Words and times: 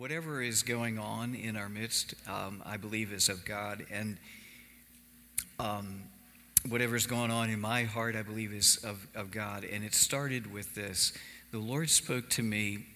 whatever 0.00 0.40
is 0.40 0.62
going 0.62 0.98
on 0.98 1.34
in 1.34 1.58
our 1.58 1.68
midst, 1.68 2.14
um, 2.26 2.62
I 2.64 2.78
believe 2.78 3.12
is 3.12 3.28
of 3.28 3.44
God. 3.44 3.84
And 3.90 4.16
um, 5.58 6.04
is 6.72 7.06
going 7.06 7.30
on 7.30 7.50
in 7.50 7.60
my 7.60 7.82
heart, 7.82 8.16
I 8.16 8.22
believe 8.22 8.50
is 8.54 8.78
of, 8.82 9.06
of 9.14 9.30
God. 9.30 9.62
And 9.62 9.84
it 9.84 9.92
started 9.92 10.50
with 10.50 10.74
this 10.74 11.12
the 11.52 11.58
Lord 11.58 11.90
spoke 11.90 12.30
to 12.30 12.42
me, 12.42 12.86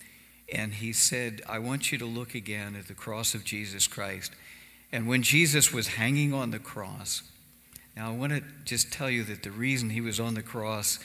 and 0.51 0.73
He 0.73 0.95
said, 0.95 1.43
I 1.47 1.59
want 1.59 1.93
you 1.93 1.99
to 1.99 2.07
look 2.07 2.35
again 2.35 2.75
at 2.75 2.89
the 2.89 2.95
cross 2.95 3.35
of 3.35 3.45
Jesus 3.45 3.87
Christ. 3.87 4.33
And 4.91 5.07
when 5.07 5.23
Jesus 5.23 5.75
was 5.75 5.89
hanging 5.89 6.33
on 6.33 6.53
the 6.53 6.59
cross, 6.59 7.23
now 7.95 8.09
I 8.09 8.17
want 8.17 8.33
to 8.33 8.43
just 8.65 8.91
tell 8.91 9.11
you 9.11 9.25
that 9.25 9.43
the 9.43 9.51
reason 9.51 9.91
He 9.91 10.01
was 10.01 10.19
on 10.19 10.33
the 10.33 10.43
cross 10.43 11.01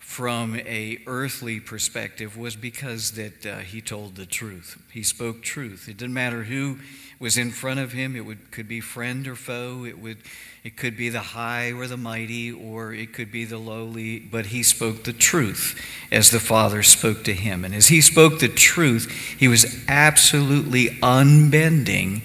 from 0.00 0.56
a 0.56 0.98
earthly 1.06 1.60
perspective 1.60 2.36
was 2.36 2.56
because 2.56 3.12
that 3.12 3.46
uh, 3.46 3.58
he 3.58 3.80
told 3.80 4.16
the 4.16 4.26
truth. 4.26 4.82
He 4.90 5.04
spoke 5.04 5.42
truth. 5.42 5.88
It 5.88 5.98
didn't 5.98 6.14
matter 6.14 6.44
who 6.44 6.78
was 7.20 7.36
in 7.36 7.50
front 7.50 7.78
of 7.78 7.92
him. 7.92 8.16
It 8.16 8.24
would, 8.24 8.50
could 8.50 8.66
be 8.66 8.80
friend 8.80 9.28
or 9.28 9.36
foe. 9.36 9.84
It 9.84 10.00
would 10.00 10.18
it 10.62 10.76
could 10.76 10.96
be 10.96 11.08
the 11.08 11.20
high 11.20 11.72
or 11.72 11.86
the 11.86 11.96
mighty, 11.96 12.52
or 12.52 12.92
it 12.92 13.14
could 13.14 13.32
be 13.32 13.44
the 13.44 13.56
lowly. 13.56 14.18
But 14.18 14.46
he 14.46 14.62
spoke 14.62 15.04
the 15.04 15.12
truth 15.12 15.80
as 16.10 16.30
the 16.30 16.40
Father 16.40 16.82
spoke 16.82 17.24
to 17.24 17.32
him. 17.32 17.64
And 17.64 17.74
as 17.74 17.88
he 17.88 18.02
spoke 18.02 18.40
the 18.40 18.48
truth, 18.48 19.10
he 19.38 19.48
was 19.48 19.84
absolutely 19.88 20.98
unbending 21.02 22.22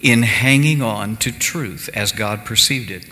in 0.00 0.22
hanging 0.22 0.80
on 0.80 1.16
to 1.18 1.32
truth 1.32 1.88
as 1.94 2.12
God 2.12 2.44
perceived 2.44 2.90
it. 2.90 3.06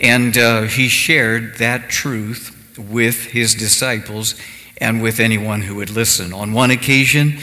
And 0.00 0.38
uh, 0.38 0.62
he 0.62 0.88
shared 0.88 1.58
that 1.58 1.90
truth 1.90 2.54
with 2.78 3.26
his 3.26 3.54
disciples 3.54 4.34
and 4.80 5.02
with 5.02 5.20
anyone 5.20 5.62
who 5.62 5.76
would 5.76 5.90
listen. 5.90 6.32
On 6.32 6.52
one 6.52 6.70
occasion, 6.70 7.38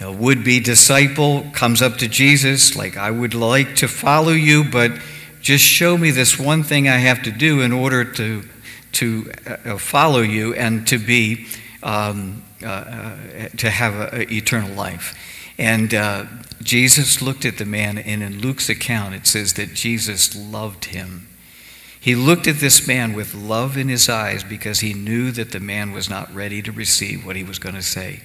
a 0.00 0.12
would 0.12 0.44
be 0.44 0.60
disciple 0.60 1.46
comes 1.52 1.80
up 1.80 1.96
to 1.98 2.08
Jesus, 2.08 2.76
like, 2.76 2.96
I 2.96 3.10
would 3.10 3.34
like 3.34 3.76
to 3.76 3.88
follow 3.88 4.32
you, 4.32 4.64
but 4.64 4.92
just 5.40 5.64
show 5.64 5.96
me 5.96 6.10
this 6.10 6.38
one 6.38 6.62
thing 6.64 6.88
I 6.88 6.96
have 6.96 7.22
to 7.22 7.30
do 7.30 7.60
in 7.62 7.72
order 7.72 8.04
to, 8.04 8.42
to 8.92 9.32
uh, 9.46 9.78
follow 9.78 10.20
you 10.20 10.54
and 10.54 10.86
to 10.88 10.98
be, 10.98 11.46
um, 11.82 12.42
uh, 12.62 12.66
uh, 12.66 13.48
to 13.58 13.70
have 13.70 14.12
an 14.12 14.30
eternal 14.30 14.74
life. 14.74 15.14
And 15.56 15.94
uh, 15.94 16.26
Jesus 16.62 17.22
looked 17.22 17.44
at 17.44 17.56
the 17.56 17.64
man, 17.64 17.96
and 17.96 18.22
in 18.22 18.40
Luke's 18.40 18.68
account, 18.68 19.14
it 19.14 19.26
says 19.26 19.54
that 19.54 19.72
Jesus 19.72 20.36
loved 20.36 20.86
him. 20.86 21.28
He 22.06 22.14
looked 22.14 22.46
at 22.46 22.60
this 22.60 22.86
man 22.86 23.14
with 23.14 23.34
love 23.34 23.76
in 23.76 23.88
his 23.88 24.08
eyes 24.08 24.44
because 24.44 24.78
he 24.78 24.94
knew 24.94 25.32
that 25.32 25.50
the 25.50 25.58
man 25.58 25.90
was 25.90 26.08
not 26.08 26.32
ready 26.32 26.62
to 26.62 26.70
receive 26.70 27.26
what 27.26 27.34
he 27.34 27.42
was 27.42 27.58
going 27.58 27.74
to 27.74 27.82
say. 27.82 28.20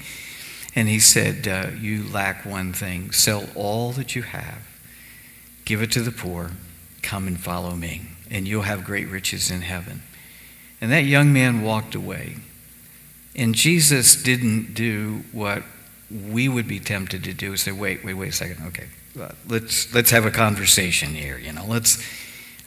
And 0.76 0.88
he 0.88 1.00
said, 1.00 1.48
uh, 1.48 1.72
You 1.80 2.08
lack 2.08 2.46
one 2.46 2.74
thing. 2.74 3.10
Sell 3.12 3.48
all 3.56 3.92
that 3.94 4.16
you 4.16 4.22
have, 4.22 4.68
give 5.66 5.82
it 5.82 5.92
to 5.94 6.02
the 6.02 6.12
poor, 6.12 6.52
come 7.02 7.26
and 7.26 7.40
follow 7.40 7.76
me, 7.76 8.04
and 8.30 8.48
you'll 8.48 8.62
have 8.62 8.86
great 8.86 9.08
riches 9.08 9.50
in 9.50 9.62
heaven. 9.62 10.04
And 10.80 10.92
that 10.92 11.06
young 11.06 11.34
man 11.34 11.64
walked 11.64 11.96
away. 11.96 12.36
And 13.36 13.56
Jesus 13.56 14.14
didn't 14.14 14.76
do 14.76 15.24
what 15.32 15.64
we 16.12 16.48
would 16.48 16.68
be 16.68 16.80
tempted 16.80 17.24
to 17.24 17.34
do 17.34 17.54
is 17.54 17.64
say, 17.64 17.72
wait, 17.72 18.04
wait, 18.04 18.14
wait 18.14 18.30
a 18.30 18.32
second. 18.32 18.64
Okay, 18.68 18.90
let's, 19.48 19.92
let's 19.92 20.12
have 20.12 20.28
a 20.28 20.32
conversation 20.32 21.16
here. 21.16 21.40
You 21.40 21.54
know, 21.54 21.66
let's. 21.66 21.98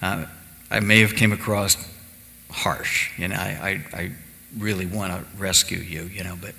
Uh, 0.03 0.27
I 0.71 0.81
may 0.81 1.01
have 1.01 1.17
came 1.17 1.33
across 1.33 1.77
harsh. 2.51 3.19
You 3.19 3.29
know, 3.29 3.37
I, 3.37 3.83
I, 3.93 3.99
I 3.99 4.13
really 4.59 4.87
want 4.87 5.13
to 5.13 5.25
rescue 5.37 5.79
you, 5.79 6.05
you 6.05 6.25
know, 6.25 6.37
but 6.41 6.55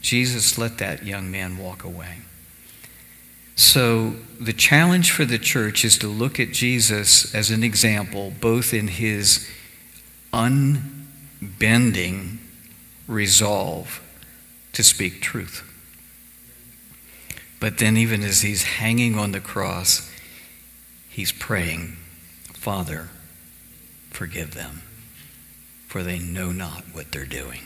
Jesus 0.00 0.56
let 0.58 0.78
that 0.78 1.04
young 1.04 1.30
man 1.30 1.58
walk 1.58 1.84
away. 1.84 2.18
So 3.54 4.14
the 4.40 4.52
challenge 4.52 5.12
for 5.12 5.24
the 5.24 5.38
church 5.38 5.84
is 5.84 5.96
to 5.98 6.08
look 6.08 6.40
at 6.40 6.50
Jesus 6.52 7.32
as 7.34 7.50
an 7.50 7.62
example, 7.62 8.32
both 8.40 8.74
in 8.74 8.88
his 8.88 9.48
unbending 10.32 12.38
resolve 13.06 14.02
to 14.72 14.82
speak 14.82 15.20
truth. 15.20 15.68
But 17.60 17.78
then, 17.78 17.96
even 17.96 18.22
as 18.22 18.40
he's 18.40 18.64
hanging 18.64 19.16
on 19.16 19.30
the 19.30 19.38
cross, 19.38 20.10
he's 21.08 21.30
praying, 21.30 21.96
Father, 22.54 23.10
forgive 24.12 24.54
them, 24.54 24.82
for 25.86 26.02
they 26.02 26.18
know 26.18 26.52
not 26.52 26.84
what 26.92 27.12
they're 27.12 27.24
doing. 27.24 27.60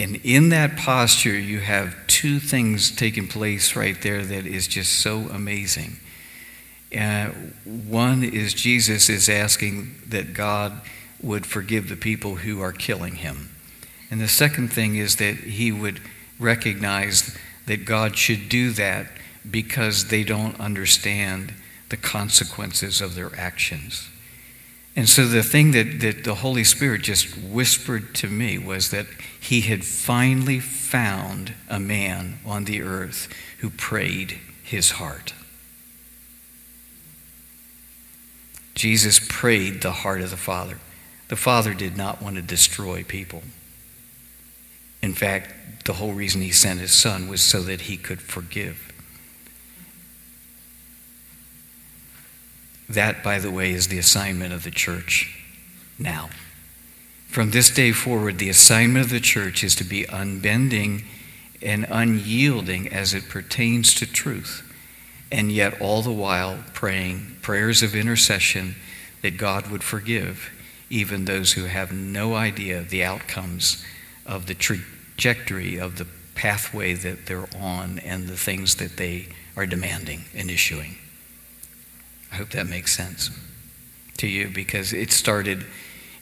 And 0.00 0.16
in 0.24 0.48
that 0.48 0.76
posture, 0.76 1.38
you 1.38 1.60
have 1.60 1.94
two 2.06 2.40
things 2.40 2.90
taking 2.90 3.28
place 3.28 3.76
right 3.76 4.00
there 4.02 4.24
that 4.24 4.46
is 4.46 4.66
just 4.66 4.92
so 5.00 5.28
amazing. 5.30 5.98
Uh, 6.96 7.28
one 7.64 8.22
is 8.22 8.54
Jesus 8.54 9.08
is 9.08 9.28
asking 9.28 9.94
that 10.08 10.34
God 10.34 10.80
would 11.22 11.46
forgive 11.46 11.88
the 11.88 11.96
people 11.96 12.36
who 12.36 12.60
are 12.60 12.72
killing 12.72 13.16
him. 13.16 13.50
And 14.10 14.20
the 14.20 14.28
second 14.28 14.72
thing 14.72 14.96
is 14.96 15.16
that 15.16 15.36
he 15.36 15.72
would 15.72 16.00
recognize 16.38 17.36
that 17.66 17.84
God 17.84 18.16
should 18.16 18.48
do 18.48 18.70
that 18.72 19.06
because 19.48 20.08
they 20.08 20.24
don't 20.24 20.58
understand 20.60 21.54
the 21.88 21.96
consequences 21.96 23.00
of 23.00 23.14
their 23.14 23.34
actions. 23.36 24.08
And 24.96 25.08
so 25.08 25.26
the 25.26 25.42
thing 25.42 25.72
that, 25.72 26.00
that 26.00 26.24
the 26.24 26.36
Holy 26.36 26.62
Spirit 26.62 27.02
just 27.02 27.36
whispered 27.36 28.14
to 28.16 28.28
me 28.28 28.58
was 28.58 28.90
that 28.90 29.06
he 29.40 29.62
had 29.62 29.84
finally 29.84 30.60
found 30.60 31.54
a 31.68 31.80
man 31.80 32.38
on 32.46 32.64
the 32.64 32.82
earth 32.82 33.28
who 33.58 33.70
prayed 33.70 34.38
his 34.62 34.92
heart. 34.92 35.34
Jesus 38.74 39.20
prayed 39.28 39.82
the 39.82 39.92
heart 39.92 40.20
of 40.20 40.30
the 40.30 40.36
Father. 40.36 40.78
The 41.28 41.36
Father 41.36 41.74
did 41.74 41.96
not 41.96 42.22
want 42.22 42.36
to 42.36 42.42
destroy 42.42 43.02
people. 43.02 43.42
In 45.02 45.14
fact, 45.14 45.84
the 45.86 45.94
whole 45.94 46.12
reason 46.12 46.40
he 46.40 46.52
sent 46.52 46.80
his 46.80 46.92
Son 46.92 47.28
was 47.28 47.42
so 47.42 47.62
that 47.62 47.82
he 47.82 47.96
could 47.96 48.20
forgive. 48.20 48.83
That, 52.88 53.22
by 53.22 53.38
the 53.38 53.50
way, 53.50 53.72
is 53.72 53.88
the 53.88 53.98
assignment 53.98 54.52
of 54.52 54.64
the 54.64 54.70
church 54.70 55.42
now. 55.98 56.30
From 57.28 57.50
this 57.50 57.70
day 57.70 57.92
forward, 57.92 58.38
the 58.38 58.48
assignment 58.48 59.06
of 59.06 59.10
the 59.10 59.20
church 59.20 59.64
is 59.64 59.74
to 59.76 59.84
be 59.84 60.04
unbending 60.04 61.04
and 61.62 61.86
unyielding 61.88 62.92
as 62.92 63.14
it 63.14 63.28
pertains 63.28 63.94
to 63.94 64.06
truth, 64.06 64.62
and 65.32 65.50
yet 65.50 65.80
all 65.80 66.02
the 66.02 66.12
while 66.12 66.62
praying 66.74 67.36
prayers 67.42 67.82
of 67.82 67.94
intercession 67.94 68.76
that 69.22 69.36
God 69.36 69.68
would 69.68 69.82
forgive 69.82 70.50
even 70.90 71.24
those 71.24 71.54
who 71.54 71.64
have 71.64 71.92
no 71.92 72.34
idea 72.34 72.78
of 72.78 72.90
the 72.90 73.02
outcomes 73.02 73.84
of 74.26 74.46
the 74.46 74.54
trajectory 74.54 75.78
of 75.78 75.96
the 75.96 76.06
pathway 76.34 76.94
that 76.94 77.26
they're 77.26 77.48
on 77.58 77.98
and 78.00 78.28
the 78.28 78.36
things 78.36 78.76
that 78.76 78.96
they 78.96 79.28
are 79.56 79.66
demanding 79.66 80.24
and 80.34 80.50
issuing. 80.50 80.96
I 82.34 82.36
hope 82.38 82.50
that 82.50 82.66
makes 82.66 82.92
sense 82.92 83.30
to 84.16 84.26
you 84.26 84.48
because 84.48 84.92
it 84.92 85.12
started 85.12 85.64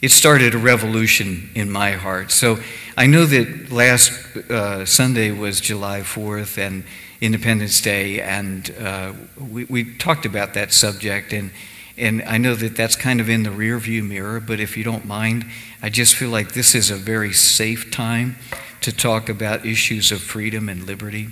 it 0.03 0.11
started 0.11 0.55
a 0.55 0.59
revolution 0.59 1.49
in 1.55 1.71
my 1.71 1.93
heart. 1.93 2.31
So 2.31 2.59
I 2.99 3.07
know 3.07 3.25
that 3.25 3.73
last 3.73 4.37
uh, 4.51 4.85
Sunday 4.85 5.31
was 5.31 5.59
July 5.59 6.01
4th 6.01 6.59
and 6.59 6.85
Independence 7.23 7.81
Day, 7.81 8.21
and 8.21 8.75
uh, 8.79 9.15
we, 9.41 9.65
we 9.65 9.95
talked 9.95 10.27
about 10.27 10.53
that 10.53 10.75
subject, 10.75 11.33
and 11.33 11.51
and 11.97 12.23
I 12.25 12.37
know 12.37 12.55
that 12.57 12.77
that's 12.77 12.95
kind 12.95 13.19
of 13.19 13.31
in 13.31 13.43
the 13.43 13.51
rearview 13.51 14.07
mirror. 14.07 14.39
But 14.39 14.61
if 14.61 14.77
you 14.77 14.85
don't 14.85 15.07
mind, 15.07 15.47
I 15.81 15.89
just 15.89 16.15
feel 16.15 16.29
like 16.29 16.53
this 16.53 16.75
is 16.75 16.91
a 16.91 16.97
very 16.97 17.33
safe 17.33 17.91
time 17.91 18.37
to 18.83 18.95
talk 18.95 19.31
about 19.31 19.65
issues 19.65 20.13
of 20.13 20.21
freedom 20.21 20.69
and 20.69 20.85
liberty. 20.85 21.29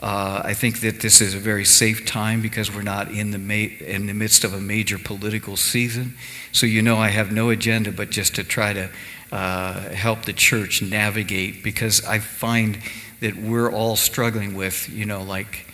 Uh, 0.00 0.42
I 0.44 0.54
think 0.54 0.80
that 0.80 1.00
this 1.00 1.20
is 1.20 1.34
a 1.34 1.38
very 1.38 1.64
safe 1.64 2.04
time 2.04 2.42
because 2.42 2.74
we're 2.74 2.82
not 2.82 3.10
in 3.10 3.30
the, 3.30 3.64
in 3.80 4.06
the 4.06 4.14
midst 4.14 4.44
of 4.44 4.52
a 4.52 4.60
major 4.60 4.98
political 4.98 5.56
season. 5.56 6.16
So, 6.52 6.66
you 6.66 6.82
know, 6.82 6.96
I 6.96 7.08
have 7.08 7.32
no 7.32 7.50
agenda 7.50 7.92
but 7.92 8.10
just 8.10 8.34
to 8.34 8.44
try 8.44 8.72
to 8.72 8.90
uh, 9.30 9.90
help 9.90 10.24
the 10.24 10.32
church 10.32 10.82
navigate 10.82 11.62
because 11.62 12.04
I 12.04 12.18
find 12.18 12.78
that 13.20 13.36
we're 13.36 13.72
all 13.72 13.96
struggling 13.96 14.54
with, 14.54 14.88
you 14.88 15.06
know, 15.06 15.22
like 15.22 15.66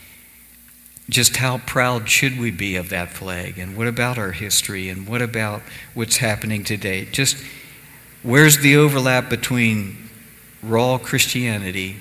just 1.09 1.37
how 1.37 1.59
proud 1.59 2.09
should 2.09 2.39
we 2.39 2.51
be 2.51 2.77
of 2.77 2.91
that 2.91 3.11
flag? 3.11 3.59
And 3.59 3.77
what 3.77 3.89
about 3.89 4.17
our 4.17 4.33
history? 4.33 4.89
And 4.89 5.09
what 5.09 5.23
about 5.23 5.63
what's 5.95 6.19
happening 6.19 6.63
today? 6.63 7.07
Just 7.07 7.37
where's 8.23 8.59
the 8.59 8.77
overlap 8.77 9.29
between 9.29 10.09
raw 10.63 10.99
Christianity 10.99 11.97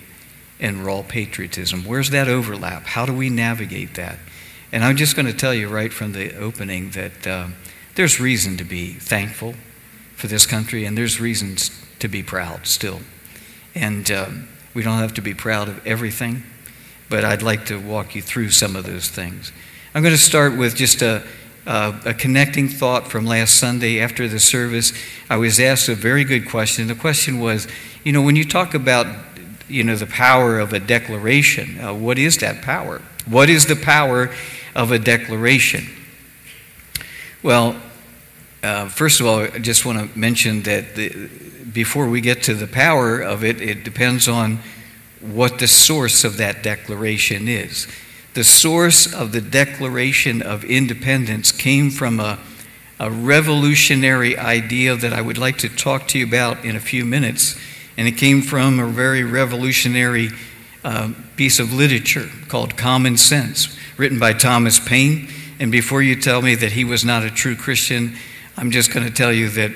and 0.60 0.86
raw 0.86 1.02
patriotism? 1.02 1.86
Where's 1.86 2.10
that 2.10 2.28
overlap? 2.28 2.84
How 2.84 3.06
do 3.06 3.14
we 3.14 3.30
navigate 3.30 3.96
that? 3.96 4.18
And 4.72 4.84
I'm 4.84 4.98
just 4.98 5.16
going 5.16 5.26
to 5.26 5.34
tell 5.34 5.54
you 5.54 5.68
right 5.68 5.92
from 5.92 6.12
the 6.12 6.36
opening 6.36 6.92
that 6.92 7.26
uh, 7.26 7.48
there's 7.96 8.20
reason 8.20 8.58
to 8.58 8.64
be 8.64 8.94
thankful 8.94 9.56
for 10.16 10.28
this 10.28 10.46
country, 10.46 10.86
and 10.86 10.98
there's 10.98 11.20
reasons 11.20 11.72
to 12.00 12.08
be 12.08 12.22
proud 12.22 12.68
still. 12.68 13.00
And 13.74 14.10
um, 14.12 14.50
we 14.74 14.84
don't 14.84 15.00
have 15.00 15.14
to 15.16 15.22
be 15.22 15.34
proud 15.34 15.70
of 15.70 15.86
everything, 15.88 16.44
but 17.10 17.24
I'd 17.24 17.42
like 17.42 17.66
to 17.68 17.80
walk 17.80 18.16
you 18.16 18.22
through 18.22 18.50
some 18.50 18.76
of 18.76 18.86
those 18.86 19.08
things. 19.08 19.52
I'm 19.96 20.04
going 20.04 20.14
to 20.14 20.22
start 20.22 20.56
with 20.56 20.76
just 20.76 21.02
a, 21.02 21.24
a, 21.66 22.00
a 22.06 22.14
connecting 22.14 22.68
thought 22.68 23.08
from 23.08 23.26
last 23.26 23.56
Sunday 23.58 24.00
after 24.00 24.28
the 24.28 24.40
service. 24.40 24.94
I 25.30 25.38
was 25.38 25.60
asked 25.60 25.90
a 25.90 25.96
very 25.96 26.24
good 26.24 26.48
question. 26.48 26.88
The 26.88 26.96
question 26.96 27.40
was, 27.40 27.68
you 28.04 28.12
know, 28.12 28.22
when 28.22 28.36
you 28.36 28.46
talk 28.46 28.74
about, 28.74 29.08
you 29.70 29.84
know, 29.84 29.96
the 29.96 30.06
power 30.06 30.60
of 30.60 30.74
a 30.74 30.80
declaration, 30.80 31.80
uh, 31.80 31.94
what 31.94 32.18
is 32.18 32.38
that 32.38 32.62
power? 32.62 33.02
What 33.26 33.50
is 33.50 33.66
the 33.66 33.76
power 33.76 34.30
of 34.76 34.92
a 34.92 35.00
declaration? 35.00 35.86
Well, 37.44 37.76
uh, 38.62 38.90
first 38.90 39.20
of 39.22 39.26
all, 39.26 39.40
I 39.40 39.60
just 39.60 39.86
want 39.86 40.12
to 40.12 40.20
mention 40.20 40.64
that 40.64 40.96
the, 40.96 41.30
before 41.72 42.10
we 42.10 42.20
get 42.20 42.44
to 42.44 42.54
the 42.54 42.68
power 42.68 43.20
of 43.20 43.44
it, 43.44 43.62
it 43.62 43.84
depends 43.84 44.28
on 44.28 44.60
what 45.22 45.60
the 45.60 45.68
source 45.68 46.24
of 46.24 46.38
that 46.38 46.64
declaration 46.64 47.48
is. 47.48 47.88
The 48.34 48.44
source 48.44 49.12
of 49.12 49.32
the 49.32 49.42
Declaration 49.42 50.42
of 50.42 50.64
Independence 50.64 51.52
came 51.52 51.90
from 51.90 52.20
a, 52.20 52.40
a 53.00 53.10
revolutionary 53.10 54.38
idea 54.38 54.96
that 54.96 55.14
I 55.14 55.22
would 55.22 55.38
like 55.38 55.58
to 55.60 55.70
talk 55.70 56.08
to 56.10 56.20
you 56.20 56.26
about 56.26 56.64
in 56.64 56.76
a 56.76 56.80
few 56.80 57.06
minutes. 57.06 57.58
And 58.00 58.08
it 58.08 58.14
came 58.14 58.42
from 58.42 58.80
a 58.80 58.88
very 58.88 59.26
revolutionary 59.26 60.30
uh, 60.86 61.12
piece 61.36 61.60
of 61.60 61.74
literature 61.74 62.30
called 62.48 62.78
Common 62.78 63.18
Sense, 63.18 63.78
written 63.98 64.18
by 64.18 64.32
Thomas 64.32 64.80
Paine. 64.80 65.28
And 65.60 65.70
before 65.70 66.02
you 66.02 66.16
tell 66.16 66.42
me 66.42 66.56
that 66.56 66.72
he 66.72 66.86
was 66.86 67.04
not 67.04 67.26
a 67.26 67.30
true 67.30 67.58
Christian, 67.58 68.16
I'm 68.56 68.72
just 68.72 68.94
going 68.94 69.06
to 69.06 69.12
tell 69.12 69.34
you 69.34 69.50
that 69.50 69.72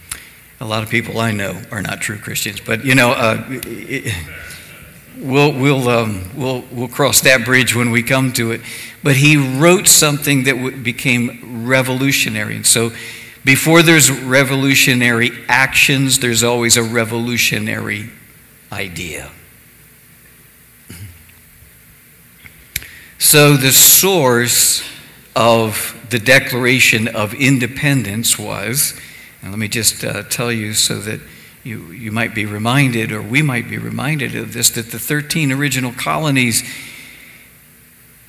a 0.60 0.66
lot 0.66 0.82
of 0.82 0.90
people 0.90 1.18
I 1.18 1.30
know 1.30 1.58
are 1.70 1.80
not 1.80 2.02
true 2.02 2.18
Christians. 2.18 2.60
But, 2.60 2.84
you 2.84 2.94
know, 2.94 3.12
uh, 3.12 3.42
it, 3.48 4.14
we'll, 5.18 5.58
we'll, 5.58 5.88
um, 5.88 6.28
we'll, 6.36 6.64
we'll 6.70 6.88
cross 6.88 7.22
that 7.22 7.46
bridge 7.46 7.74
when 7.74 7.90
we 7.90 8.02
come 8.02 8.34
to 8.34 8.52
it. 8.52 8.60
But 9.02 9.16
he 9.16 9.38
wrote 9.58 9.88
something 9.88 10.44
that 10.44 10.82
became 10.82 11.66
revolutionary. 11.66 12.56
And 12.56 12.66
so 12.66 12.92
before 13.44 13.82
there's 13.82 14.10
revolutionary 14.10 15.30
actions, 15.48 16.18
there's 16.20 16.42
always 16.42 16.76
a 16.76 16.82
revolutionary 16.82 18.10
idea. 18.72 19.30
So 23.18 23.56
the 23.56 23.72
source 23.72 24.82
of 25.36 26.06
the 26.10 26.18
Declaration 26.18 27.08
of 27.08 27.34
Independence 27.34 28.38
was, 28.38 28.98
and 29.42 29.50
let 29.50 29.58
me 29.58 29.68
just 29.68 30.04
uh, 30.04 30.22
tell 30.24 30.52
you 30.52 30.72
so 30.72 30.98
that 31.00 31.20
you, 31.64 31.86
you 31.90 32.12
might 32.12 32.34
be 32.34 32.46
reminded, 32.46 33.12
or 33.12 33.22
we 33.22 33.42
might 33.42 33.68
be 33.68 33.78
reminded 33.78 34.34
of 34.36 34.52
this, 34.52 34.70
that 34.70 34.90
the 34.90 34.98
13 34.98 35.52
original 35.52 35.92
colonies, 35.92 36.62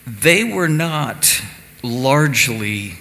they 0.05 0.43
were 0.43 0.69
not 0.69 1.41
largely 1.83 2.93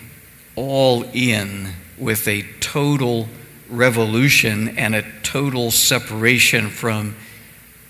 all 0.56 1.04
in 1.12 1.72
with 1.98 2.26
a 2.28 2.42
total 2.60 3.28
revolution 3.68 4.76
and 4.78 4.94
a 4.94 5.02
total 5.22 5.70
separation 5.70 6.68
from 6.68 7.14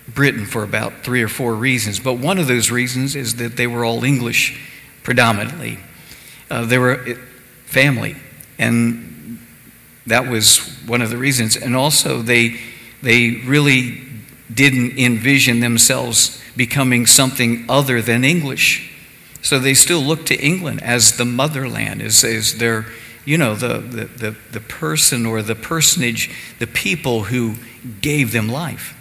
Britain 0.07 0.45
for 0.45 0.63
about 0.63 1.03
three 1.03 1.21
or 1.21 1.27
four 1.27 1.55
reasons. 1.55 1.99
But 1.99 2.15
one 2.15 2.37
of 2.37 2.47
those 2.47 2.71
reasons 2.71 3.15
is 3.15 3.35
that 3.35 3.57
they 3.57 3.67
were 3.67 3.83
all 3.83 4.03
English 4.03 4.59
predominantly. 5.03 5.79
Uh, 6.49 6.65
they 6.65 6.77
were 6.77 6.99
uh, 6.99 7.15
family, 7.65 8.15
and 8.59 9.39
that 10.05 10.27
was 10.27 10.59
one 10.85 11.01
of 11.01 11.09
the 11.09 11.17
reasons. 11.17 11.55
And 11.55 11.75
also, 11.75 12.21
they, 12.21 12.59
they 13.01 13.41
really 13.45 14.03
didn't 14.53 14.97
envision 14.97 15.59
themselves 15.59 16.41
becoming 16.55 17.05
something 17.05 17.65
other 17.67 18.01
than 18.01 18.23
English. 18.23 18.91
So 19.41 19.59
they 19.59 19.73
still 19.73 19.99
looked 19.99 20.27
to 20.27 20.35
England 20.35 20.81
as 20.81 21.17
the 21.17 21.25
motherland, 21.25 22.01
as, 22.01 22.23
as 22.23 22.57
their, 22.57 22.85
you 23.25 23.37
know, 23.37 23.55
the, 23.55 23.79
the, 23.79 24.05
the, 24.05 24.35
the 24.51 24.59
person 24.59 25.25
or 25.25 25.41
the 25.41 25.55
personage, 25.55 26.31
the 26.59 26.67
people 26.67 27.23
who 27.23 27.55
gave 28.01 28.31
them 28.31 28.47
life. 28.47 28.95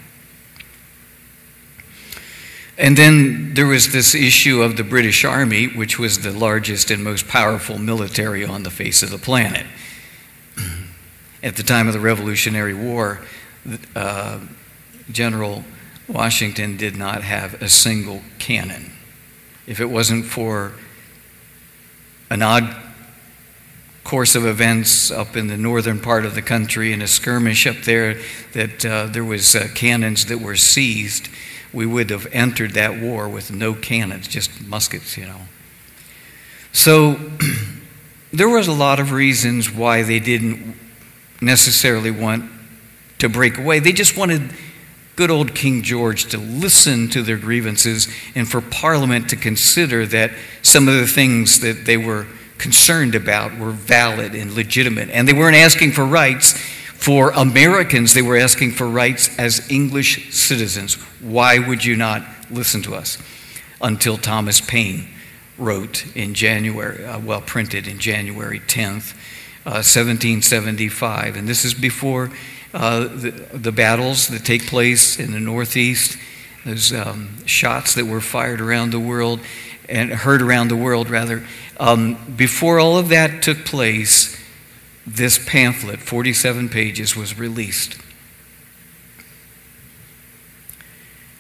And 2.77 2.97
then 2.97 3.55
there 3.55 3.67
was 3.67 3.93
this 3.93 4.15
issue 4.15 4.63
of 4.63 4.77
the 4.77 4.83
British 4.83 5.25
Army, 5.25 5.67
which 5.69 5.99
was 5.99 6.21
the 6.21 6.33
largest 6.33 6.91
and 6.91 7.05
most 7.05 7.29
powerful 7.29 7.79
military 7.79 8.45
on 8.45 8.65
the 8.65 8.71
face 8.71 9.03
of 9.03 9.11
the 9.11 9.19
planet 9.19 9.67
at 11.43 11.57
the 11.57 11.63
time 11.63 11.87
of 11.87 11.93
the 11.93 12.01
Revolutionary 12.01 12.75
War, 12.75 13.21
uh, 13.95 14.41
General 15.11 15.63
Washington 16.09 16.77
did 16.77 16.97
not 16.97 17.23
have 17.23 17.61
a 17.63 17.69
single 17.69 18.23
cannon. 18.39 18.91
If 19.67 19.81
it 19.81 19.87
wasn't 19.87 20.25
for 20.25 20.73
an 22.31 22.43
odd 22.43 22.75
course 24.05 24.35
of 24.35 24.45
events 24.45 25.11
up 25.11 25.35
in 25.35 25.47
the 25.47 25.57
northern 25.57 25.99
part 25.99 26.27
of 26.27 26.35
the 26.35 26.43
country 26.43 26.93
and 26.93 27.03
a 27.03 27.07
skirmish 27.07 27.67
up 27.67 27.77
there 27.85 28.19
that 28.53 28.85
uh, 28.85 29.07
there 29.07 29.25
was 29.25 29.57
uh, 29.57 29.67
cannons 29.75 30.27
that 30.27 30.39
were 30.39 30.57
seized, 30.57 31.29
we 31.73 31.87
would 31.87 32.11
have 32.11 32.27
entered 32.31 32.73
that 32.73 33.01
war 33.01 33.29
with 33.29 33.51
no 33.51 33.73
cannons, 33.75 34.29
just 34.29 34.63
muskets, 34.67 35.17
you 35.17 35.25
know. 35.25 35.41
So 36.73 37.19
there 38.33 38.49
was 38.49 38.69
a 38.69 38.73
lot 38.73 39.01
of 39.01 39.11
reasons 39.11 39.71
why 39.71 40.03
they 40.03 40.21
didn't 40.21 40.77
necessarily 41.41 42.11
want 42.11 42.51
to 43.19 43.29
break 43.29 43.59
away. 43.59 43.79
They 43.79 43.93
just 43.93 44.17
wanted 44.17 44.53
good 45.17 45.31
old 45.31 45.55
King 45.55 45.83
George 45.83 46.27
to 46.27 46.39
listen 46.39 47.09
to 47.09 47.23
their 47.23 47.39
grievances 47.39 48.09
and 48.35 48.49
for 48.49 48.61
Parliament 48.61 49.31
to 49.31 49.37
consider 49.37 50.05
that 50.07 50.33
some 50.63 50.89
of 50.89 50.95
the 50.95 51.07
things 51.07 51.61
that 51.61 51.85
they 51.87 51.97
were 51.97 52.27
concerned 52.59 53.15
about 53.15 53.59
were 53.59 53.71
valid 53.71 54.35
and 54.35 54.53
legitimate. 54.55 55.11
And 55.11 55.29
they 55.29 55.33
weren't 55.33 55.57
asking 55.57 55.93
for 55.93 56.05
rights 56.05 56.59
for 57.05 57.33
Americans, 57.33 58.15
they 58.15 58.23
were 58.23 58.39
asking 58.39 58.71
for 58.71 58.89
rights 58.89 59.39
as 59.39 59.71
English 59.71 60.33
citizens. 60.33 60.95
Why 61.21 61.59
would 61.59 61.85
you 61.85 61.97
not 61.97 62.23
listen 62.51 62.81
to 62.85 62.95
us? 62.95 63.19
Until 63.83 64.17
Thomas 64.17 64.63
Paine 64.63 65.09
wrote 65.59 66.17
in 66.17 66.33
January, 66.33 67.05
uh, 67.05 67.19
well, 67.19 67.43
printed 67.43 67.87
in 67.87 67.99
January 67.99 68.59
10th, 68.61 69.15
1775. 69.65 71.35
Uh, 71.35 71.39
and 71.39 71.47
this 71.47 71.67
is 71.67 71.75
before 71.75 72.31
uh, 72.73 73.01
the, 73.01 73.31
the, 73.53 73.73
battles 73.73 74.29
that 74.29 74.43
take 74.47 74.67
place 74.67 75.19
in 75.19 75.33
the 75.33 75.41
Northeast, 75.41 76.17
those 76.65 76.91
um, 76.91 77.45
shots 77.45 77.95
that 77.97 78.07
were 78.07 78.23
fired 78.23 78.63
around 78.63 78.93
the 78.93 79.01
world 79.01 79.41
and 79.89 80.13
heard 80.13 80.43
around 80.43 80.69
the 80.69 80.77
world, 80.77 81.11
rather. 81.11 81.47
Um, 81.79 82.17
before 82.37 82.79
all 82.79 82.97
of 82.97 83.09
that 83.09 83.43
took 83.43 83.65
place, 83.65 84.39
this 85.07 85.39
pamphlet, 85.39 86.01
47 86.01 86.69
pages, 86.69 87.15
was 87.15 87.39
released. 87.39 87.99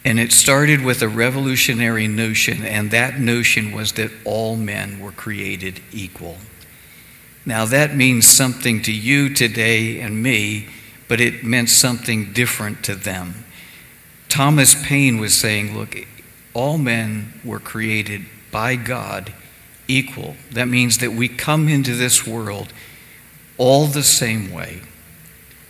And 0.04 0.20
it 0.20 0.32
started 0.32 0.84
with 0.84 1.00
a 1.00 1.08
revolutionary 1.08 2.06
notion, 2.06 2.62
and 2.62 2.90
that 2.90 3.18
notion 3.18 3.72
was 3.72 3.92
that 3.92 4.10
all 4.24 4.54
men 4.54 5.00
were 5.00 5.12
created 5.12 5.80
equal. 5.92 6.36
Now, 7.46 7.64
that 7.66 7.94
means 7.96 8.26
something 8.26 8.82
to 8.82 8.92
you 8.92 9.32
today 9.32 10.00
and 10.00 10.22
me, 10.22 10.68
but 11.08 11.20
it 11.20 11.42
meant 11.44 11.70
something 11.70 12.32
different 12.32 12.84
to 12.84 12.94
them. 12.94 13.44
Thomas 14.28 14.74
Paine 14.86 15.18
was 15.18 15.34
saying, 15.34 15.76
look, 15.76 15.96
all 16.54 16.78
men 16.78 17.40
were 17.44 17.58
created 17.58 18.24
by 18.50 18.76
God 18.76 19.32
equal. 19.88 20.36
That 20.52 20.68
means 20.68 20.98
that 20.98 21.12
we 21.12 21.28
come 21.28 21.68
into 21.68 21.94
this 21.94 22.26
world 22.26 22.72
all 23.58 23.86
the 23.86 24.02
same 24.02 24.52
way. 24.52 24.80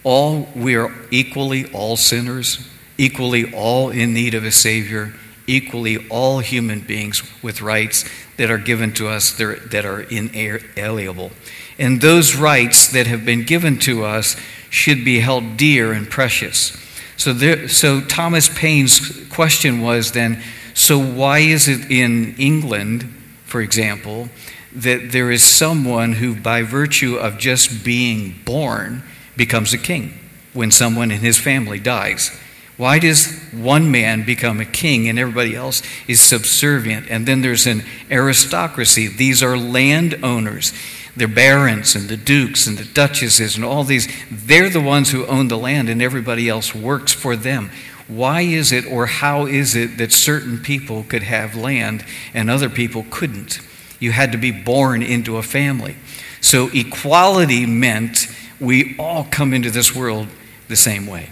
All 0.02 0.48
we 0.54 0.76
are 0.76 0.94
equally 1.10 1.70
all 1.72 1.96
sinners, 1.96 2.68
equally 2.98 3.52
all 3.52 3.90
in 3.90 4.12
need 4.12 4.34
of 4.34 4.44
a 4.44 4.52
savior, 4.52 5.14
equally 5.46 6.06
all 6.08 6.40
human 6.40 6.80
beings 6.80 7.22
with 7.42 7.62
rights 7.62 8.04
that 8.36 8.50
are 8.50 8.58
given 8.58 8.92
to 8.94 9.08
us 9.08 9.32
that 9.32 9.84
are 9.84 10.02
inalienable. 10.02 11.30
And 11.78 12.00
those 12.00 12.36
rights 12.36 12.88
that 12.88 13.06
have 13.06 13.24
been 13.24 13.44
given 13.44 13.78
to 13.80 14.04
us 14.04 14.36
should 14.70 15.04
be 15.04 15.20
held 15.20 15.56
dear 15.56 15.92
and 15.92 16.08
precious. 16.08 16.76
So, 17.16 17.32
there, 17.32 17.68
so 17.68 18.00
Thomas 18.00 18.48
Paine's 18.48 19.26
question 19.28 19.80
was 19.80 20.12
then 20.12 20.42
so 20.74 20.98
why 20.98 21.38
is 21.38 21.68
it 21.68 21.90
in 21.90 22.34
England, 22.36 23.04
for 23.44 23.60
example, 23.60 24.28
that 24.74 25.12
there 25.12 25.30
is 25.30 25.44
someone 25.44 26.14
who, 26.14 26.34
by 26.34 26.62
virtue 26.62 27.16
of 27.16 27.38
just 27.38 27.84
being 27.84 28.34
born, 28.44 29.02
becomes 29.36 29.72
a 29.72 29.78
king 29.78 30.18
when 30.52 30.70
someone 30.70 31.10
in 31.10 31.20
his 31.20 31.38
family 31.38 31.78
dies? 31.78 32.36
Why 32.76 32.98
does 32.98 33.38
one 33.52 33.92
man 33.92 34.24
become 34.24 34.60
a 34.60 34.64
king 34.64 35.08
and 35.08 35.16
everybody 35.16 35.54
else 35.54 35.80
is 36.08 36.20
subservient? 36.20 37.08
And 37.08 37.24
then 37.24 37.40
there's 37.40 37.68
an 37.68 37.84
aristocracy. 38.10 39.06
These 39.06 39.44
are 39.44 39.56
landowners 39.56 40.72
the 41.16 41.28
barons 41.28 41.94
and 41.94 42.08
the 42.08 42.16
dukes 42.16 42.66
and 42.66 42.76
the 42.76 42.84
duchesses 42.84 43.56
and 43.56 43.64
all 43.64 43.84
these, 43.84 44.08
they're 44.30 44.68
the 44.68 44.80
ones 44.80 45.10
who 45.12 45.26
own 45.26 45.48
the 45.48 45.56
land 45.56 45.88
and 45.88 46.02
everybody 46.02 46.48
else 46.48 46.74
works 46.74 47.12
for 47.12 47.36
them. 47.36 47.70
Why 48.06 48.42
is 48.42 48.70
it 48.72 48.86
or 48.86 49.06
how 49.06 49.46
is 49.46 49.74
it 49.74 49.96
that 49.98 50.12
certain 50.12 50.58
people 50.58 51.04
could 51.04 51.22
have 51.22 51.56
land 51.56 52.04
and 52.34 52.50
other 52.50 52.68
people 52.68 53.06
couldn't? 53.10 53.60
You 53.98 54.12
had 54.12 54.32
to 54.32 54.38
be 54.38 54.50
born 54.50 55.02
into 55.02 55.36
a 55.38 55.42
family. 55.42 55.96
So 56.40 56.68
equality 56.74 57.64
meant 57.64 58.26
we 58.60 58.96
all 58.98 59.24
come 59.24 59.54
into 59.54 59.70
this 59.70 59.94
world 59.94 60.28
the 60.68 60.76
same 60.76 61.06
way, 61.06 61.30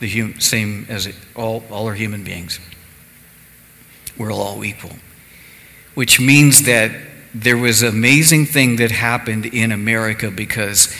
the 0.00 0.08
hum- 0.08 0.40
same 0.40 0.86
as 0.88 1.06
it, 1.06 1.14
all, 1.36 1.62
all 1.70 1.86
are 1.88 1.94
human 1.94 2.24
beings. 2.24 2.58
We're 4.16 4.32
all 4.32 4.64
equal, 4.64 4.96
which 5.94 6.18
means 6.20 6.62
that 6.62 6.92
there 7.34 7.56
was 7.56 7.82
an 7.82 7.88
amazing 7.90 8.46
thing 8.46 8.76
that 8.76 8.90
happened 8.90 9.46
in 9.46 9.72
America 9.72 10.30
because 10.30 10.94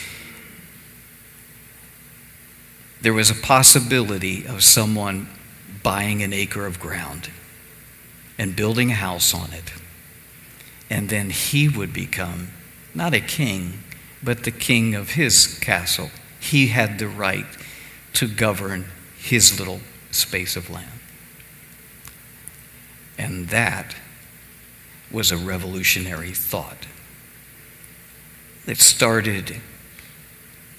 there 3.03 3.13
was 3.13 3.31
a 3.31 3.35
possibility 3.35 4.47
of 4.47 4.63
someone 4.63 5.29
buying 5.83 6.23
an 6.23 6.33
acre 6.33 6.67
of 6.67 6.79
ground 6.79 7.31
and 8.39 8.55
building 8.55 8.91
a 8.91 8.95
house 8.95 9.35
on 9.35 9.53
it. 9.53 9.73
And 10.91 11.09
then 11.09 11.31
he 11.31 11.69
would 11.69 11.93
become 11.93 12.49
not 12.95 13.15
a 13.15 13.21
king, 13.21 13.85
but 14.23 14.45
the 14.45 14.51
king 14.51 14.95
of 14.95 15.11
his 15.11 15.59
castle. 15.61 16.11
He 16.41 16.69
had 16.69 16.99
the 16.99 17.09
right 17.09 17.47
to 18.15 18.29
govern 18.29 18.87
his 19.17 19.59
little 19.59 19.81
space 20.11 20.57
of 20.57 20.69
land. 20.69 20.89
And 23.17 23.49
that 23.49 23.95
was 25.11 25.31
a 25.31 25.37
revolutionary 25.37 26.33
thought. 26.33 26.87
It 28.67 28.79
started 28.79 29.61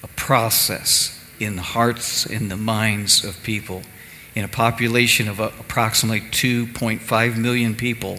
a 0.02 0.08
process 0.08 1.21
in 1.44 1.56
the 1.56 1.62
hearts, 1.62 2.26
in 2.26 2.48
the 2.48 2.56
minds 2.56 3.24
of 3.24 3.42
people. 3.42 3.82
In 4.34 4.44
a 4.44 4.48
population 4.48 5.28
of 5.28 5.40
approximately 5.40 6.20
2.5 6.20 7.36
million 7.36 7.74
people, 7.74 8.18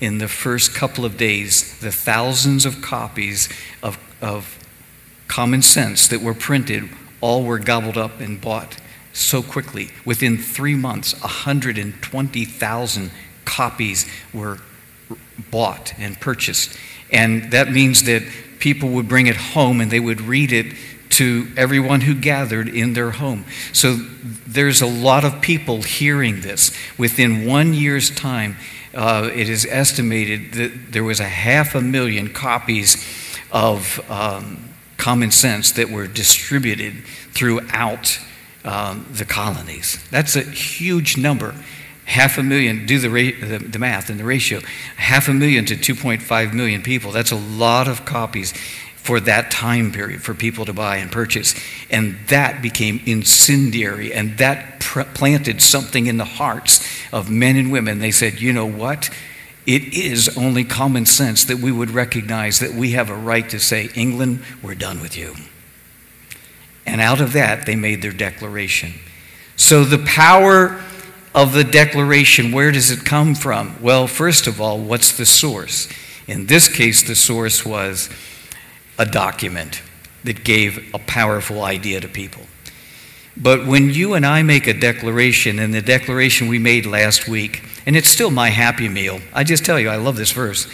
in 0.00 0.18
the 0.18 0.28
first 0.28 0.74
couple 0.74 1.04
of 1.04 1.16
days, 1.16 1.78
the 1.80 1.92
thousands 1.92 2.64
of 2.64 2.80
copies 2.80 3.48
of, 3.82 3.98
of 4.20 4.58
common 5.28 5.62
sense 5.62 6.08
that 6.08 6.20
were 6.20 6.34
printed 6.34 6.88
all 7.20 7.44
were 7.44 7.58
gobbled 7.58 7.96
up 7.96 8.20
and 8.20 8.40
bought 8.40 8.76
so 9.12 9.42
quickly. 9.42 9.90
Within 10.04 10.36
three 10.38 10.74
months, 10.74 11.18
120,000 11.20 13.10
copies 13.44 14.06
were 14.32 14.58
bought 15.50 15.94
and 15.98 16.20
purchased. 16.20 16.76
And 17.10 17.50
that 17.52 17.70
means 17.70 18.04
that 18.04 18.22
people 18.58 18.90
would 18.90 19.08
bring 19.08 19.26
it 19.26 19.36
home 19.36 19.80
and 19.80 19.90
they 19.90 20.00
would 20.00 20.20
read 20.20 20.52
it 20.52 20.74
to 21.10 21.48
everyone 21.56 22.02
who 22.02 22.14
gathered 22.14 22.68
in 22.68 22.94
their 22.94 23.12
home. 23.12 23.44
So 23.72 23.94
there's 24.46 24.80
a 24.80 24.86
lot 24.86 25.24
of 25.24 25.40
people 25.40 25.82
hearing 25.82 26.40
this. 26.40 26.76
Within 26.98 27.46
one 27.46 27.74
year's 27.74 28.10
time, 28.10 28.56
uh, 28.94 29.30
it 29.32 29.48
is 29.48 29.66
estimated 29.68 30.52
that 30.54 30.92
there 30.92 31.04
was 31.04 31.20
a 31.20 31.28
half 31.28 31.74
a 31.74 31.80
million 31.80 32.32
copies 32.32 32.96
of 33.50 34.00
um, 34.10 34.70
Common 34.96 35.30
Sense 35.30 35.72
that 35.72 35.90
were 35.90 36.06
distributed 36.06 37.04
throughout 37.32 38.18
um, 38.64 39.06
the 39.12 39.24
colonies. 39.24 40.02
That's 40.10 40.36
a 40.36 40.42
huge 40.42 41.16
number. 41.16 41.54
Half 42.06 42.38
a 42.38 42.42
million, 42.42 42.86
do 42.86 42.98
the, 42.98 43.10
ra- 43.10 43.48
the, 43.48 43.58
the 43.58 43.78
math 43.78 44.10
and 44.10 44.20
the 44.20 44.24
ratio, 44.24 44.60
half 44.96 45.28
a 45.28 45.34
million 45.34 45.64
to 45.66 45.74
2.5 45.74 46.52
million 46.52 46.82
people. 46.82 47.12
That's 47.12 47.32
a 47.32 47.36
lot 47.36 47.88
of 47.88 48.04
copies 48.04 48.52
for 49.04 49.20
that 49.20 49.50
time 49.50 49.92
period 49.92 50.22
for 50.22 50.32
people 50.32 50.64
to 50.64 50.72
buy 50.72 50.96
and 50.96 51.12
purchase. 51.12 51.54
And 51.90 52.16
that 52.28 52.62
became 52.62 53.02
incendiary, 53.04 54.14
and 54.14 54.38
that 54.38 54.80
pr- 54.80 55.02
planted 55.02 55.60
something 55.60 56.06
in 56.06 56.16
the 56.16 56.24
hearts 56.24 56.82
of 57.12 57.30
men 57.30 57.56
and 57.56 57.70
women. 57.70 57.98
They 57.98 58.10
said, 58.10 58.40
you 58.40 58.50
know 58.50 58.64
what? 58.64 59.10
It 59.66 59.92
is 59.92 60.34
only 60.38 60.64
common 60.64 61.04
sense 61.04 61.44
that 61.44 61.58
we 61.58 61.70
would 61.70 61.90
recognize 61.90 62.60
that 62.60 62.72
we 62.72 62.92
have 62.92 63.10
a 63.10 63.14
right 63.14 63.46
to 63.50 63.60
say, 63.60 63.90
England, 63.94 64.42
we're 64.62 64.74
done 64.74 65.02
with 65.02 65.18
you. 65.18 65.34
And 66.86 67.02
out 67.02 67.20
of 67.20 67.34
that, 67.34 67.66
they 67.66 67.76
made 67.76 68.00
their 68.00 68.10
declaration. 68.10 68.94
So 69.56 69.84
the 69.84 70.02
power 70.06 70.80
of 71.34 71.52
the 71.52 71.64
declaration, 71.64 72.52
where 72.52 72.72
does 72.72 72.90
it 72.90 73.04
come 73.04 73.34
from? 73.34 73.76
Well, 73.82 74.06
first 74.06 74.46
of 74.46 74.62
all, 74.62 74.78
what's 74.78 75.14
the 75.14 75.26
source? 75.26 75.90
In 76.26 76.46
this 76.46 76.74
case, 76.74 77.06
the 77.06 77.14
source 77.14 77.66
was 77.66 78.08
a 78.98 79.06
document 79.06 79.82
that 80.24 80.44
gave 80.44 80.94
a 80.94 80.98
powerful 80.98 81.62
idea 81.62 82.00
to 82.00 82.08
people. 82.08 82.42
But 83.36 83.66
when 83.66 83.90
you 83.90 84.14
and 84.14 84.24
I 84.24 84.42
make 84.42 84.66
a 84.66 84.78
declaration, 84.78 85.58
and 85.58 85.74
the 85.74 85.82
declaration 85.82 86.48
we 86.48 86.58
made 86.58 86.86
last 86.86 87.28
week, 87.28 87.64
and 87.84 87.96
it's 87.96 88.08
still 88.08 88.30
my 88.30 88.50
happy 88.50 88.88
meal, 88.88 89.20
I 89.32 89.44
just 89.44 89.64
tell 89.64 89.78
you, 89.78 89.88
I 89.88 89.96
love 89.96 90.16
this 90.16 90.32
verse. 90.32 90.68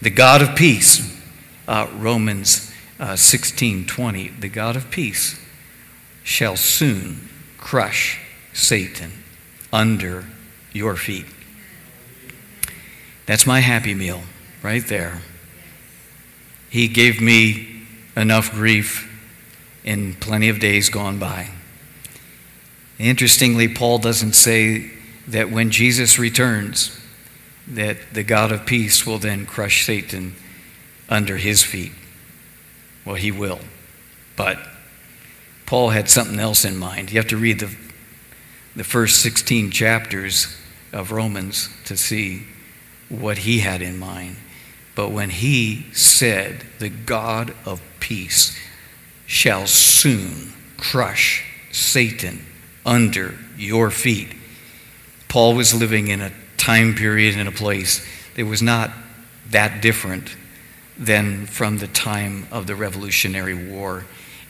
The 0.00 0.10
God 0.10 0.42
of 0.42 0.56
peace, 0.56 1.16
uh, 1.68 1.86
Romans 1.96 2.72
uh, 2.98 3.16
16 3.16 3.86
20, 3.86 4.28
the 4.28 4.48
God 4.48 4.76
of 4.76 4.90
peace 4.90 5.40
shall 6.24 6.56
soon 6.56 7.28
crush 7.56 8.20
Satan 8.52 9.12
under 9.72 10.24
your 10.72 10.96
feet. 10.96 11.26
That's 13.26 13.46
my 13.46 13.60
happy 13.60 13.94
meal 13.94 14.22
right 14.62 14.86
there. 14.86 15.22
He 16.72 16.88
gave 16.88 17.20
me 17.20 17.82
enough 18.16 18.50
grief 18.50 19.06
in 19.84 20.14
plenty 20.14 20.48
of 20.48 20.58
days 20.58 20.88
gone 20.88 21.18
by. 21.18 21.50
Interestingly, 22.98 23.68
Paul 23.68 23.98
doesn't 23.98 24.32
say 24.32 24.90
that 25.28 25.50
when 25.50 25.70
Jesus 25.70 26.18
returns, 26.18 26.98
that 27.68 28.14
the 28.14 28.22
God 28.22 28.52
of 28.52 28.64
peace 28.64 29.06
will 29.06 29.18
then 29.18 29.44
crush 29.44 29.84
Satan 29.84 30.34
under 31.10 31.36
his 31.36 31.62
feet. 31.62 31.92
Well, 33.04 33.16
he 33.16 33.30
will. 33.30 33.60
But 34.34 34.58
Paul 35.66 35.90
had 35.90 36.08
something 36.08 36.40
else 36.40 36.64
in 36.64 36.78
mind. 36.78 37.12
You 37.12 37.18
have 37.18 37.28
to 37.28 37.36
read 37.36 37.60
the, 37.60 37.76
the 38.74 38.82
first 38.82 39.20
16 39.20 39.72
chapters 39.72 40.56
of 40.90 41.12
Romans 41.12 41.68
to 41.84 41.98
see 41.98 42.44
what 43.10 43.36
he 43.36 43.58
had 43.58 43.82
in 43.82 43.98
mind. 43.98 44.36
But 44.94 45.10
when 45.10 45.30
he 45.30 45.86
said, 45.92 46.64
The 46.78 46.90
God 46.90 47.54
of 47.64 47.80
peace 48.00 48.58
shall 49.26 49.66
soon 49.66 50.52
crush 50.76 51.44
Satan 51.70 52.44
under 52.84 53.34
your 53.56 53.90
feet, 53.90 54.34
Paul 55.28 55.54
was 55.54 55.74
living 55.74 56.08
in 56.08 56.20
a 56.20 56.32
time 56.58 56.94
period 56.94 57.36
and 57.36 57.48
a 57.48 57.52
place 57.52 58.06
that 58.34 58.44
was 58.44 58.62
not 58.62 58.90
that 59.50 59.80
different 59.80 60.36
than 60.98 61.46
from 61.46 61.78
the 61.78 61.86
time 61.86 62.46
of 62.50 62.66
the 62.66 62.74
Revolutionary 62.74 63.54
War, 63.54 64.04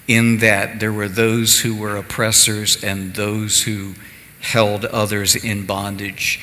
in 0.09 0.39
that 0.39 0.81
there 0.81 0.93
were 0.93 1.09
those 1.09 1.61
who 1.61 1.77
were 1.77 1.97
oppressors 1.97 2.83
and 2.83 3.15
those 3.15 3.63
who 3.63 3.95
held 4.41 4.85
others 4.87 5.37
in 5.37 5.65
bondage, 5.65 6.41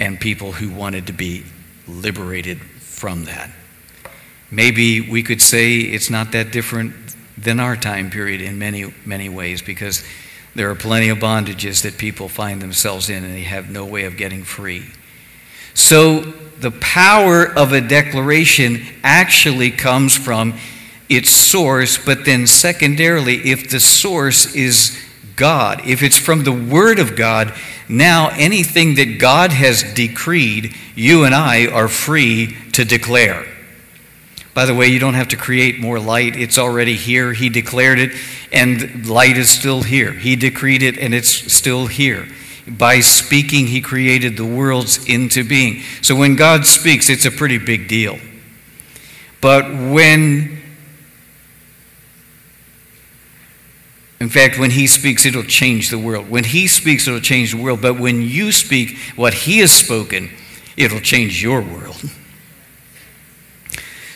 and 0.00 0.18
people 0.18 0.52
who 0.52 0.70
wanted 0.70 1.06
to 1.06 1.12
be 1.12 1.44
liberated 1.86 2.58
from 2.94 3.24
that. 3.24 3.50
Maybe 4.50 5.00
we 5.00 5.22
could 5.22 5.42
say 5.42 5.80
it's 5.80 6.10
not 6.10 6.32
that 6.32 6.52
different 6.52 6.94
than 7.36 7.60
our 7.60 7.76
time 7.76 8.10
period 8.10 8.40
in 8.40 8.58
many, 8.58 8.94
many 9.04 9.28
ways 9.28 9.60
because 9.60 10.04
there 10.54 10.70
are 10.70 10.74
plenty 10.76 11.08
of 11.08 11.18
bondages 11.18 11.82
that 11.82 11.98
people 11.98 12.28
find 12.28 12.62
themselves 12.62 13.10
in 13.10 13.24
and 13.24 13.34
they 13.34 13.42
have 13.42 13.68
no 13.68 13.84
way 13.84 14.04
of 14.04 14.16
getting 14.16 14.44
free. 14.44 14.84
So, 15.74 16.20
the 16.60 16.70
power 16.70 17.44
of 17.44 17.72
a 17.72 17.80
declaration 17.80 18.80
actually 19.02 19.72
comes 19.72 20.16
from 20.16 20.54
its 21.08 21.30
source, 21.30 21.98
but 21.98 22.24
then, 22.24 22.46
secondarily, 22.46 23.50
if 23.50 23.70
the 23.70 23.80
source 23.80 24.54
is 24.54 24.96
God, 25.34 25.82
if 25.84 26.02
it's 26.02 26.16
from 26.16 26.44
the 26.44 26.52
Word 26.52 27.00
of 27.00 27.16
God, 27.16 27.52
now 27.88 28.30
anything 28.34 28.94
that 28.94 29.18
God 29.18 29.52
has 29.52 29.82
decreed, 29.94 30.74
you 30.94 31.24
and 31.24 31.34
I 31.34 31.66
are 31.66 31.88
free 31.88 32.56
to 32.74 32.84
declare. 32.84 33.46
By 34.54 34.66
the 34.66 34.74
way, 34.74 34.86
you 34.86 35.00
don't 35.00 35.14
have 35.14 35.28
to 35.28 35.36
create 35.36 35.80
more 35.80 35.98
light. 35.98 36.36
It's 36.36 36.58
already 36.58 36.94
here. 36.94 37.32
He 37.32 37.48
declared 37.48 37.98
it, 37.98 38.12
and 38.52 39.04
light 39.06 39.36
is 39.36 39.50
still 39.50 39.82
here. 39.82 40.12
He 40.12 40.36
decreed 40.36 40.82
it, 40.82 40.96
and 40.96 41.12
it's 41.12 41.52
still 41.52 41.88
here. 41.88 42.28
By 42.66 43.00
speaking, 43.00 43.66
He 43.66 43.80
created 43.80 44.36
the 44.36 44.44
worlds 44.44 45.04
into 45.06 45.42
being. 45.42 45.82
So 46.02 46.14
when 46.14 46.36
God 46.36 46.66
speaks, 46.66 47.10
it's 47.10 47.24
a 47.24 47.32
pretty 47.32 47.58
big 47.58 47.88
deal. 47.88 48.18
But 49.40 49.64
when, 49.64 50.62
in 54.20 54.28
fact, 54.28 54.58
when 54.58 54.70
He 54.70 54.86
speaks, 54.86 55.26
it'll 55.26 55.42
change 55.42 55.90
the 55.90 55.98
world. 55.98 56.30
When 56.30 56.44
He 56.44 56.68
speaks, 56.68 57.08
it'll 57.08 57.20
change 57.20 57.50
the 57.50 57.60
world. 57.60 57.82
But 57.82 57.98
when 57.98 58.22
you 58.22 58.52
speak 58.52 58.96
what 59.16 59.34
He 59.34 59.58
has 59.58 59.72
spoken, 59.72 60.30
it'll 60.76 61.00
change 61.00 61.42
your 61.42 61.60
world. 61.60 62.00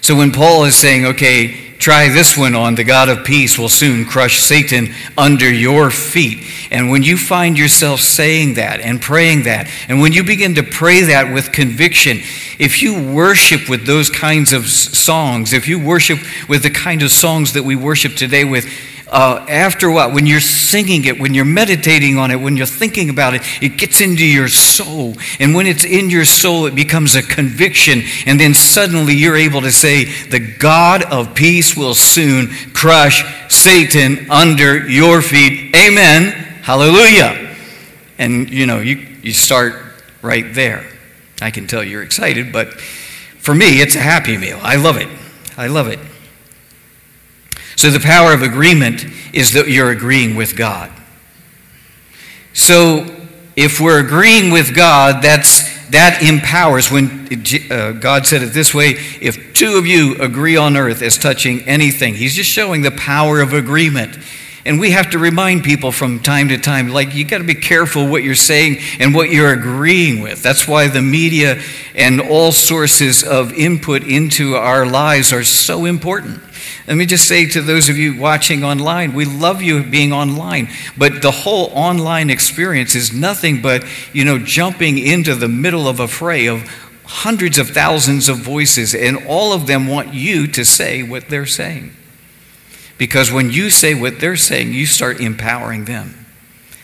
So 0.00 0.16
when 0.16 0.32
Paul 0.32 0.64
is 0.64 0.76
saying, 0.76 1.06
okay, 1.06 1.68
try 1.78 2.08
this 2.08 2.36
one 2.36 2.54
on. 2.54 2.74
The 2.74 2.84
God 2.84 3.08
of 3.08 3.24
peace 3.24 3.58
will 3.58 3.68
soon 3.68 4.04
crush 4.04 4.40
Satan 4.40 4.92
under 5.16 5.50
your 5.50 5.90
feet. 5.90 6.44
And 6.70 6.90
when 6.90 7.02
you 7.02 7.16
find 7.16 7.56
yourself 7.56 8.00
saying 8.00 8.54
that 8.54 8.80
and 8.80 9.00
praying 9.00 9.44
that, 9.44 9.70
and 9.88 10.00
when 10.00 10.12
you 10.12 10.24
begin 10.24 10.56
to 10.56 10.62
pray 10.62 11.02
that 11.02 11.32
with 11.32 11.52
conviction, 11.52 12.18
if 12.58 12.82
you 12.82 13.12
worship 13.14 13.68
with 13.68 13.86
those 13.86 14.10
kinds 14.10 14.52
of 14.52 14.66
songs, 14.66 15.52
if 15.52 15.68
you 15.68 15.78
worship 15.82 16.18
with 16.48 16.62
the 16.62 16.70
kind 16.70 17.02
of 17.02 17.10
songs 17.10 17.52
that 17.52 17.62
we 17.62 17.76
worship 17.76 18.14
today 18.14 18.44
with, 18.44 18.66
uh, 19.10 19.44
after 19.48 19.90
while, 19.90 20.12
When 20.12 20.26
you're 20.26 20.40
singing 20.40 21.04
it, 21.06 21.18
when 21.18 21.34
you're 21.34 21.44
meditating 21.44 22.18
on 22.18 22.30
it, 22.30 22.36
when 22.36 22.56
you're 22.56 22.66
thinking 22.66 23.08
about 23.08 23.34
it, 23.34 23.42
it 23.62 23.78
gets 23.78 24.00
into 24.00 24.24
your 24.24 24.48
soul. 24.48 25.14
And 25.40 25.54
when 25.54 25.66
it's 25.66 25.84
in 25.84 26.10
your 26.10 26.24
soul, 26.24 26.66
it 26.66 26.74
becomes 26.74 27.14
a 27.14 27.22
conviction. 27.22 28.02
And 28.26 28.38
then 28.38 28.54
suddenly 28.54 29.14
you're 29.14 29.36
able 29.36 29.62
to 29.62 29.72
say, 29.72 30.04
The 30.04 30.40
God 30.40 31.02
of 31.04 31.34
peace 31.34 31.76
will 31.76 31.94
soon 31.94 32.48
crush 32.74 33.24
Satan 33.48 34.30
under 34.30 34.86
your 34.88 35.22
feet. 35.22 35.74
Amen. 35.74 36.32
Hallelujah. 36.62 37.56
And 38.18 38.50
you 38.50 38.66
know, 38.66 38.80
you, 38.80 38.96
you 39.22 39.32
start 39.32 39.74
right 40.20 40.52
there. 40.54 40.84
I 41.40 41.50
can 41.50 41.66
tell 41.66 41.82
you're 41.82 42.02
excited, 42.02 42.52
but 42.52 42.74
for 42.74 43.54
me, 43.54 43.80
it's 43.80 43.94
a 43.94 44.00
happy 44.00 44.36
meal. 44.36 44.58
I 44.60 44.76
love 44.76 44.98
it. 44.98 45.08
I 45.56 45.68
love 45.68 45.88
it. 45.88 45.98
So 47.78 47.90
the 47.90 48.00
power 48.00 48.32
of 48.32 48.42
agreement 48.42 49.06
is 49.32 49.52
that 49.52 49.68
you're 49.68 49.92
agreeing 49.92 50.35
with 50.35 50.56
God. 50.56 50.90
So 52.52 53.06
if 53.54 53.78
we're 53.78 54.00
agreeing 54.00 54.50
with 54.50 54.75
God, 54.75 55.23
that's 55.23 55.78
that 55.90 56.20
empowers 56.20 56.90
when 56.90 57.28
uh, 57.70 57.92
God 57.92 58.26
said 58.26 58.42
it 58.42 58.52
this 58.52 58.75
way 58.75 58.97
if 59.20 59.54
two 59.54 59.76
of 59.76 59.87
you 59.87 60.16
agree 60.16 60.56
on 60.56 60.76
earth 60.76 61.02
as 61.02 61.16
touching 61.16 61.61
anything, 61.68 62.14
He's 62.14 62.35
just 62.35 62.50
showing 62.50 62.82
the 62.82 62.90
power 62.90 63.40
of 63.40 63.52
agreement. 63.52 64.18
And 64.64 64.80
we 64.80 64.90
have 64.90 65.11
to 65.11 65.20
remind 65.20 65.62
people 65.62 65.92
from 65.92 66.18
time 66.18 66.49
to 66.49 66.58
time, 66.58 66.88
like, 66.88 67.14
you 67.14 67.25
got 67.25 67.38
to 67.38 67.44
be 67.44 67.54
careful 67.54 68.08
what 68.08 68.25
you're 68.25 68.35
saying 68.35 68.78
and 68.99 69.14
what 69.14 69.30
you're 69.30 69.52
agreeing 69.52 70.20
with. 70.20 70.42
That's 70.42 70.66
why 70.66 70.88
the 70.88 71.00
media 71.00 71.62
and 71.94 72.20
all 72.20 72.50
sources 72.50 73.23
of 73.23 73.52
input 73.52 74.02
into 74.02 74.56
our 74.56 74.85
lives 74.85 75.32
are 75.32 75.44
so 75.44 75.85
important. 75.85 76.42
Let 76.87 76.96
me 76.96 77.06
just 77.06 77.28
say 77.28 77.46
to 77.46 77.60
those 77.60 77.88
of 77.88 77.96
you 77.96 78.18
watching 78.18 78.64
online, 78.64 79.14
we 79.14 79.25
love 79.25 79.62
you 79.62 79.82
being 79.82 80.12
online, 80.12 80.68
but 80.96 81.22
the 81.22 81.30
whole 81.30 81.70
online 81.75 82.30
experience 82.30 82.94
is 82.94 83.12
nothing 83.12 83.60
but, 83.60 83.84
you 84.12 84.25
know, 84.25 84.38
jumping 84.38 84.98
into 84.98 85.34
the 85.34 85.48
middle 85.48 85.87
of 85.88 86.00
a 86.00 86.08
fray 86.08 86.46
of 86.46 86.62
hundreds 87.04 87.58
of 87.58 87.70
thousands 87.70 88.28
of 88.28 88.38
voices, 88.38 88.94
and 88.94 89.26
all 89.26 89.52
of 89.52 89.66
them 89.66 89.87
want 89.87 90.12
you 90.12 90.46
to 90.46 90.64
say 90.64 91.02
what 91.02 91.28
they're 91.28 91.46
saying. 91.46 91.94
Because 92.98 93.32
when 93.32 93.50
you 93.50 93.70
say 93.70 93.94
what 93.94 94.20
they're 94.20 94.37
saying, 94.37 94.72
you 94.72 94.84
start 94.84 95.20
empowering 95.20 95.84
them. 95.84 96.26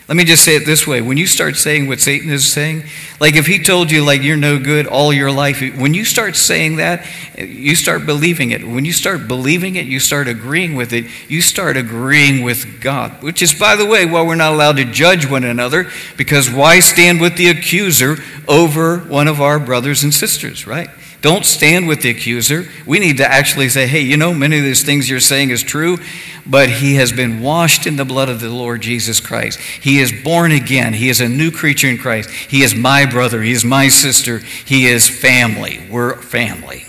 Let 0.07 0.17
me 0.17 0.23
just 0.23 0.45
say 0.45 0.55
it 0.55 0.67
this 0.67 0.85
way. 0.85 1.01
When 1.01 1.17
you 1.17 1.25
start 1.25 1.55
saying 1.55 1.87
what 1.87 1.99
Satan 1.99 2.29
is 2.29 2.45
saying, 2.45 2.83
like 3.19 3.35
if 3.35 3.47
he 3.47 3.57
told 3.57 3.89
you 3.89 4.05
like 4.05 4.21
you're 4.21 4.37
no 4.37 4.59
good 4.59 4.85
all 4.85 5.11
your 5.11 5.31
life, 5.31 5.61
when 5.77 5.95
you 5.95 6.05
start 6.05 6.35
saying 6.35 6.75
that, 6.75 7.07
you 7.35 7.75
start 7.75 8.05
believing 8.05 8.51
it. 8.51 8.63
When 8.63 8.85
you 8.85 8.93
start 8.93 9.27
believing 9.27 9.77
it, 9.77 9.87
you 9.87 9.99
start 9.99 10.27
agreeing 10.27 10.75
with 10.75 10.93
it. 10.93 11.05
You 11.27 11.41
start 11.41 11.75
agreeing 11.75 12.43
with 12.43 12.81
God, 12.81 13.23
which 13.23 13.41
is 13.41 13.57
by 13.57 13.75
the 13.75 13.85
way, 13.87 14.05
why 14.05 14.21
we're 14.21 14.35
not 14.35 14.53
allowed 14.53 14.77
to 14.77 14.85
judge 14.85 15.27
one 15.27 15.43
another 15.43 15.89
because 16.17 16.51
why 16.51 16.81
stand 16.81 17.19
with 17.19 17.35
the 17.35 17.49
accuser 17.49 18.17
over 18.47 18.99
one 18.99 19.27
of 19.27 19.41
our 19.41 19.57
brothers 19.57 20.03
and 20.03 20.13
sisters, 20.13 20.67
right? 20.67 20.89
Don't 21.25 21.43
stand 21.43 21.87
with 21.87 22.03
the 22.03 22.11
accuser. 22.11 22.67
We 22.85 22.99
need 22.99 23.17
to 23.17 23.25
actually 23.25 23.69
say, 23.69 23.87
hey, 23.87 24.01
you 24.01 24.15
know, 24.15 24.31
many 24.31 24.59
of 24.59 24.63
these 24.63 24.83
things 24.83 25.09
you're 25.09 25.19
saying 25.19 25.49
is 25.49 25.63
true, 25.63 25.97
but 26.45 26.69
he 26.69 26.97
has 26.97 27.11
been 27.11 27.41
washed 27.41 27.87
in 27.87 27.95
the 27.95 28.05
blood 28.05 28.29
of 28.29 28.39
the 28.39 28.51
Lord 28.51 28.81
Jesus 28.81 29.19
Christ. 29.19 29.59
He 29.59 29.97
is 29.97 30.13
born 30.23 30.51
again. 30.51 30.93
He 30.93 31.09
is 31.09 31.21
a 31.21 31.27
new 31.27 31.49
creature 31.49 31.87
in 31.87 31.97
Christ. 31.97 32.29
He 32.29 32.61
is 32.61 32.75
my 32.75 33.07
brother. 33.07 33.41
He 33.41 33.53
is 33.53 33.65
my 33.65 33.87
sister. 33.87 34.37
He 34.37 34.85
is 34.85 35.09
family. 35.09 35.87
We're 35.89 36.15
family. 36.17 36.85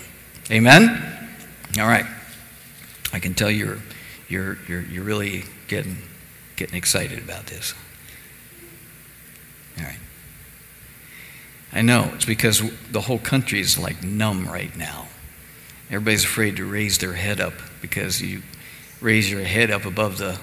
Amen? 0.51 1.29
All 1.79 1.87
right. 1.87 2.05
I 3.11 3.17
can 3.17 3.33
tell 3.33 3.49
you're, 3.49 3.79
you're, 4.29 4.59
you're, 4.67 4.83
you're 4.83 5.03
really 5.03 5.45
getting, 5.67 5.97
getting 6.57 6.75
excited 6.75 7.17
about 7.17 7.47
this. 7.47 7.73
All 9.79 9.85
right. 9.85 9.97
I 11.71 11.81
know 11.81 12.11
it's 12.15 12.25
because 12.25 12.61
the 12.91 13.01
whole 13.01 13.19
country 13.19 13.59
is 13.59 13.77
like 13.77 14.03
numb 14.03 14.47
right 14.47 14.75
now. 14.75 15.07
Everybody's 15.89 16.23
afraid 16.23 16.57
to 16.57 16.65
raise 16.65 16.97
their 16.97 17.13
head 17.13 17.39
up 17.39 17.53
because 17.81 18.21
you 18.21 18.41
raise 19.01 19.29
your 19.29 19.41
head 19.41 19.71
up 19.71 19.85
above 19.85 20.17
the 20.17 20.39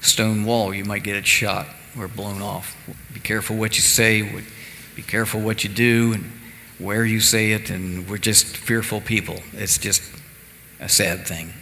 stone 0.00 0.44
wall, 0.44 0.74
you 0.74 0.84
might 0.84 1.02
get 1.02 1.16
it 1.16 1.26
shot 1.26 1.66
or 1.98 2.08
blown 2.08 2.42
off. 2.42 2.76
Be 3.12 3.20
careful 3.20 3.56
what 3.56 3.76
you 3.76 3.82
say, 3.82 4.42
be 4.94 5.02
careful 5.02 5.40
what 5.40 5.64
you 5.64 5.70
do, 5.70 6.14
and 6.14 6.32
where 6.78 7.04
you 7.04 7.20
say 7.20 7.52
it, 7.52 7.70
and 7.70 8.08
we're 8.08 8.18
just 8.18 8.56
fearful 8.56 9.00
people. 9.00 9.38
It's 9.52 9.78
just 9.78 10.02
a 10.80 10.88
sad 10.88 11.26
thing, 11.26 11.52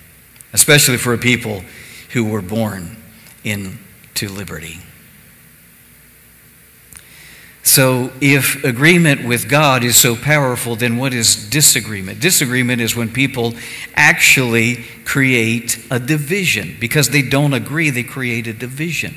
especially 0.53 0.97
for 0.97 1.13
a 1.13 1.19
people 1.19 1.63
who 2.13 2.25
were 2.25 2.43
born 2.43 2.97
into 3.45 4.29
liberty. 4.29 4.79
So, 7.73 8.11
if 8.21 8.65
agreement 8.65 9.25
with 9.25 9.49
God 9.49 9.85
is 9.85 9.97
so 9.97 10.17
powerful, 10.17 10.75
then 10.75 10.97
what 10.97 11.15
is 11.15 11.49
disagreement? 11.51 12.19
Disagreement 12.19 12.83
is 12.83 12.97
when 12.97 13.09
people 13.09 13.55
actually 13.95 14.83
create 15.05 15.79
a 15.89 16.01
division. 16.01 16.77
Because 16.81 17.11
they 17.11 17.23
don't 17.23 17.55
agree, 17.55 17.91
they 17.91 18.03
create 18.03 18.49
a 18.49 18.53
division. 18.53 19.15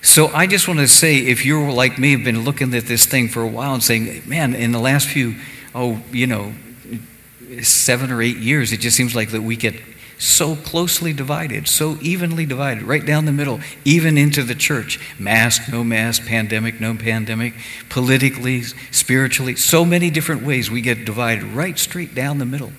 So, 0.00 0.28
I 0.28 0.46
just 0.46 0.68
want 0.68 0.80
to 0.80 0.88
say 0.88 1.18
if 1.18 1.44
you're 1.44 1.70
like 1.70 1.98
me, 1.98 2.12
have 2.12 2.24
been 2.24 2.44
looking 2.44 2.72
at 2.72 2.86
this 2.86 3.04
thing 3.04 3.28
for 3.28 3.42
a 3.42 3.46
while 3.46 3.74
and 3.74 3.82
saying, 3.82 4.22
man, 4.26 4.54
in 4.54 4.72
the 4.72 4.80
last 4.80 5.06
few, 5.06 5.34
oh, 5.74 6.00
you 6.12 6.26
know, 6.26 6.54
seven 7.60 8.10
or 8.10 8.22
eight 8.22 8.38
years, 8.38 8.72
it 8.72 8.80
just 8.80 8.96
seems 8.96 9.14
like 9.14 9.32
that 9.32 9.42
we 9.42 9.56
get 9.56 9.74
so 10.20 10.54
closely 10.54 11.14
divided, 11.14 11.66
so 11.66 11.96
evenly 12.02 12.44
divided, 12.44 12.82
right 12.82 13.04
down 13.04 13.24
the 13.24 13.32
middle, 13.32 13.58
even 13.86 14.18
into 14.18 14.42
the 14.42 14.54
church. 14.54 15.00
Mask, 15.18 15.72
no 15.72 15.82
mask, 15.82 16.26
pandemic, 16.26 16.78
no 16.78 16.94
pandemic, 16.94 17.54
politically, 17.88 18.62
spiritually, 18.90 19.56
so 19.56 19.82
many 19.82 20.10
different 20.10 20.42
ways 20.42 20.70
we 20.70 20.82
get 20.82 21.06
divided 21.06 21.42
right 21.44 21.78
straight 21.78 22.14
down 22.14 22.36
the 22.36 22.44
middle. 22.44 22.70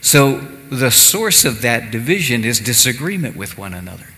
So 0.00 0.38
the 0.68 0.90
source 0.90 1.44
of 1.44 1.62
that 1.62 1.92
division 1.92 2.44
is 2.44 2.58
disagreement 2.58 3.36
with 3.36 3.56
one 3.56 3.72
another. 3.72 4.08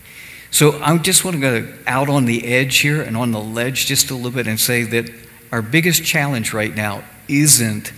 So 0.49 0.81
I 0.81 0.97
just 0.97 1.23
want 1.23 1.35
to 1.35 1.41
go 1.41 1.73
out 1.85 2.09
on 2.09 2.25
the 2.25 2.43
edge 2.43 2.79
here 2.79 3.03
and 3.03 3.15
on 3.15 3.31
the 3.31 3.39
ledge 3.39 3.85
just 3.85 4.09
a 4.09 4.15
little 4.15 4.31
bit 4.31 4.47
and 4.47 4.59
say 4.59 4.81
that 4.81 5.11
our 5.51 5.61
biggest 5.61 6.03
challenge 6.03 6.53
right 6.53 6.75
now 6.75 7.03
isn't 7.27 7.93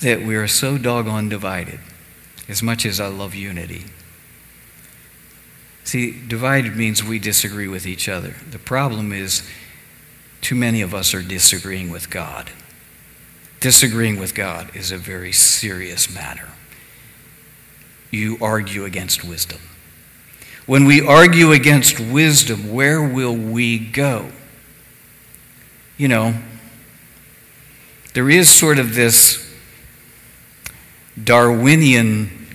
that 0.00 0.22
we 0.22 0.34
are 0.34 0.48
so 0.48 0.76
doggone 0.78 1.28
divided 1.28 1.78
as 2.48 2.62
much 2.62 2.84
as 2.84 3.00
I 3.00 3.06
love 3.06 3.34
unity. 3.34 3.84
See, 5.84 6.12
divided 6.12 6.76
means 6.76 7.04
we 7.04 7.18
disagree 7.18 7.68
with 7.68 7.86
each 7.86 8.08
other. 8.08 8.36
The 8.50 8.58
problem 8.58 9.12
is, 9.12 9.48
too 10.40 10.54
many 10.54 10.80
of 10.80 10.94
us 10.94 11.14
are 11.14 11.22
disagreeing 11.22 11.90
with 11.90 12.10
God. 12.10 12.50
Disagreeing 13.60 14.18
with 14.18 14.34
God 14.34 14.74
is 14.74 14.90
a 14.90 14.98
very 14.98 15.32
serious 15.32 16.12
matter. 16.12 16.48
You 18.10 18.38
argue 18.40 18.84
against 18.84 19.24
wisdom. 19.24 19.60
When 20.66 20.86
we 20.86 21.06
argue 21.06 21.52
against 21.52 22.00
wisdom, 22.00 22.72
where 22.72 23.02
will 23.02 23.36
we 23.36 23.78
go? 23.78 24.30
You 25.96 26.08
know, 26.08 26.34
there 28.14 28.30
is 28.30 28.48
sort 28.48 28.78
of 28.78 28.94
this 28.94 29.43
Darwinian 31.22 32.46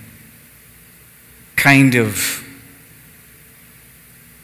kind 1.56 1.96
of 1.96 2.44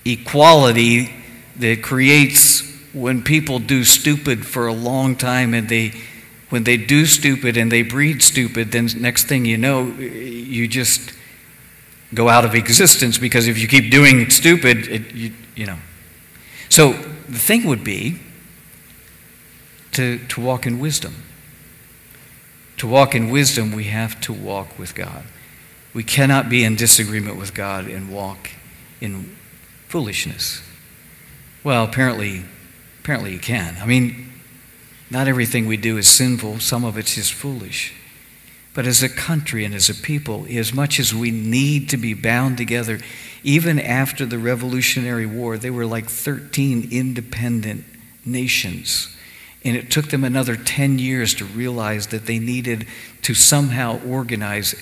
equality 0.06 1.14
that 1.58 1.82
creates 1.82 2.62
when 2.94 3.24
people 3.24 3.60
do 3.60 3.84
stupid 3.84 4.46
for 4.46 4.68
a 4.68 4.74
long 4.74 5.16
time 5.16 5.54
and 5.54 5.68
they 5.68 5.94
when 6.50 6.64
they 6.64 6.78
do 6.78 7.06
stupid 7.06 7.58
and 7.58 7.72
they 7.72 7.82
breed 7.82 8.22
stupid 8.22 8.72
then 8.72 8.88
next 9.00 9.26
thing 9.26 9.46
you 9.46 9.58
know 9.58 9.88
you 9.98 10.68
just 10.68 11.14
go 12.14 12.30
out 12.30 12.46
of 12.46 12.54
existence 12.54 13.18
because 13.18 13.48
if 13.48 13.58
you 13.58 13.68
keep 13.68 13.92
doing 13.92 14.30
stupid 14.30 14.88
it, 14.88 15.14
you, 15.14 15.34
you 15.56 15.66
know. 15.66 15.78
So 16.70 16.94
the 16.94 17.40
thing 17.40 17.66
would 17.66 17.84
be 17.84 18.20
to, 19.94 20.20
to 20.20 20.42
walk 20.42 20.66
in 20.66 20.80
wisdom 20.80 21.24
to 22.78 22.88
walk 22.88 23.16
in 23.16 23.30
wisdom, 23.30 23.72
we 23.72 23.86
have 23.86 24.20
to 24.22 24.34
walk 24.34 24.78
with 24.78 24.96
God. 24.96 25.24
We 25.94 26.04
cannot 26.04 26.50
be 26.50 26.64
in 26.64 26.76
disagreement 26.76 27.38
with 27.38 27.54
God 27.54 27.88
and 27.88 28.10
walk 28.10 28.50
in 29.00 29.36
foolishness. 29.88 30.62
Well, 31.64 31.86
apparently, 31.86 32.44
apparently 33.00 33.32
you 33.32 33.40
can. 33.40 33.78
I 33.82 33.86
mean, 33.86 34.32
not 35.10 35.28
everything 35.28 35.68
we 35.68 35.78
do 35.78 35.98
is 35.98 36.08
sinful, 36.08 36.60
some 36.60 36.84
of 36.84 36.98
it's 36.98 37.16
just 37.16 37.34
foolish. 37.34 37.94
But 38.74 38.86
as 38.86 39.02
a 39.02 39.08
country 39.10 39.64
and 39.64 39.74
as 39.74 39.90
a 39.90 39.96
people, 39.96 40.46
as 40.50 40.74
much 40.74 41.00
as 41.00 41.16
we 41.16 41.32
need 41.32 41.90
to 41.90 41.98
be 41.98 42.14
bound 42.14 42.58
together, 42.58 43.00
even 43.42 43.80
after 43.80 44.26
the 44.26 44.38
Revolutionary 44.38 45.26
War, 45.26 45.58
they 45.58 45.70
were 45.70 45.86
like 45.86 46.10
13 46.10 46.90
independent 46.92 47.86
nations. 48.26 49.15
And 49.66 49.76
it 49.76 49.92
took 49.92 50.10
them 50.10 50.24
another 50.24 50.56
10 50.56 51.00
years 51.00 51.34
to 51.34 51.46
realize 51.46 52.08
that 52.08 52.28
they 52.28 52.40
needed 52.40 52.88
to 53.24 53.34
somehow 53.34 54.00
organize 54.08 54.76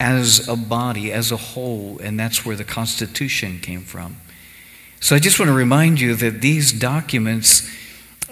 as 0.00 0.48
a 0.48 0.56
body, 0.56 1.12
as 1.12 1.32
a 1.32 1.36
whole, 1.36 1.98
and 2.02 2.18
that's 2.18 2.44
where 2.44 2.56
the 2.56 2.64
Constitution 2.64 3.60
came 3.60 3.82
from. 3.82 4.16
So 5.00 5.14
I 5.14 5.18
just 5.18 5.38
want 5.38 5.50
to 5.50 5.54
remind 5.54 6.00
you 6.00 6.14
that 6.16 6.40
these 6.40 6.72
documents 6.72 7.70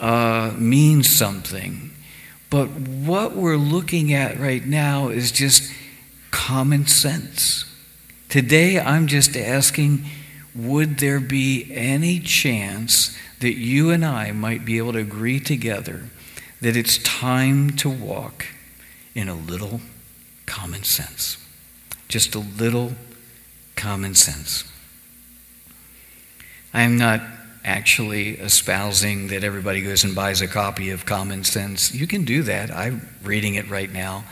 uh, 0.00 0.52
mean 0.58 1.02
something. 1.02 1.92
But 2.50 2.66
what 2.68 3.36
we're 3.36 3.56
looking 3.56 4.12
at 4.12 4.38
right 4.38 4.66
now 4.66 5.08
is 5.08 5.30
just 5.30 5.72
common 6.30 6.86
sense. 6.86 7.64
Today, 8.28 8.80
I'm 8.80 9.06
just 9.06 9.36
asking 9.36 10.04
would 10.54 10.98
there 10.98 11.20
be 11.20 11.70
any 11.72 12.18
chance 12.20 13.16
that 13.42 13.54
you 13.54 13.90
and 13.90 14.04
I 14.04 14.32
might 14.32 14.64
be 14.64 14.78
able 14.78 14.94
to 14.94 14.98
agree 14.98 15.38
together 15.38 16.08
that 16.60 16.76
it's 16.76 16.98
time 16.98 17.70
to 17.70 17.90
walk 17.90 18.46
in 19.14 19.28
a 19.28 19.34
little 19.34 19.80
common 20.46 20.84
sense. 20.84 21.36
Just 22.08 22.34
a 22.34 22.38
little 22.38 22.92
common 23.76 24.14
sense. 24.14 24.64
I 26.72 26.82
am 26.82 26.96
not 26.96 27.20
actually 27.64 28.38
espousing 28.38 29.28
that 29.28 29.44
everybody 29.44 29.82
goes 29.82 30.04
and 30.04 30.14
buys 30.14 30.40
a 30.40 30.48
copy 30.48 30.90
of 30.90 31.04
Common 31.04 31.44
Sense. 31.44 31.94
You 31.94 32.06
can 32.06 32.24
do 32.24 32.42
that. 32.44 32.70
I'm 32.70 33.08
reading 33.22 33.54
it 33.54 33.68
right 33.68 33.92
now. 33.92 34.24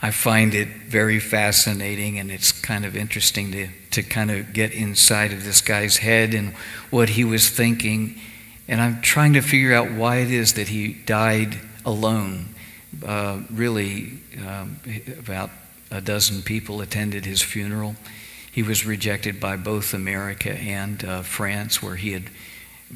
I 0.00 0.10
find 0.10 0.54
it 0.54 0.68
very 0.86 1.18
fascinating 1.18 2.18
and 2.18 2.30
it's 2.30 2.52
kind 2.52 2.84
of 2.84 2.94
interesting 2.94 3.52
to, 3.52 3.68
to 3.92 4.02
kind 4.02 4.30
of 4.30 4.52
get 4.52 4.72
inside 4.72 5.32
of 5.32 5.44
this 5.44 5.60
guy's 5.60 5.98
head 5.98 6.34
and 6.34 6.54
what 6.90 7.10
he 7.10 7.24
was 7.24 7.48
thinking 7.48 8.20
and 8.68 8.80
I'm 8.80 9.00
trying 9.02 9.34
to 9.34 9.40
figure 9.40 9.74
out 9.74 9.90
why 9.90 10.16
it 10.16 10.30
is 10.30 10.54
that 10.54 10.68
he 10.68 10.92
died 10.92 11.58
alone. 11.84 12.54
Uh, 13.04 13.40
really, 13.50 14.18
um, 14.46 14.80
about 15.18 15.50
a 15.90 16.00
dozen 16.00 16.42
people 16.42 16.80
attended 16.80 17.26
his 17.26 17.42
funeral. 17.42 17.96
He 18.50 18.62
was 18.62 18.86
rejected 18.86 19.40
by 19.40 19.56
both 19.56 19.94
America 19.94 20.52
and 20.52 21.04
uh, 21.04 21.22
France, 21.22 21.82
where 21.82 21.96
he 21.96 22.12
had 22.12 22.24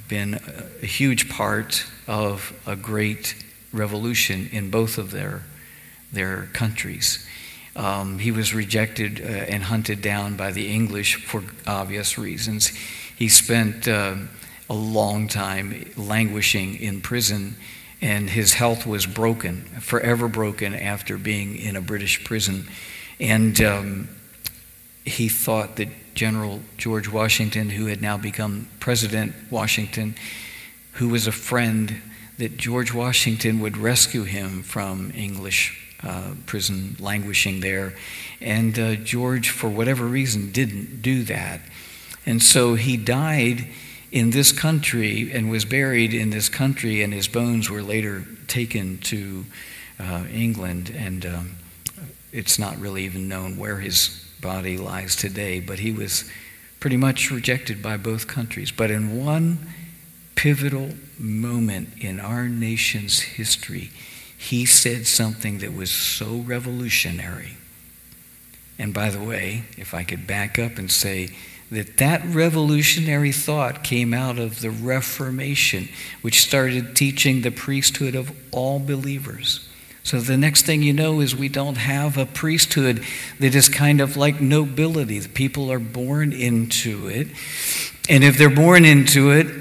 been 0.06 0.40
a 0.82 0.86
huge 0.86 1.28
part 1.28 1.84
of 2.06 2.52
a 2.66 2.76
great 2.76 3.34
revolution 3.72 4.48
in 4.52 4.70
both 4.70 4.98
of 4.98 5.10
their, 5.10 5.42
their 6.12 6.48
countries. 6.52 7.26
Um, 7.76 8.18
he 8.18 8.30
was 8.30 8.54
rejected 8.54 9.20
uh, 9.20 9.24
and 9.24 9.64
hunted 9.64 10.00
down 10.00 10.36
by 10.36 10.52
the 10.52 10.72
English 10.72 11.24
for 11.26 11.42
obvious 11.66 12.18
reasons. 12.18 12.68
He 13.16 13.28
spent 13.28 13.86
uh, 13.86 14.14
a 14.68 14.74
long 14.74 15.28
time 15.28 15.90
languishing 15.96 16.76
in 16.76 17.00
prison, 17.00 17.56
and 18.00 18.30
his 18.30 18.54
health 18.54 18.86
was 18.86 19.06
broken, 19.06 19.62
forever 19.80 20.28
broken 20.28 20.74
after 20.74 21.16
being 21.18 21.56
in 21.56 21.76
a 21.76 21.80
British 21.80 22.24
prison. 22.24 22.68
And 23.18 23.60
um, 23.60 24.08
he 25.04 25.28
thought 25.28 25.76
that 25.76 25.88
General 26.14 26.60
George 26.76 27.08
Washington, 27.08 27.70
who 27.70 27.86
had 27.86 28.02
now 28.02 28.16
become 28.16 28.68
President 28.80 29.34
Washington, 29.50 30.14
who 30.94 31.08
was 31.08 31.26
a 31.26 31.32
friend, 31.32 32.02
that 32.38 32.56
George 32.56 32.92
Washington 32.92 33.60
would 33.60 33.76
rescue 33.76 34.24
him 34.24 34.62
from 34.62 35.12
English 35.14 35.88
uh, 36.02 36.34
prison, 36.46 36.96
languishing 37.00 37.60
there. 37.60 37.94
And 38.40 38.78
uh, 38.78 38.94
George, 38.96 39.50
for 39.50 39.68
whatever 39.68 40.06
reason, 40.06 40.52
didn't 40.52 41.02
do 41.02 41.24
that. 41.24 41.60
And 42.26 42.42
so 42.42 42.74
he 42.74 42.96
died 42.96 43.66
in 44.10 44.30
this 44.30 44.52
country 44.52 45.30
and 45.32 45.50
was 45.50 45.64
buried 45.64 46.14
in 46.14 46.30
this 46.30 46.48
country, 46.48 47.02
and 47.02 47.12
his 47.12 47.28
bones 47.28 47.68
were 47.68 47.82
later 47.82 48.24
taken 48.46 48.98
to 48.98 49.44
uh, 50.00 50.24
England. 50.32 50.94
And 50.96 51.26
um, 51.26 51.56
it's 52.32 52.58
not 52.58 52.78
really 52.78 53.04
even 53.04 53.28
known 53.28 53.56
where 53.56 53.78
his 53.78 54.24
body 54.40 54.78
lies 54.78 55.16
today, 55.16 55.60
but 55.60 55.78
he 55.80 55.92
was 55.92 56.30
pretty 56.80 56.96
much 56.96 57.30
rejected 57.30 57.82
by 57.82 57.96
both 57.96 58.26
countries. 58.26 58.70
But 58.70 58.90
in 58.90 59.24
one 59.24 59.58
pivotal 60.36 60.90
moment 61.18 61.88
in 61.98 62.20
our 62.20 62.48
nation's 62.48 63.20
history, 63.20 63.90
he 64.36 64.64
said 64.64 65.06
something 65.06 65.58
that 65.58 65.74
was 65.74 65.90
so 65.90 66.36
revolutionary. 66.36 67.56
And 68.78 68.94
by 68.94 69.10
the 69.10 69.20
way, 69.20 69.64
if 69.76 69.92
I 69.92 70.04
could 70.04 70.26
back 70.26 70.58
up 70.58 70.78
and 70.78 70.90
say, 70.90 71.30
that 71.70 71.98
that 71.98 72.24
revolutionary 72.24 73.32
thought 73.32 73.84
came 73.84 74.14
out 74.14 74.38
of 74.38 74.60
the 74.60 74.70
Reformation, 74.70 75.88
which 76.22 76.40
started 76.40 76.96
teaching 76.96 77.42
the 77.42 77.50
priesthood 77.50 78.14
of 78.14 78.32
all 78.52 78.78
believers. 78.78 79.68
So 80.02 80.20
the 80.20 80.38
next 80.38 80.64
thing 80.64 80.82
you 80.82 80.94
know 80.94 81.20
is 81.20 81.36
we 81.36 81.50
don't 81.50 81.76
have 81.76 82.16
a 82.16 82.24
priesthood 82.24 83.04
that 83.40 83.54
is 83.54 83.68
kind 83.68 84.00
of 84.00 84.16
like 84.16 84.40
nobility. 84.40 85.18
The 85.18 85.28
people 85.28 85.70
are 85.70 85.78
born 85.78 86.32
into 86.32 87.08
it. 87.08 87.28
And 88.08 88.24
if 88.24 88.38
they're 88.38 88.48
born 88.48 88.86
into 88.86 89.32
it, 89.32 89.46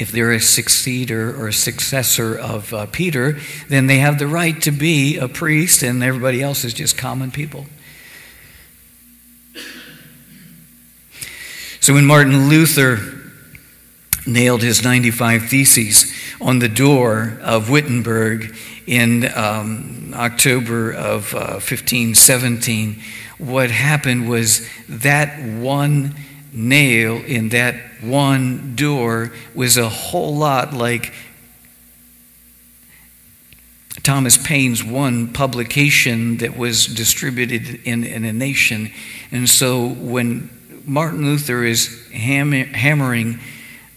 if 0.00 0.10
they're 0.10 0.32
a 0.32 0.40
successor 0.40 1.40
or 1.40 1.46
a 1.46 1.52
successor 1.52 2.36
of 2.36 2.74
uh, 2.74 2.86
Peter, 2.86 3.38
then 3.68 3.86
they 3.86 3.98
have 3.98 4.18
the 4.18 4.26
right 4.26 4.60
to 4.62 4.72
be 4.72 5.16
a 5.16 5.28
priest, 5.28 5.84
and 5.84 6.02
everybody 6.02 6.42
else 6.42 6.64
is 6.64 6.74
just 6.74 6.98
common 6.98 7.30
people. 7.30 7.66
So 11.84 11.92
when 11.92 12.06
Martin 12.06 12.48
Luther 12.48 12.98
nailed 14.26 14.62
his 14.62 14.82
95 14.82 15.50
Theses 15.50 16.10
on 16.40 16.58
the 16.58 16.68
door 16.70 17.36
of 17.42 17.68
Wittenberg 17.68 18.56
in 18.86 19.30
um, 19.36 20.14
October 20.14 20.92
of 20.92 21.34
uh, 21.34 21.60
1517, 21.60 23.02
what 23.36 23.70
happened 23.70 24.30
was 24.30 24.66
that 24.88 25.38
one 25.60 26.14
nail 26.54 27.22
in 27.22 27.50
that 27.50 27.74
one 28.00 28.74
door 28.76 29.34
was 29.54 29.76
a 29.76 29.90
whole 29.90 30.34
lot 30.34 30.72
like 30.72 31.12
Thomas 34.02 34.38
Paine's 34.38 34.82
one 34.82 35.34
publication 35.34 36.38
that 36.38 36.56
was 36.56 36.86
distributed 36.86 37.82
in, 37.84 38.04
in 38.04 38.24
a 38.24 38.32
nation. 38.32 38.90
And 39.30 39.50
so 39.50 39.86
when 39.86 40.48
Martin 40.86 41.24
Luther 41.24 41.64
is 41.64 42.08
hammering 42.12 43.40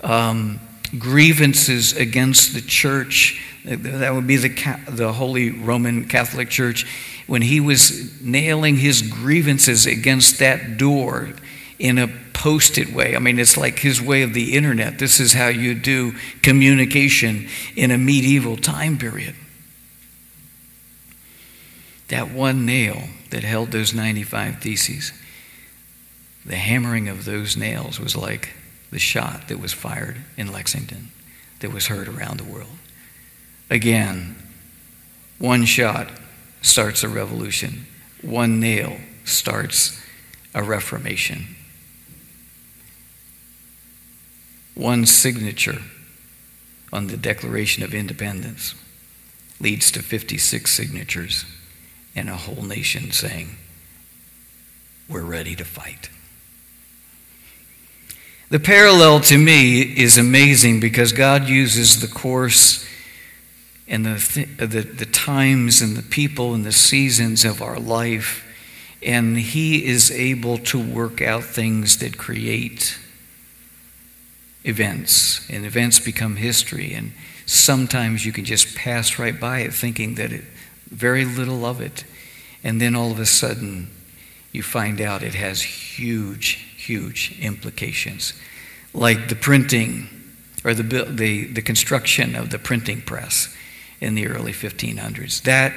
um, 0.03 0.59
grievances 0.97 1.93
against 1.93 2.53
the 2.53 2.61
church. 2.61 3.43
That 3.65 4.13
would 4.13 4.27
be 4.27 4.37
the, 4.37 4.79
the 4.87 5.11
Holy 5.11 5.51
Roman 5.51 6.07
Catholic 6.07 6.49
Church. 6.49 6.85
When 7.27 7.41
he 7.41 7.59
was 7.59 8.21
nailing 8.21 8.77
his 8.77 9.01
grievances 9.01 9.85
against 9.85 10.39
that 10.39 10.77
door 10.77 11.33
in 11.77 11.97
a 11.97 12.07
post 12.31 12.77
it 12.77 12.93
way. 12.93 13.15
I 13.15 13.19
mean, 13.19 13.39
it's 13.39 13.57
like 13.57 13.79
his 13.79 14.01
way 14.01 14.21
of 14.21 14.33
the 14.33 14.55
internet. 14.55 14.99
This 14.99 15.19
is 15.19 15.33
how 15.33 15.47
you 15.47 15.75
do 15.75 16.13
communication 16.41 17.49
in 17.75 17.91
a 17.91 17.97
medieval 17.97 18.55
time 18.55 18.97
period. 18.97 19.35
That 22.07 22.31
one 22.31 22.65
nail 22.65 23.09
that 23.31 23.43
held 23.43 23.71
those 23.71 23.93
95 23.93 24.61
theses 24.61 25.11
the 26.47 26.55
hammering 26.55 27.09
of 27.09 27.25
those 27.25 27.57
nails 27.57 27.99
was 27.99 28.15
like 28.15 28.53
the 28.89 28.99
shot 28.99 29.49
that 29.49 29.59
was 29.59 29.73
fired 29.73 30.17
in 30.37 30.51
Lexington 30.51 31.09
that 31.59 31.73
was 31.73 31.87
heard 31.87 32.07
around 32.07 32.39
the 32.39 32.45
world. 32.45 32.77
Again, 33.69 34.35
one 35.39 35.65
shot 35.65 36.09
starts 36.61 37.03
a 37.03 37.09
revolution, 37.09 37.85
one 38.21 38.59
nail 38.59 38.97
starts 39.25 40.01
a 40.55 40.63
reformation. 40.63 41.55
One 44.73 45.05
signature 45.05 45.81
on 46.93 47.07
the 47.07 47.17
Declaration 47.17 47.83
of 47.83 47.93
Independence 47.93 48.75
leads 49.59 49.91
to 49.91 50.01
56 50.01 50.71
signatures 50.71 51.45
and 52.15 52.29
a 52.29 52.35
whole 52.35 52.63
nation 52.63 53.11
saying, 53.11 53.57
We're 55.09 55.23
ready 55.23 55.55
to 55.55 55.65
fight. 55.65 56.09
The 58.49 58.59
parallel 58.59 59.19
to 59.21 59.37
me 59.37 59.81
is 59.81 60.17
amazing 60.17 60.79
because 60.79 61.11
God 61.11 61.49
uses 61.49 61.99
the 61.99 62.07
course 62.07 62.87
and 63.89 64.05
the, 64.05 64.47
uh, 64.59 64.65
the, 64.65 64.81
the, 64.81 65.05
times 65.05 65.81
and 65.81 65.97
the 65.97 66.03
people 66.03 66.53
and 66.53 66.65
the 66.65 66.71
seasons 66.71 67.43
of 67.43 67.61
our 67.61 67.77
life, 67.77 68.45
and 69.03 69.37
He 69.37 69.85
is 69.85 70.11
able 70.11 70.57
to 70.59 70.79
work 70.79 71.21
out 71.21 71.43
things 71.43 71.97
that 71.97 72.17
create 72.17 72.97
events, 74.63 75.49
and 75.49 75.65
events 75.65 75.99
become 75.99 76.37
history. 76.37 76.93
And 76.93 77.11
sometimes 77.45 78.25
you 78.25 78.31
can 78.31 78.45
just 78.45 78.75
pass 78.75 79.19
right 79.19 79.37
by 79.37 79.59
it 79.59 79.73
thinking 79.73 80.15
that 80.15 80.31
it, 80.31 80.43
very 80.89 81.25
little 81.25 81.65
of 81.65 81.81
it. 81.81 82.05
And 82.63 82.81
then 82.81 82.95
all 82.95 83.11
of 83.11 83.19
a 83.19 83.25
sudden, 83.25 83.89
you 84.51 84.63
find 84.63 84.99
out 85.01 85.21
it 85.21 85.35
has 85.35 85.61
huge, 85.61 86.66
huge 86.87 87.37
implications. 87.39 88.33
Like 88.93 89.29
the 89.29 89.35
printing 89.35 90.09
or 90.63 90.73
the, 90.73 90.83
the, 90.83 91.45
the 91.45 91.61
construction 91.61 92.35
of 92.35 92.49
the 92.49 92.59
printing 92.59 93.01
press 93.01 93.55
in 94.01 94.15
the 94.15 94.27
early 94.27 94.51
1500s. 94.51 95.41
That, 95.43 95.73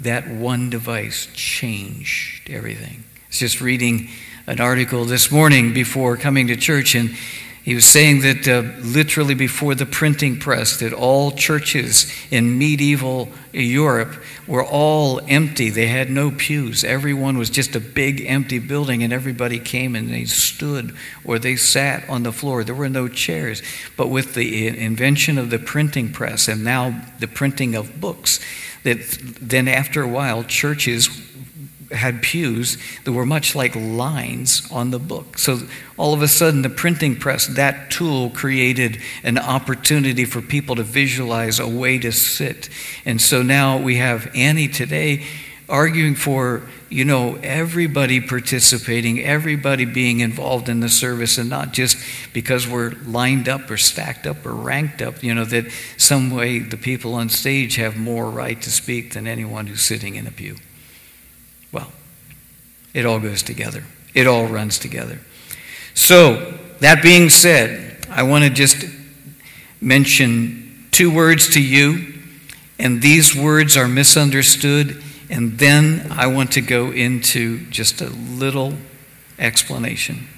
that 0.00 0.28
one 0.28 0.70
device 0.70 1.28
changed 1.34 2.50
everything. 2.50 3.04
I 3.04 3.28
was 3.28 3.38
just 3.38 3.60
reading 3.60 4.08
an 4.46 4.60
article 4.60 5.04
this 5.04 5.30
morning 5.30 5.72
before 5.72 6.16
coming 6.16 6.48
to 6.48 6.56
church, 6.56 6.94
and 6.94 7.16
he 7.64 7.74
was 7.74 7.86
saying 7.86 8.20
that 8.20 8.46
uh, 8.46 8.60
literally 8.82 9.32
before 9.32 9.74
the 9.74 9.86
printing 9.86 10.38
press, 10.38 10.76
that 10.80 10.92
all 10.92 11.30
churches 11.30 12.12
in 12.30 12.58
medieval 12.58 13.30
Europe 13.54 14.22
were 14.46 14.62
all 14.62 15.18
empty. 15.28 15.70
They 15.70 15.86
had 15.86 16.10
no 16.10 16.30
pews. 16.30 16.84
Everyone 16.84 17.38
was 17.38 17.48
just 17.48 17.74
a 17.74 17.80
big 17.80 18.22
empty 18.26 18.58
building, 18.58 19.02
and 19.02 19.14
everybody 19.14 19.58
came 19.58 19.96
and 19.96 20.10
they 20.10 20.26
stood 20.26 20.94
or 21.24 21.38
they 21.38 21.56
sat 21.56 22.06
on 22.06 22.22
the 22.22 22.32
floor. 22.32 22.64
There 22.64 22.74
were 22.74 22.90
no 22.90 23.08
chairs. 23.08 23.62
But 23.96 24.08
with 24.08 24.34
the 24.34 24.68
invention 24.68 25.38
of 25.38 25.48
the 25.48 25.58
printing 25.58 26.12
press 26.12 26.48
and 26.48 26.64
now 26.64 27.02
the 27.18 27.28
printing 27.28 27.74
of 27.74 27.98
books, 27.98 28.40
that 28.82 28.98
then 29.40 29.68
after 29.68 30.02
a 30.02 30.08
while, 30.08 30.44
churches 30.44 31.08
had 31.94 32.22
pews 32.22 32.78
that 33.04 33.12
were 33.12 33.26
much 33.26 33.54
like 33.54 33.74
lines 33.76 34.70
on 34.70 34.90
the 34.90 34.98
book. 34.98 35.38
So 35.38 35.60
all 35.96 36.12
of 36.12 36.22
a 36.22 36.28
sudden, 36.28 36.62
the 36.62 36.70
printing 36.70 37.16
press, 37.16 37.46
that 37.46 37.90
tool 37.90 38.30
created 38.30 39.00
an 39.22 39.38
opportunity 39.38 40.24
for 40.24 40.42
people 40.42 40.76
to 40.76 40.82
visualize 40.82 41.58
a 41.58 41.68
way 41.68 41.98
to 41.98 42.12
sit. 42.12 42.68
And 43.04 43.20
so 43.20 43.42
now 43.42 43.78
we 43.78 43.96
have 43.96 44.30
Annie 44.34 44.68
today 44.68 45.24
arguing 45.68 46.14
for, 46.14 46.62
you 46.90 47.04
know, 47.04 47.36
everybody 47.42 48.20
participating, 48.20 49.20
everybody 49.20 49.84
being 49.84 50.20
involved 50.20 50.68
in 50.68 50.80
the 50.80 50.88
service, 50.88 51.38
and 51.38 51.48
not 51.48 51.72
just 51.72 51.96
because 52.32 52.68
we're 52.68 52.92
lined 53.06 53.48
up 53.48 53.70
or 53.70 53.76
stacked 53.76 54.26
up 54.26 54.44
or 54.44 54.52
ranked 54.52 55.00
up, 55.00 55.22
you 55.22 55.34
know, 55.34 55.44
that 55.44 55.64
some 55.96 56.30
way 56.30 56.58
the 56.58 56.76
people 56.76 57.14
on 57.14 57.28
stage 57.28 57.76
have 57.76 57.96
more 57.96 58.28
right 58.28 58.60
to 58.60 58.70
speak 58.70 59.14
than 59.14 59.26
anyone 59.26 59.66
who's 59.66 59.82
sitting 59.82 60.16
in 60.16 60.26
a 60.26 60.30
pew. 60.30 60.56
It 62.94 63.04
all 63.04 63.18
goes 63.20 63.42
together, 63.42 63.84
it 64.14 64.26
all 64.26 64.46
runs 64.46 64.78
together. 64.78 65.18
So, 65.92 66.58
that 66.80 67.02
being 67.02 67.28
said, 67.30 68.06
I 68.10 68.22
want 68.22 68.44
to 68.44 68.50
just 68.50 68.84
mention 69.80 70.86
two 70.90 71.12
words 71.12 71.50
to 71.54 71.62
you, 71.62 72.14
and 72.78 73.02
these 73.02 73.34
words 73.34 73.76
are 73.76 73.88
misunderstood, 73.88 75.02
and 75.28 75.58
then 75.58 76.08
I 76.10 76.26
want 76.28 76.52
to 76.52 76.60
go 76.60 76.90
into 76.90 77.66
just 77.70 78.00
a 78.00 78.08
little 78.08 78.74
explanation. 79.38 80.28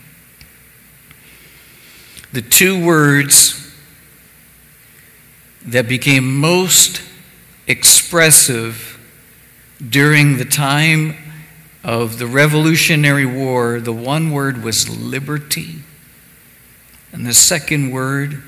The 2.33 2.43
two 2.43 2.85
words 2.85 3.63
that 5.67 5.89
became 5.89 6.39
most 6.39 7.03
expressive 7.67 8.99
during 9.87 10.39
the 10.39 10.45
time 10.45 11.17
of 11.87 12.19
the 12.19 12.27
Revolutionary 12.27 13.25
War, 13.25 13.79
the 13.79 13.93
one 13.93 14.33
word 14.33 14.65
was 14.65 14.89
liberty, 14.89 15.77
and 17.13 17.25
the 17.25 17.33
second 17.33 17.93
word 17.93 18.43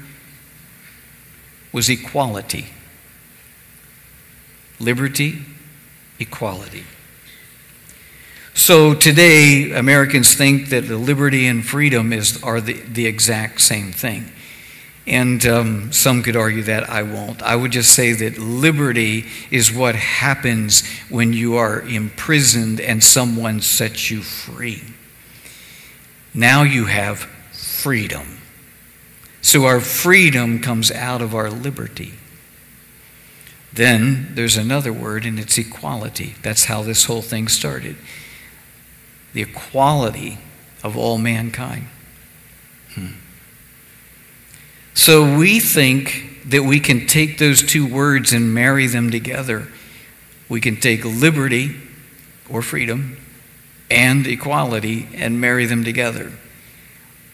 was 1.72 1.88
equality. 1.88 2.66
Liberty, 4.80 5.44
equality. 6.18 6.82
So 8.54 8.92
today, 8.92 9.70
Americans 9.70 10.34
think 10.34 10.70
that 10.70 10.88
the 10.88 10.98
liberty 10.98 11.46
and 11.46 11.64
freedom 11.64 12.12
is, 12.12 12.42
are 12.42 12.60
the, 12.60 12.72
the 12.72 13.06
exact 13.06 13.60
same 13.60 13.92
thing. 13.92 14.32
And 15.08 15.44
um, 15.46 15.90
some 15.90 16.22
could 16.22 16.36
argue 16.36 16.62
that 16.64 16.90
I 16.90 17.02
won't. 17.02 17.42
I 17.42 17.56
would 17.56 17.72
just 17.72 17.94
say 17.94 18.12
that 18.12 18.36
liberty 18.36 19.24
is 19.50 19.72
what 19.72 19.94
happens 19.94 20.86
when 21.08 21.32
you 21.32 21.56
are 21.56 21.80
imprisoned 21.80 22.78
and 22.78 23.02
someone 23.02 23.62
sets 23.62 24.10
you 24.10 24.20
free. 24.20 24.82
Now 26.34 26.62
you 26.62 26.84
have 26.84 27.20
freedom. 27.52 28.38
So 29.40 29.64
our 29.64 29.80
freedom 29.80 30.60
comes 30.60 30.90
out 30.92 31.22
of 31.22 31.34
our 31.34 31.50
liberty. 31.50 32.12
Then 33.72 34.32
there's 34.34 34.58
another 34.58 34.92
word, 34.92 35.24
and 35.24 35.38
it's 35.38 35.56
equality. 35.56 36.34
That's 36.42 36.64
how 36.64 36.82
this 36.82 37.04
whole 37.04 37.22
thing 37.22 37.48
started. 37.48 37.96
The 39.32 39.40
equality 39.42 40.38
of 40.82 40.98
all 40.98 41.16
mankind. 41.16 41.86
Hmm. 42.94 43.12
So 44.98 45.38
we 45.38 45.60
think 45.60 46.40
that 46.46 46.64
we 46.64 46.80
can 46.80 47.06
take 47.06 47.38
those 47.38 47.62
two 47.62 47.86
words 47.86 48.32
and 48.32 48.52
marry 48.52 48.88
them 48.88 49.12
together. 49.12 49.68
We 50.48 50.60
can 50.60 50.74
take 50.74 51.04
liberty 51.04 51.76
or 52.50 52.62
freedom 52.62 53.16
and 53.88 54.26
equality 54.26 55.08
and 55.14 55.40
marry 55.40 55.66
them 55.66 55.84
together. 55.84 56.32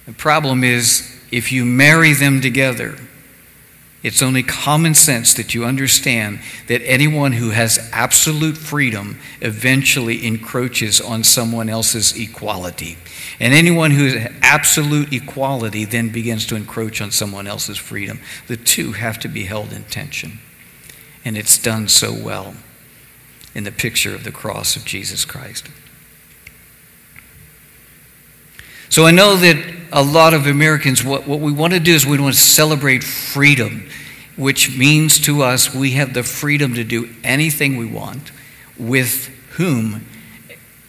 The 0.04 0.12
problem 0.12 0.62
is, 0.62 1.10
if 1.32 1.52
you 1.52 1.64
marry 1.64 2.12
them 2.12 2.42
together, 2.42 2.98
it's 4.04 4.20
only 4.20 4.42
common 4.42 4.94
sense 4.94 5.32
that 5.32 5.54
you 5.54 5.64
understand 5.64 6.40
that 6.66 6.82
anyone 6.84 7.32
who 7.32 7.50
has 7.50 7.88
absolute 7.90 8.58
freedom 8.58 9.18
eventually 9.40 10.26
encroaches 10.26 11.00
on 11.00 11.24
someone 11.24 11.70
else's 11.70 12.14
equality. 12.14 12.98
And 13.40 13.54
anyone 13.54 13.92
who 13.92 14.04
has 14.08 14.32
absolute 14.42 15.10
equality 15.10 15.86
then 15.86 16.10
begins 16.10 16.46
to 16.48 16.54
encroach 16.54 17.00
on 17.00 17.12
someone 17.12 17.46
else's 17.46 17.78
freedom. 17.78 18.20
The 18.46 18.58
two 18.58 18.92
have 18.92 19.18
to 19.20 19.28
be 19.28 19.44
held 19.44 19.72
in 19.72 19.84
tension. 19.84 20.38
And 21.24 21.38
it's 21.38 21.56
done 21.56 21.88
so 21.88 22.12
well 22.12 22.54
in 23.54 23.64
the 23.64 23.72
picture 23.72 24.14
of 24.14 24.24
the 24.24 24.32
cross 24.32 24.76
of 24.76 24.84
Jesus 24.84 25.24
Christ. 25.24 25.66
So 28.90 29.06
I 29.06 29.12
know 29.12 29.34
that 29.36 29.83
a 29.94 30.02
lot 30.02 30.34
of 30.34 30.48
Americans, 30.48 31.04
what, 31.04 31.26
what 31.26 31.38
we 31.38 31.52
want 31.52 31.72
to 31.72 31.78
do 31.78 31.94
is 31.94 32.04
we 32.04 32.18
want 32.18 32.34
to 32.34 32.40
celebrate 32.40 33.04
freedom, 33.04 33.88
which 34.36 34.76
means 34.76 35.20
to 35.20 35.42
us 35.42 35.72
we 35.72 35.92
have 35.92 36.12
the 36.12 36.24
freedom 36.24 36.74
to 36.74 36.82
do 36.82 37.08
anything 37.22 37.76
we 37.76 37.86
want 37.86 38.32
with 38.76 39.26
whom 39.52 40.04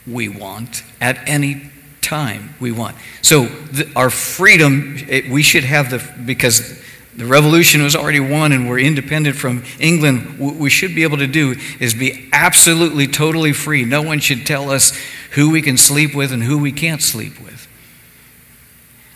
we 0.07 0.27
want 0.27 0.83
at 0.99 1.19
any 1.29 1.69
time 2.01 2.55
we 2.59 2.71
want. 2.71 2.97
So 3.21 3.45
the, 3.45 3.87
our 3.95 4.09
freedom, 4.09 4.95
it, 5.07 5.29
we 5.29 5.43
should 5.43 5.65
have 5.65 5.91
the, 5.91 6.03
because 6.25 6.81
the 7.15 7.25
revolution 7.25 7.83
was 7.83 7.95
already 7.95 8.19
won 8.19 8.51
and 8.53 8.67
we're 8.67 8.79
independent 8.79 9.35
from 9.35 9.63
England, 9.79 10.39
what 10.39 10.55
we 10.55 10.71
should 10.71 10.95
be 10.95 11.03
able 11.03 11.17
to 11.17 11.27
do 11.27 11.55
is 11.79 11.93
be 11.93 12.27
absolutely, 12.33 13.05
totally 13.05 13.53
free. 13.53 13.85
No 13.85 14.01
one 14.01 14.19
should 14.19 14.47
tell 14.47 14.71
us 14.71 14.99
who 15.33 15.51
we 15.51 15.61
can 15.61 15.77
sleep 15.77 16.15
with 16.15 16.31
and 16.31 16.43
who 16.43 16.57
we 16.57 16.71
can't 16.71 17.03
sleep 17.03 17.39
with 17.39 17.54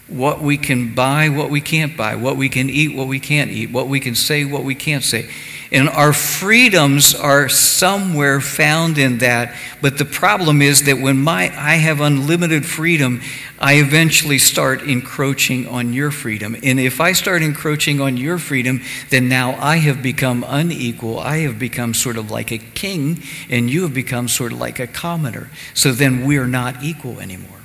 what 0.09 0.41
we 0.41 0.57
can 0.57 0.93
buy, 0.95 1.29
what 1.29 1.49
we 1.49 1.61
can't 1.61 1.95
buy, 1.95 2.15
what 2.15 2.37
we 2.37 2.49
can 2.49 2.69
eat, 2.69 2.95
what 2.95 3.07
we 3.07 3.19
can't 3.19 3.51
eat, 3.51 3.71
what 3.71 3.87
we 3.87 3.99
can 3.99 4.15
say, 4.15 4.45
what 4.45 4.63
we 4.63 4.75
can't 4.75 5.03
say. 5.03 5.29
And 5.71 5.87
our 5.87 6.13
freedoms 6.13 7.13
are 7.13 7.47
somewhere 7.47 8.41
found 8.41 8.97
in 8.97 9.19
that. 9.19 9.55
But 9.81 9.99
the 9.99 10.05
problem 10.05 10.63
is 10.63 10.83
that 10.85 10.99
when 10.99 11.17
my, 11.17 11.43
I 11.55 11.75
have 11.75 12.01
unlimited 12.01 12.65
freedom, 12.65 13.21
I 13.59 13.75
eventually 13.75 14.39
start 14.39 14.81
encroaching 14.81 15.67
on 15.67 15.93
your 15.93 16.09
freedom. 16.09 16.55
And 16.63 16.79
if 16.79 16.99
I 16.99 17.11
start 17.11 17.43
encroaching 17.43 18.01
on 18.01 18.17
your 18.17 18.39
freedom, 18.39 18.81
then 19.11 19.29
now 19.29 19.55
I 19.59 19.77
have 19.77 20.01
become 20.01 20.43
unequal. 20.47 21.19
I 21.19 21.39
have 21.39 21.59
become 21.59 21.93
sort 21.93 22.17
of 22.17 22.31
like 22.31 22.51
a 22.51 22.57
king, 22.57 23.21
and 23.47 23.69
you 23.69 23.83
have 23.83 23.93
become 23.93 24.27
sort 24.27 24.53
of 24.53 24.59
like 24.59 24.79
a 24.79 24.87
commoner. 24.87 25.51
So 25.75 25.91
then 25.91 26.25
we're 26.25 26.47
not 26.47 26.83
equal 26.83 27.19
anymore. 27.19 27.58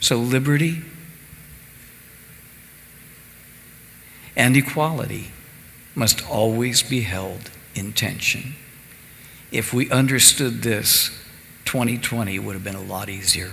So, 0.00 0.18
liberty 0.18 0.82
and 4.34 4.56
equality 4.56 5.32
must 5.94 6.26
always 6.28 6.82
be 6.82 7.02
held 7.02 7.50
in 7.74 7.92
tension. 7.92 8.54
If 9.52 9.74
we 9.74 9.90
understood 9.90 10.62
this, 10.62 11.10
2020 11.66 12.38
would 12.38 12.54
have 12.54 12.64
been 12.64 12.74
a 12.74 12.82
lot 12.82 13.08
easier. 13.08 13.52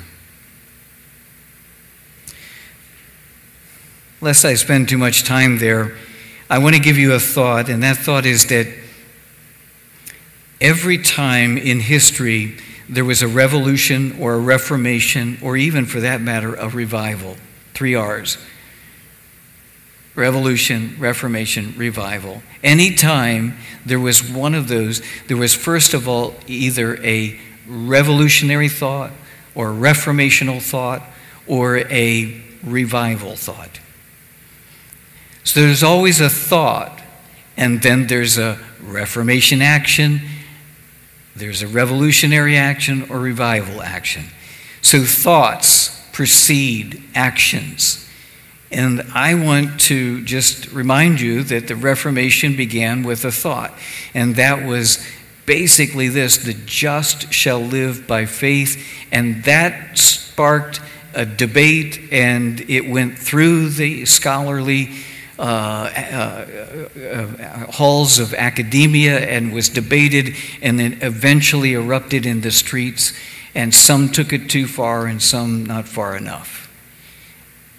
Lest 4.22 4.46
I 4.46 4.56
spend 4.56 4.90
too 4.90 4.98
much 4.98 5.24
time 5.24 5.60
there, 5.60 5.96
I 6.50 6.60
want 6.60 6.76
to 6.76 6.82
give 6.82 6.98
you 6.98 7.14
a 7.14 7.20
thought, 7.20 7.70
and 7.70 7.84
that 7.84 7.98
thought 7.98 8.26
is 8.26 8.48
that 8.48 8.68
every 10.62 10.98
time 10.98 11.58
in 11.58 11.82
history 11.82 12.58
there 12.90 13.06
was 13.06 13.22
a 13.22 13.28
revolution 13.28 14.18
or 14.20 14.36
a 14.36 14.40
reformation, 14.40 15.38
or 15.42 15.58
even 15.58 15.86
for 15.86 16.00
that 16.00 16.22
matter, 16.22 16.56
a 16.56 16.70
revival. 16.70 17.38
Three 17.74 17.96
R's 17.96 18.38
revolution, 20.18 20.96
reformation, 20.98 21.76
revival. 21.78 22.42
Anytime 22.64 23.56
there 23.86 24.00
was 24.00 24.28
one 24.28 24.56
of 24.56 24.68
those, 24.68 25.02
there 25.28 25.38
was 25.38 25.54
first 25.54 25.94
of 25.94 26.08
all 26.08 26.34
either 26.48 26.98
a 27.04 27.40
revolutionary 27.68 28.68
thought 28.68 29.12
or 29.54 29.70
a 29.70 29.76
reformational 29.76 30.60
thought 30.60 31.04
or 31.46 31.78
a 31.78 32.42
revival 32.64 33.36
thought. 33.36 33.80
So 35.44 35.62
there's 35.62 35.84
always 35.84 36.20
a 36.20 36.30
thought, 36.30 37.00
and 37.56 37.82
then 37.82 38.08
there's 38.08 38.40
a 38.40 38.60
reformation 38.82 39.62
action, 39.62 40.22
there's 41.38 41.62
a 41.62 41.68
revolutionary 41.68 42.58
action 42.58 43.10
or 43.10 43.20
revival 43.20 43.82
action. 43.82 44.26
So 44.82 45.04
thoughts 45.04 46.06
precede 46.12 47.02
actions. 47.14 48.08
And 48.72 49.02
I 49.14 49.36
want 49.36 49.80
to 49.82 50.24
just 50.24 50.72
remind 50.72 51.22
you 51.22 51.44
that 51.44 51.68
the 51.68 51.76
Reformation 51.76 52.56
began 52.56 53.04
with 53.04 53.24
a 53.24 53.32
thought, 53.32 53.74
and 54.14 54.36
that 54.36 54.66
was 54.68 55.06
basically 55.46 56.10
this 56.10 56.38
the 56.38 56.54
just 56.54 57.32
shall 57.32 57.62
live 57.62 58.08
by 58.08 58.26
faith. 58.26 58.86
And 59.12 59.44
that 59.46 59.98
sparked 59.98 60.82
a 61.14 61.26
debate, 61.26 62.12
and 62.12 62.60
it 62.70 62.90
went 62.90 63.18
through 63.18 63.70
the 63.70 64.06
scholarly 64.06 64.92
Uh, 65.40 65.92
uh, 65.96 66.90
uh, 67.00 67.72
halls 67.74 68.18
of 68.18 68.34
academia 68.34 69.20
and 69.20 69.54
was 69.54 69.70
debated, 69.70 70.36
and 70.64 70.80
then 70.80 70.98
eventually 71.02 71.74
erupted 71.74 72.26
in 72.26 72.42
the 72.42 72.52
streets. 72.52 73.14
And 73.54 73.74
some 73.74 74.10
took 74.10 74.34
it 74.34 74.50
too 74.50 74.66
far, 74.66 75.06
and 75.06 75.22
some 75.22 75.64
not 75.64 75.88
far 75.88 76.18
enough. 76.18 76.68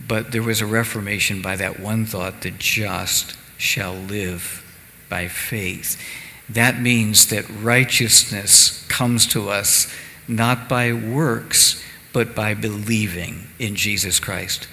But 0.07 0.31
there 0.31 0.43
was 0.43 0.61
a 0.61 0.67
reformation 0.67 1.43
by 1.43 1.57
that 1.57 1.81
one 1.81 2.07
thought 2.07 2.43
the 2.43 2.53
just 2.53 3.37
shall 3.57 3.95
live 3.95 4.65
by 5.09 5.27
faith. 5.27 6.01
That 6.49 6.81
means 6.81 7.27
that 7.27 7.49
righteousness 7.51 8.87
comes 8.89 9.27
to 9.29 9.51
us 9.51 9.93
not 10.29 10.69
by 10.69 10.93
works, 10.93 11.83
but 12.13 12.35
by 12.35 12.55
believing 12.55 13.49
in 13.59 13.75
Jesus 13.75 14.21
Christ, 14.21 14.69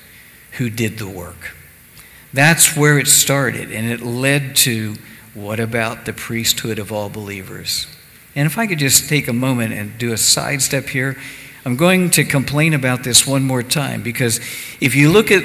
who 0.53 0.69
did 0.69 0.99
the 0.99 1.07
work. 1.07 1.54
That's 2.35 2.75
where 2.75 2.99
it 2.99 3.07
started, 3.07 3.71
and 3.71 3.89
it 3.89 4.01
led 4.01 4.57
to 4.57 4.95
what 5.33 5.61
about 5.61 6.03
the 6.03 6.11
priesthood 6.11 6.79
of 6.79 6.91
all 6.91 7.07
believers? 7.07 7.87
And 8.35 8.45
if 8.45 8.57
I 8.57 8.67
could 8.67 8.77
just 8.77 9.07
take 9.07 9.29
a 9.29 9.33
moment 9.33 9.71
and 9.71 9.97
do 9.97 10.11
a 10.11 10.17
sidestep 10.17 10.89
here, 10.89 11.15
I'm 11.63 11.77
going 11.77 12.09
to 12.11 12.25
complain 12.25 12.73
about 12.73 13.05
this 13.05 13.25
one 13.25 13.43
more 13.43 13.63
time 13.63 14.03
because 14.03 14.41
if 14.81 14.95
you 14.95 15.13
look 15.13 15.31
at 15.31 15.43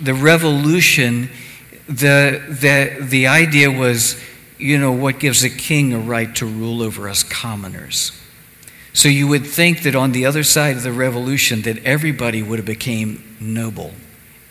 the 0.00 0.14
revolution, 0.14 1.30
the, 1.88 2.40
the, 2.48 3.04
the 3.04 3.26
idea 3.26 3.68
was, 3.72 4.16
you 4.56 4.78
know, 4.78 4.92
what 4.92 5.18
gives 5.18 5.42
a 5.42 5.50
king 5.50 5.92
a 5.94 5.98
right 5.98 6.32
to 6.36 6.46
rule 6.46 6.80
over 6.80 7.08
us 7.08 7.24
commoners. 7.24 8.12
So 8.92 9.08
you 9.08 9.26
would 9.26 9.44
think 9.44 9.82
that 9.82 9.96
on 9.96 10.12
the 10.12 10.26
other 10.26 10.44
side 10.44 10.76
of 10.76 10.84
the 10.84 10.92
revolution 10.92 11.62
that 11.62 11.84
everybody 11.84 12.40
would 12.40 12.60
have 12.60 12.66
became 12.66 13.36
noble. 13.40 13.92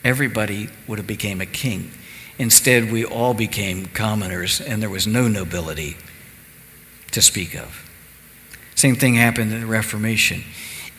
Everybody 0.04 0.70
would 0.88 0.98
have 0.98 1.08
became 1.08 1.42
a 1.42 1.46
king. 1.46 1.92
Instead, 2.38 2.92
we 2.92 3.06
all 3.06 3.34
became 3.34 3.86
commoners 3.88 4.60
and 4.60 4.82
there 4.82 4.90
was 4.90 5.08
no 5.08 5.28
nobility 5.28 5.96
to 7.12 7.22
speak 7.22 7.56
of. 7.56 7.90
Same 8.76 8.96
thing 8.96 9.16
happened 9.16 9.54
in 9.54 9.62
the 9.62 9.68
Reformation. 9.68 10.44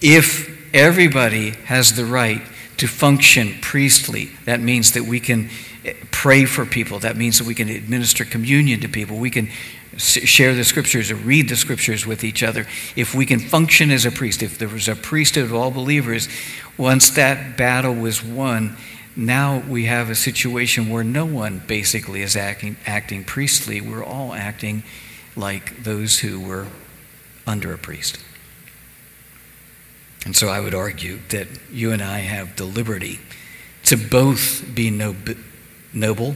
If 0.01 0.73
everybody 0.75 1.51
has 1.51 1.97
the 1.97 2.05
right 2.05 2.41
to 2.79 2.87
function 2.87 3.55
priestly, 3.61 4.31
that 4.45 4.61
means 4.61 4.93
that 4.93 5.05
we 5.05 5.21
can 5.21 5.51
eh, 5.85 5.95
pray 6.11 6.45
for 6.45 6.65
people. 6.65 6.99
That 7.01 7.17
means 7.17 7.39
that 7.39 7.47
we 7.47 7.55
can 7.55 7.69
administer 7.69 8.25
communion 8.25 8.81
to 8.81 8.89
people. 8.89 9.17
We 9.17 9.31
can 9.31 9.49
share 9.97 10.55
the 10.55 10.65
scriptures 10.65 11.11
or 11.11 11.17
read 11.17 11.49
the 11.49 11.57
scriptures 11.57 12.07
with 12.07 12.25
each 12.25 12.43
other. 12.43 12.67
If 12.97 13.15
we 13.15 13.27
can 13.27 13.39
function 13.39 13.91
as 13.91 14.05
a 14.05 14.11
priest, 14.11 14.43
if 14.43 14.59
there 14.59 14.69
was 14.69 14.89
a 14.89 14.97
priesthood 14.97 15.45
of 15.45 15.55
all 15.55 15.71
believers, 15.71 16.29
once 16.77 17.11
that 17.11 17.57
battle 17.57 17.95
was 17.95 18.23
won, 18.23 18.77
now 19.17 19.63
we 19.69 19.85
have 19.85 20.11
a 20.11 20.15
situation 20.15 20.89
where 20.89 21.05
no 21.05 21.25
one 21.25 21.63
basically 21.67 22.23
is 22.23 22.37
acting, 22.37 22.77
acting 22.87 23.25
priestly. 23.25 23.81
We're 23.81 24.05
all 24.05 24.35
acting 24.35 24.83
like 25.37 25.83
those 25.85 26.21
who 26.21 26.41
were 26.41 26.67
under 27.47 27.73
a 27.73 27.79
priest. 27.79 28.19
And 30.25 30.35
so 30.35 30.49
I 30.49 30.61
would 30.61 30.75
argue 30.75 31.19
that 31.29 31.49
you 31.71 31.93
and 31.93 32.03
I 32.03 32.21
have 32.21 32.57
the 32.57 32.65
liberty 32.65 33.21
to 33.85 33.97
both 33.97 34.65
be 34.75 34.91
nob- 34.91 35.37
noble 35.93 36.35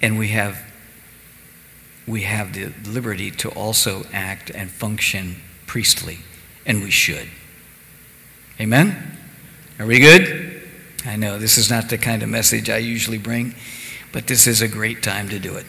and 0.00 0.18
we 0.18 0.28
have 0.28 0.58
we 2.06 2.22
have 2.22 2.54
the 2.54 2.72
liberty 2.90 3.30
to 3.30 3.50
also 3.50 4.04
act 4.12 4.50
and 4.50 4.70
function 4.70 5.36
priestly 5.66 6.20
and 6.66 6.82
we 6.82 6.90
should. 6.90 7.28
Amen? 8.58 9.16
Are 9.78 9.86
we 9.86 10.00
good? 10.00 10.49
I 11.04 11.16
know 11.16 11.38
this 11.38 11.56
is 11.56 11.70
not 11.70 11.88
the 11.88 11.98
kind 11.98 12.22
of 12.22 12.28
message 12.28 12.68
I 12.68 12.78
usually 12.78 13.18
bring, 13.18 13.54
but 14.12 14.26
this 14.26 14.46
is 14.46 14.60
a 14.60 14.68
great 14.68 15.02
time 15.02 15.28
to 15.30 15.38
do 15.38 15.56
it. 15.56 15.66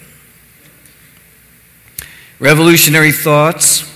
Revolutionary 2.39 3.12
thoughts 3.12 3.89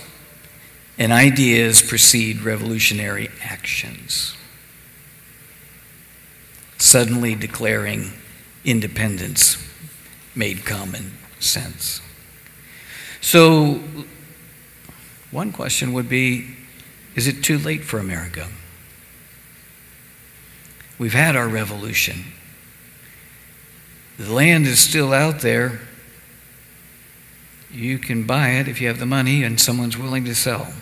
and 0.98 1.12
ideas 1.12 1.82
precede 1.82 2.42
revolutionary 2.42 3.28
actions. 3.42 4.34
Suddenly 6.78 7.34
declaring 7.34 8.12
independence 8.64 9.56
made 10.34 10.64
common 10.64 11.12
sense. 11.38 12.00
So, 13.20 13.80
one 15.30 15.52
question 15.52 15.92
would 15.92 16.08
be 16.08 16.56
is 17.14 17.26
it 17.26 17.42
too 17.42 17.58
late 17.58 17.82
for 17.82 17.98
America? 17.98 18.48
We've 20.98 21.12
had 21.12 21.36
our 21.36 21.48
revolution. 21.48 22.24
The 24.18 24.32
land 24.32 24.66
is 24.66 24.78
still 24.78 25.12
out 25.12 25.40
there. 25.40 25.80
You 27.70 27.98
can 27.98 28.24
buy 28.24 28.50
it 28.52 28.68
if 28.68 28.80
you 28.80 28.88
have 28.88 28.98
the 28.98 29.06
money 29.06 29.42
and 29.42 29.60
someone's 29.60 29.98
willing 29.98 30.24
to 30.24 30.34
sell. 30.34 30.72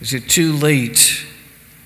Is 0.00 0.12
it 0.14 0.28
too 0.28 0.52
late 0.52 1.24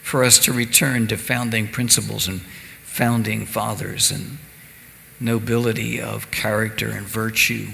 for 0.02 0.24
us 0.24 0.38
to 0.40 0.52
return 0.52 1.06
to 1.08 1.16
founding 1.16 1.68
principles 1.68 2.28
and 2.28 2.42
founding 2.82 3.46
fathers 3.46 4.10
and 4.10 4.38
nobility 5.20 6.00
of 6.00 6.30
character 6.30 6.90
and 6.90 7.06
virtue? 7.06 7.68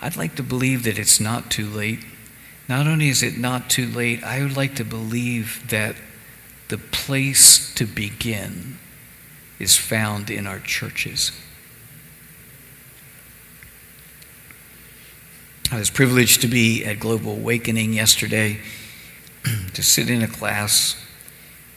I'd 0.00 0.16
like 0.16 0.36
to 0.36 0.42
believe 0.42 0.84
that 0.84 0.98
it's 0.98 1.20
not 1.20 1.50
too 1.50 1.66
late. 1.66 2.04
Not 2.68 2.86
only 2.86 3.08
is 3.08 3.22
it 3.22 3.38
not 3.38 3.70
too 3.70 3.86
late, 3.86 4.22
I 4.22 4.42
would 4.42 4.56
like 4.56 4.76
to 4.76 4.84
believe 4.84 5.64
that 5.70 5.96
the 6.68 6.78
place 6.78 7.72
to 7.74 7.86
begin 7.86 8.78
is 9.58 9.76
found 9.76 10.30
in 10.30 10.46
our 10.46 10.60
churches. 10.60 11.32
I 15.70 15.78
was 15.78 15.90
privileged 15.90 16.40
to 16.42 16.46
be 16.46 16.84
at 16.84 17.00
Global 17.00 17.32
Awakening 17.32 17.92
yesterday, 17.92 18.60
to 19.74 19.82
sit 19.82 20.08
in 20.08 20.22
a 20.22 20.28
class. 20.28 20.96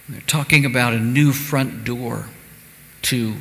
They're 0.07 0.21
talking 0.21 0.65
about 0.65 0.93
a 0.93 0.99
new 0.99 1.33
front 1.33 1.83
door 1.83 2.27
to 3.03 3.35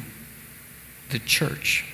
the 1.10 1.18
church. 1.18 1.84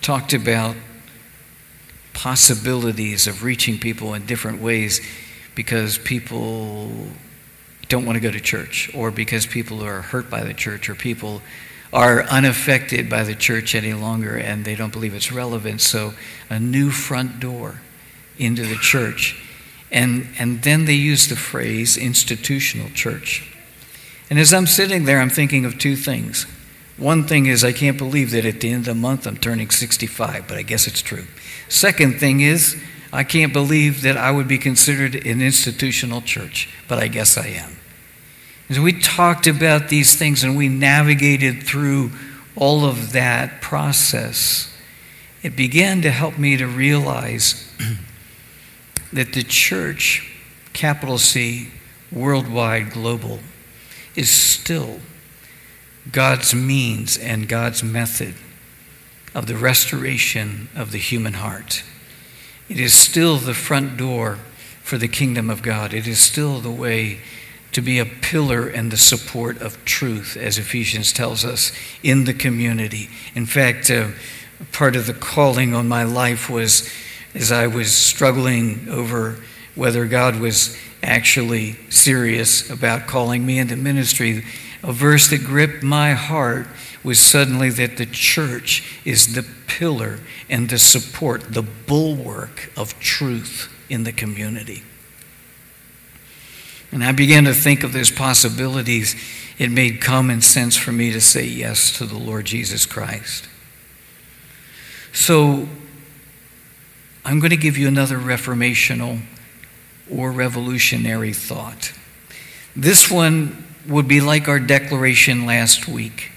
Talked 0.00 0.32
about 0.32 0.76
possibilities 2.12 3.26
of 3.26 3.42
reaching 3.42 3.78
people 3.78 4.14
in 4.14 4.26
different 4.26 4.60
ways 4.60 5.00
because 5.54 5.98
people 5.98 6.90
don't 7.88 8.04
want 8.04 8.16
to 8.16 8.20
go 8.20 8.30
to 8.30 8.40
church, 8.40 8.90
or 8.94 9.10
because 9.10 9.46
people 9.46 9.82
are 9.82 10.02
hurt 10.02 10.28
by 10.28 10.44
the 10.44 10.54
church, 10.54 10.88
or 10.88 10.94
people 10.94 11.42
are 11.92 12.22
unaffected 12.24 13.08
by 13.08 13.24
the 13.24 13.34
church 13.34 13.74
any 13.74 13.94
longer 13.94 14.36
and 14.36 14.64
they 14.64 14.74
don't 14.74 14.92
believe 14.92 15.14
it's 15.14 15.32
relevant. 15.32 15.80
So, 15.80 16.12
a 16.50 16.60
new 16.60 16.90
front 16.90 17.40
door 17.40 17.80
into 18.38 18.66
the 18.66 18.76
church. 18.76 19.42
And, 19.90 20.28
and 20.38 20.62
then 20.62 20.84
they 20.84 20.94
use 20.94 21.28
the 21.28 21.36
phrase 21.36 21.96
institutional 21.96 22.90
church. 22.90 23.54
And 24.28 24.38
as 24.38 24.52
I'm 24.52 24.66
sitting 24.66 25.04
there, 25.06 25.20
I'm 25.20 25.30
thinking 25.30 25.64
of 25.64 25.78
two 25.78 25.96
things. 25.96 26.46
One 26.98 27.24
thing 27.24 27.46
is, 27.46 27.62
I 27.62 27.72
can't 27.72 27.96
believe 27.96 28.32
that 28.32 28.44
at 28.44 28.60
the 28.60 28.70
end 28.70 28.80
of 28.80 28.84
the 28.86 28.94
month 28.94 29.26
I'm 29.26 29.36
turning 29.36 29.70
65, 29.70 30.48
but 30.48 30.58
I 30.58 30.62
guess 30.62 30.88
it's 30.88 31.00
true. 31.00 31.26
Second 31.68 32.18
thing 32.18 32.40
is, 32.40 32.76
I 33.12 33.22
can't 33.22 33.52
believe 33.52 34.02
that 34.02 34.16
I 34.16 34.32
would 34.32 34.48
be 34.48 34.58
considered 34.58 35.14
an 35.14 35.40
institutional 35.40 36.20
church, 36.20 36.68
but 36.88 36.98
I 36.98 37.06
guess 37.06 37.38
I 37.38 37.46
am. 37.46 37.76
As 38.68 38.80
we 38.80 38.92
talked 38.92 39.46
about 39.46 39.88
these 39.88 40.16
things 40.16 40.42
and 40.42 40.56
we 40.56 40.68
navigated 40.68 41.62
through 41.62 42.10
all 42.56 42.84
of 42.84 43.12
that 43.12 43.62
process, 43.62 44.70
it 45.42 45.54
began 45.54 46.02
to 46.02 46.10
help 46.10 46.36
me 46.36 46.56
to 46.56 46.66
realize 46.66 47.72
that 49.12 49.32
the 49.32 49.44
church, 49.44 50.30
capital 50.72 51.16
C, 51.16 51.68
worldwide, 52.10 52.90
global, 52.90 53.38
is 54.16 54.28
still 54.28 54.98
God's 56.10 56.54
means 56.54 57.16
and 57.18 57.48
God's 57.48 57.82
method 57.82 58.34
of 59.34 59.46
the 59.46 59.56
restoration 59.56 60.68
of 60.74 60.92
the 60.92 60.98
human 60.98 61.34
heart. 61.34 61.82
It 62.68 62.78
is 62.78 62.94
still 62.94 63.36
the 63.36 63.54
front 63.54 63.96
door 63.96 64.38
for 64.82 64.98
the 64.98 65.08
kingdom 65.08 65.50
of 65.50 65.62
God. 65.62 65.92
It 65.92 66.06
is 66.06 66.18
still 66.18 66.60
the 66.60 66.70
way 66.70 67.18
to 67.72 67.82
be 67.82 67.98
a 67.98 68.06
pillar 68.06 68.66
and 68.66 68.90
the 68.90 68.96
support 68.96 69.60
of 69.60 69.84
truth, 69.84 70.36
as 70.36 70.58
Ephesians 70.58 71.12
tells 71.12 71.44
us, 71.44 71.72
in 72.02 72.24
the 72.24 72.34
community. 72.34 73.08
In 73.34 73.46
fact, 73.46 73.90
uh, 73.90 74.08
part 74.72 74.96
of 74.96 75.06
the 75.06 75.14
calling 75.14 75.74
on 75.74 75.88
my 75.88 76.02
life 76.02 76.48
was 76.48 76.90
as 77.34 77.52
I 77.52 77.66
was 77.66 77.92
struggling 77.92 78.88
over 78.88 79.36
whether 79.74 80.06
God 80.06 80.40
was 80.40 80.76
actually 81.02 81.74
serious 81.90 82.68
about 82.68 83.06
calling 83.06 83.46
me 83.46 83.58
into 83.58 83.76
ministry. 83.76 84.44
A 84.82 84.92
verse 84.92 85.28
that 85.30 85.44
gripped 85.44 85.82
my 85.82 86.12
heart 86.12 86.68
was 87.02 87.18
suddenly 87.18 87.70
that 87.70 87.96
the 87.96 88.06
church 88.06 89.00
is 89.04 89.34
the 89.34 89.46
pillar 89.66 90.20
and 90.48 90.68
the 90.68 90.78
support, 90.78 91.52
the 91.52 91.62
bulwark 91.62 92.70
of 92.76 92.98
truth 93.00 93.72
in 93.88 94.04
the 94.04 94.12
community. 94.12 94.82
And 96.90 97.04
I 97.04 97.12
began 97.12 97.44
to 97.44 97.54
think 97.54 97.82
of 97.82 97.92
those 97.92 98.10
possibilities. 98.10 99.14
It 99.58 99.70
made 99.70 100.00
common 100.00 100.40
sense 100.40 100.76
for 100.76 100.92
me 100.92 101.12
to 101.12 101.20
say 101.20 101.44
yes 101.44 101.96
to 101.98 102.06
the 102.06 102.16
Lord 102.16 102.46
Jesus 102.46 102.86
Christ. 102.86 103.48
So 105.12 105.68
I'm 107.24 107.40
going 107.40 107.50
to 107.50 107.56
give 107.56 107.76
you 107.76 107.88
another 107.88 108.18
reformational 108.18 109.20
or 110.10 110.32
revolutionary 110.32 111.34
thought. 111.34 111.92
This 112.74 113.10
one 113.10 113.67
would 113.88 114.06
be 114.06 114.20
like 114.20 114.48
our 114.48 114.60
declaration 114.60 115.46
last 115.46 115.88
week. 115.88 116.30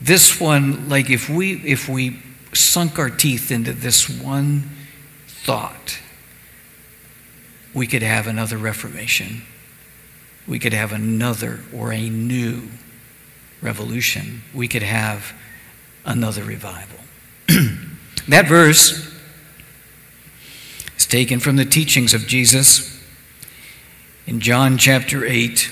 This 0.00 0.40
one, 0.40 0.88
like 0.88 1.10
if 1.10 1.28
we 1.28 1.54
if 1.64 1.88
we 1.88 2.20
sunk 2.52 2.98
our 2.98 3.10
teeth 3.10 3.50
into 3.50 3.72
this 3.72 4.08
one 4.08 4.70
thought, 5.26 5.98
we 7.74 7.86
could 7.86 8.02
have 8.02 8.26
another 8.26 8.56
reformation. 8.56 9.42
We 10.46 10.58
could 10.58 10.72
have 10.72 10.92
another 10.92 11.60
or 11.74 11.92
a 11.92 12.08
new 12.08 12.68
revolution. 13.60 14.42
We 14.54 14.68
could 14.68 14.82
have 14.82 15.32
another 16.04 16.44
revival. 16.44 17.00
that 18.28 18.46
verse 18.46 19.14
is 20.96 21.06
taken 21.06 21.40
from 21.40 21.56
the 21.56 21.64
teachings 21.64 22.14
of 22.14 22.26
Jesus 22.26 23.02
in 24.26 24.40
John 24.40 24.78
chapter 24.78 25.24
8. 25.24 25.70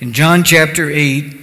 In 0.00 0.14
John 0.14 0.44
chapter 0.44 0.90
8, 0.90 1.36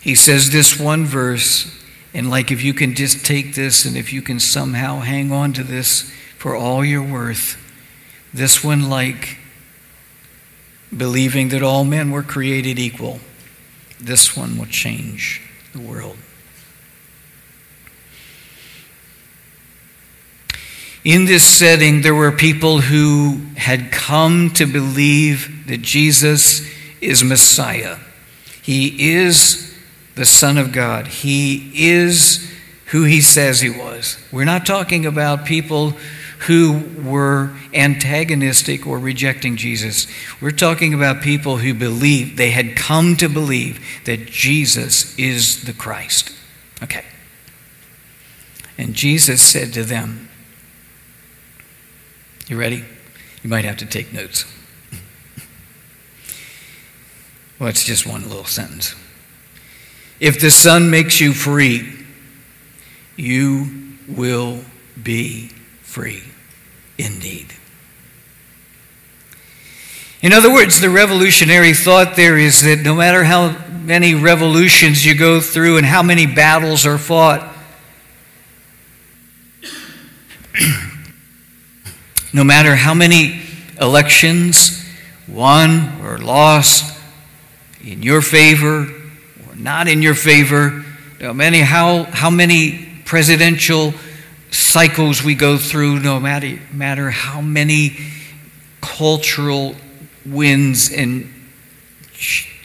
he 0.00 0.14
says 0.14 0.50
this 0.50 0.80
one 0.80 1.04
verse, 1.04 1.78
and 2.14 2.30
like 2.30 2.50
if 2.50 2.62
you 2.62 2.72
can 2.72 2.94
just 2.94 3.26
take 3.26 3.54
this 3.54 3.84
and 3.84 3.94
if 3.94 4.10
you 4.10 4.22
can 4.22 4.40
somehow 4.40 5.00
hang 5.00 5.30
on 5.30 5.52
to 5.52 5.62
this 5.62 6.10
for 6.38 6.56
all 6.56 6.82
you're 6.82 7.02
worth, 7.02 7.58
this 8.32 8.64
one 8.64 8.88
like 8.88 9.38
believing 10.96 11.50
that 11.50 11.62
all 11.62 11.84
men 11.84 12.10
were 12.10 12.22
created 12.22 12.78
equal, 12.78 13.20
this 14.00 14.34
one 14.34 14.56
will 14.56 14.66
change 14.66 15.42
the 15.72 15.80
world. 15.80 16.16
In 21.04 21.26
this 21.26 21.44
setting, 21.44 22.00
there 22.00 22.14
were 22.14 22.32
people 22.32 22.80
who 22.80 23.40
had 23.56 23.92
come 23.92 24.50
to 24.54 24.64
believe 24.64 25.66
that 25.68 25.82
Jesus 25.82 26.66
is 27.02 27.22
Messiah. 27.22 27.98
He 28.62 29.12
is 29.12 29.78
the 30.14 30.24
Son 30.24 30.56
of 30.56 30.72
God. 30.72 31.06
He 31.06 31.70
is 31.74 32.50
who 32.86 33.04
he 33.04 33.20
says 33.20 33.60
he 33.60 33.68
was. 33.68 34.16
We're 34.32 34.44
not 34.44 34.64
talking 34.64 35.04
about 35.04 35.44
people 35.44 35.90
who 36.46 36.82
were 37.02 37.54
antagonistic 37.74 38.86
or 38.86 38.98
rejecting 38.98 39.56
Jesus. 39.56 40.06
We're 40.40 40.52
talking 40.52 40.94
about 40.94 41.22
people 41.22 41.58
who 41.58 41.74
believed, 41.74 42.38
they 42.38 42.50
had 42.50 42.76
come 42.76 43.16
to 43.16 43.28
believe 43.28 43.84
that 44.04 44.26
Jesus 44.26 45.18
is 45.18 45.64
the 45.64 45.72
Christ. 45.72 46.32
Okay. 46.82 47.04
And 48.78 48.94
Jesus 48.94 49.42
said 49.42 49.72
to 49.74 49.84
them, 49.84 50.28
You 52.46 52.58
ready? 52.58 52.84
You 53.42 53.48
might 53.48 53.64
have 53.64 53.78
to 53.78 53.86
take 53.86 54.12
notes. 54.12 54.44
well, 57.58 57.70
it's 57.70 57.84
just 57.84 58.06
one 58.06 58.28
little 58.28 58.44
sentence. 58.44 58.94
If 60.20 60.40
the 60.40 60.50
Son 60.50 60.90
makes 60.90 61.20
you 61.20 61.32
free, 61.32 62.04
you 63.16 63.96
will 64.06 64.60
be 65.02 65.48
free 65.82 66.22
indeed. 66.98 67.54
In 70.20 70.32
other 70.32 70.52
words, 70.52 70.80
the 70.80 70.90
revolutionary 70.90 71.74
thought 71.74 72.16
there 72.16 72.38
is 72.38 72.62
that 72.62 72.80
no 72.80 72.94
matter 72.94 73.24
how 73.24 73.58
many 73.84 74.14
revolutions 74.14 75.04
you 75.04 75.14
go 75.14 75.40
through 75.40 75.76
and 75.76 75.86
how 75.86 76.02
many 76.02 76.26
battles 76.26 76.86
are 76.86 76.98
fought, 76.98 77.54
no 82.34 82.42
matter 82.42 82.74
how 82.74 82.92
many 82.94 83.40
elections 83.80 84.84
won 85.28 86.00
or 86.02 86.18
lost 86.18 86.98
in 87.84 88.02
your 88.02 88.20
favor 88.20 88.82
or 88.82 89.56
not 89.56 89.86
in 89.86 90.02
your 90.02 90.16
favor, 90.16 90.84
no 91.20 91.32
matter 91.32 91.64
how, 91.64 92.02
how 92.02 92.30
many 92.30 92.88
presidential 93.04 93.94
cycles 94.50 95.22
we 95.22 95.36
go 95.36 95.56
through, 95.56 96.00
no 96.00 96.18
matter, 96.18 96.58
matter 96.72 97.08
how 97.08 97.40
many 97.40 97.96
cultural 98.80 99.76
winds 100.26 100.92
and 100.92 101.32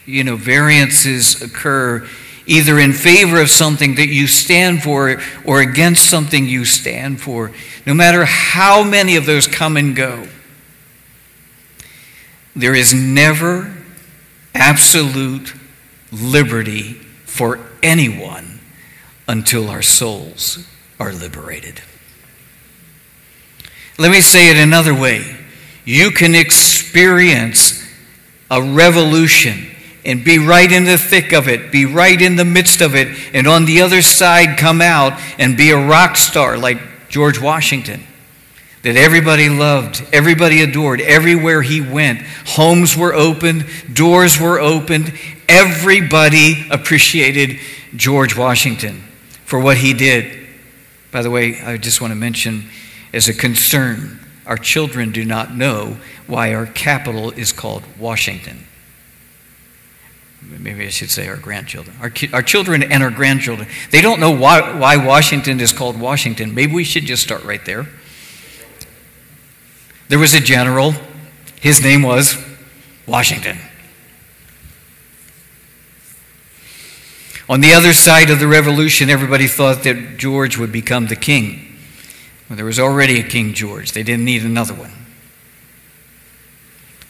you 0.05 0.23
know 0.23 0.35
variances 0.35 1.41
occur 1.41 2.07
either 2.49 2.79
in 2.79 2.91
favor 2.91 3.39
of 3.39 3.49
something 3.49 3.95
that 3.95 4.07
you 4.07 4.27
stand 4.27 4.83
for 4.83 5.21
or 5.45 5.61
against 5.61 6.09
something 6.09 6.45
you 6.45 6.65
stand 6.65 7.21
for 7.21 7.51
no 7.85 7.93
matter 7.93 8.25
how 8.25 8.83
many 8.83 9.15
of 9.15 9.25
those 9.25 9.47
come 9.47 9.77
and 9.77 9.95
go 9.95 10.27
there 12.55 12.75
is 12.75 12.93
never 12.93 13.73
absolute 14.53 15.53
liberty 16.11 16.93
for 17.25 17.59
anyone 17.81 18.59
until 19.27 19.69
our 19.69 19.81
souls 19.81 20.67
are 20.99 21.13
liberated. 21.13 21.81
Let 23.97 24.11
me 24.11 24.21
say 24.21 24.49
it 24.49 24.57
another 24.57 24.93
way. 24.93 25.37
You 25.85 26.11
can 26.11 26.35
experience 26.35 27.85
a 28.49 28.61
revolution 28.61 29.68
and 30.05 30.23
be 30.23 30.39
right 30.39 30.71
in 30.71 30.85
the 30.85 30.97
thick 30.97 31.33
of 31.33 31.47
it, 31.47 31.71
be 31.71 31.85
right 31.85 32.21
in 32.21 32.35
the 32.35 32.45
midst 32.45 32.81
of 32.81 32.95
it, 32.95 33.07
and 33.33 33.47
on 33.47 33.65
the 33.65 33.81
other 33.81 34.01
side 34.01 34.57
come 34.57 34.81
out 34.81 35.19
and 35.37 35.57
be 35.57 35.71
a 35.71 35.87
rock 35.87 36.15
star 36.15 36.57
like 36.57 36.79
George 37.09 37.39
Washington 37.39 38.03
that 38.83 38.95
everybody 38.95 39.49
loved, 39.49 40.05
everybody 40.13 40.61
adored, 40.61 41.01
everywhere 41.01 41.61
he 41.61 41.81
went. 41.81 42.21
Homes 42.45 42.95
were 42.95 43.13
opened, 43.13 43.65
doors 43.91 44.39
were 44.39 44.59
opened. 44.59 45.13
Everybody 45.49 46.67
appreciated 46.69 47.59
George 47.95 48.37
Washington 48.37 49.03
for 49.45 49.59
what 49.59 49.77
he 49.77 49.93
did. 49.93 50.47
By 51.11 51.23
the 51.23 51.31
way, 51.31 51.59
I 51.59 51.77
just 51.77 52.01
want 52.01 52.11
to 52.11 52.15
mention 52.15 52.69
as 53.13 53.27
a 53.27 53.33
concern, 53.33 54.19
our 54.45 54.57
children 54.57 55.11
do 55.11 55.25
not 55.25 55.55
know 55.55 55.97
why 56.27 56.53
our 56.53 56.67
capital 56.67 57.31
is 57.31 57.51
called 57.51 57.83
Washington. 57.97 58.65
Maybe 60.41 60.85
I 60.85 60.89
should 60.89 61.09
say 61.09 61.27
our 61.27 61.37
grandchildren. 61.37 61.95
Our, 62.01 62.11
our 62.33 62.41
children 62.41 62.83
and 62.83 63.03
our 63.03 63.11
grandchildren. 63.11 63.67
They 63.91 64.01
don't 64.01 64.19
know 64.19 64.31
why, 64.31 64.77
why 64.77 64.97
Washington 64.97 65.59
is 65.59 65.71
called 65.73 65.99
Washington. 65.99 66.53
Maybe 66.53 66.73
we 66.73 66.83
should 66.83 67.05
just 67.05 67.23
start 67.23 67.43
right 67.43 67.63
there. 67.65 67.87
There 70.07 70.19
was 70.19 70.33
a 70.33 70.39
general, 70.39 70.95
his 71.61 71.83
name 71.83 72.01
was 72.01 72.35
Washington. 73.05 73.57
On 77.47 77.61
the 77.61 77.73
other 77.73 77.93
side 77.93 78.29
of 78.29 78.39
the 78.39 78.47
revolution, 78.47 79.09
everybody 79.09 79.47
thought 79.47 79.83
that 79.83 80.17
George 80.17 80.57
would 80.57 80.71
become 80.71 81.07
the 81.07 81.15
king. 81.15 81.77
Well, 82.47 82.57
there 82.57 82.65
was 82.65 82.79
already 82.79 83.19
a 83.19 83.23
King 83.23 83.53
George, 83.53 83.91
they 83.91 84.03
didn't 84.03 84.25
need 84.25 84.43
another 84.43 84.73
one. 84.73 84.91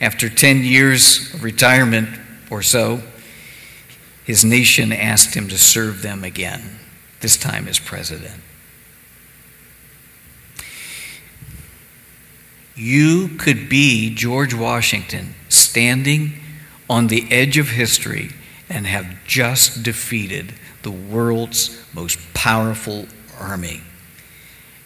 After 0.01 0.29
10 0.29 0.63
years 0.63 1.33
of 1.33 1.43
retirement 1.43 2.09
or 2.49 2.61
so, 2.61 3.01
his 4.29 4.45
nation 4.45 4.93
asked 4.93 5.33
him 5.33 5.47
to 5.47 5.57
serve 5.57 6.03
them 6.03 6.23
again. 6.23 6.77
this 7.19 7.35
time 7.35 7.67
as 7.67 7.79
president. 7.79 8.39
You 12.75 13.29
could 13.39 13.67
be 13.69 14.13
George 14.13 14.53
Washington 14.53 15.33
standing 15.49 16.35
on 16.87 17.07
the 17.07 17.25
edge 17.31 17.57
of 17.57 17.69
history 17.69 18.29
and 18.69 18.85
have 18.85 19.25
just 19.25 19.81
defeated 19.81 20.53
the 20.83 20.91
world's 20.91 21.83
most 21.91 22.19
powerful 22.35 23.07
army 23.39 23.81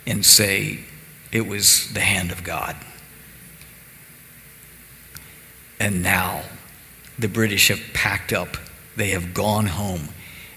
and 0.07 0.25
say 0.25 0.79
it 1.33 1.45
was 1.45 1.91
the 1.91 1.99
hand 1.99 2.31
of 2.31 2.45
God. 2.45 2.77
And 5.81 6.01
now 6.01 6.43
the 7.19 7.27
British 7.27 7.67
have 7.67 7.81
packed 7.93 8.31
up, 8.31 8.55
they 8.95 9.09
have 9.09 9.33
gone 9.33 9.67
home, 9.67 10.09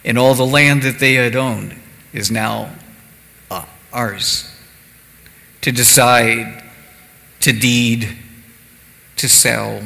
and 0.04 0.18
all 0.18 0.34
the 0.34 0.46
land 0.46 0.82
that 0.82 0.98
they 0.98 1.14
had 1.14 1.36
owned 1.36 1.76
is 2.12 2.30
now 2.30 2.70
uh, 3.50 3.64
ours 3.92 4.50
to 5.62 5.72
decide, 5.72 6.62
to 7.40 7.52
deed, 7.52 8.08
to 9.16 9.28
sell. 9.28 9.82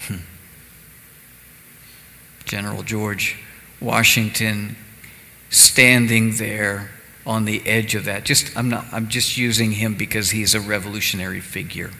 Hmm. 0.00 0.16
General 2.44 2.82
George 2.82 3.36
Washington 3.80 4.76
standing 5.50 6.36
there 6.36 6.90
on 7.26 7.44
the 7.44 7.66
edge 7.66 7.94
of 7.94 8.04
that. 8.04 8.24
Just 8.24 8.56
I'm 8.56 8.68
not 8.68 8.86
I'm 8.92 9.08
just 9.08 9.36
using 9.36 9.72
him 9.72 9.94
because 9.94 10.30
he's 10.30 10.54
a 10.54 10.60
revolutionary 10.60 11.40
figure. 11.40 11.90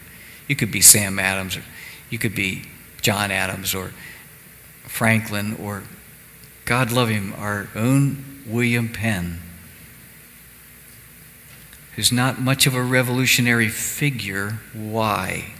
You 0.48 0.56
could 0.56 0.70
be 0.70 0.80
Sam 0.80 1.18
Adams 1.18 1.56
or 1.56 1.62
you 2.08 2.18
could 2.18 2.34
be 2.34 2.62
John 3.02 3.30
Adams 3.30 3.74
or 3.74 3.92
Franklin 4.86 5.56
or 5.60 5.82
God 6.64 6.90
love 6.90 7.08
him, 7.08 7.32
our 7.38 7.68
own 7.74 8.42
William 8.46 8.88
Penn, 8.88 9.40
who's 11.94 12.10
not 12.10 12.40
much 12.40 12.66
of 12.66 12.74
a 12.74 12.82
revolutionary 12.82 13.68
figure. 13.68 14.58
Why? 14.72 15.54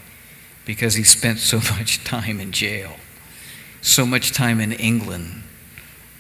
Because 0.64 0.95
he 0.95 1.05
spent 1.05 1.39
so 1.39 1.57
much 1.79 2.03
time 2.03 2.41
in 2.41 2.53
jail, 2.53 2.97
so 3.81 4.05
much 4.05 4.33
time 4.33 4.61
in 4.61 4.72
England, 4.72 5.43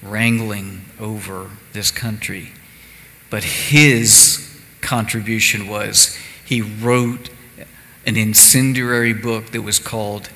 wrangling 0.02 0.84
over 1.00 1.50
this 1.72 1.90
country. 1.90 2.52
But 3.28 3.42
his 3.42 4.60
contribution 4.80 5.66
was 5.66 6.16
he 6.44 6.62
wrote 6.62 7.28
an 8.06 8.16
incendiary 8.16 9.12
book 9.12 9.46
that 9.50 9.62
was 9.62 9.80
called 9.80 10.30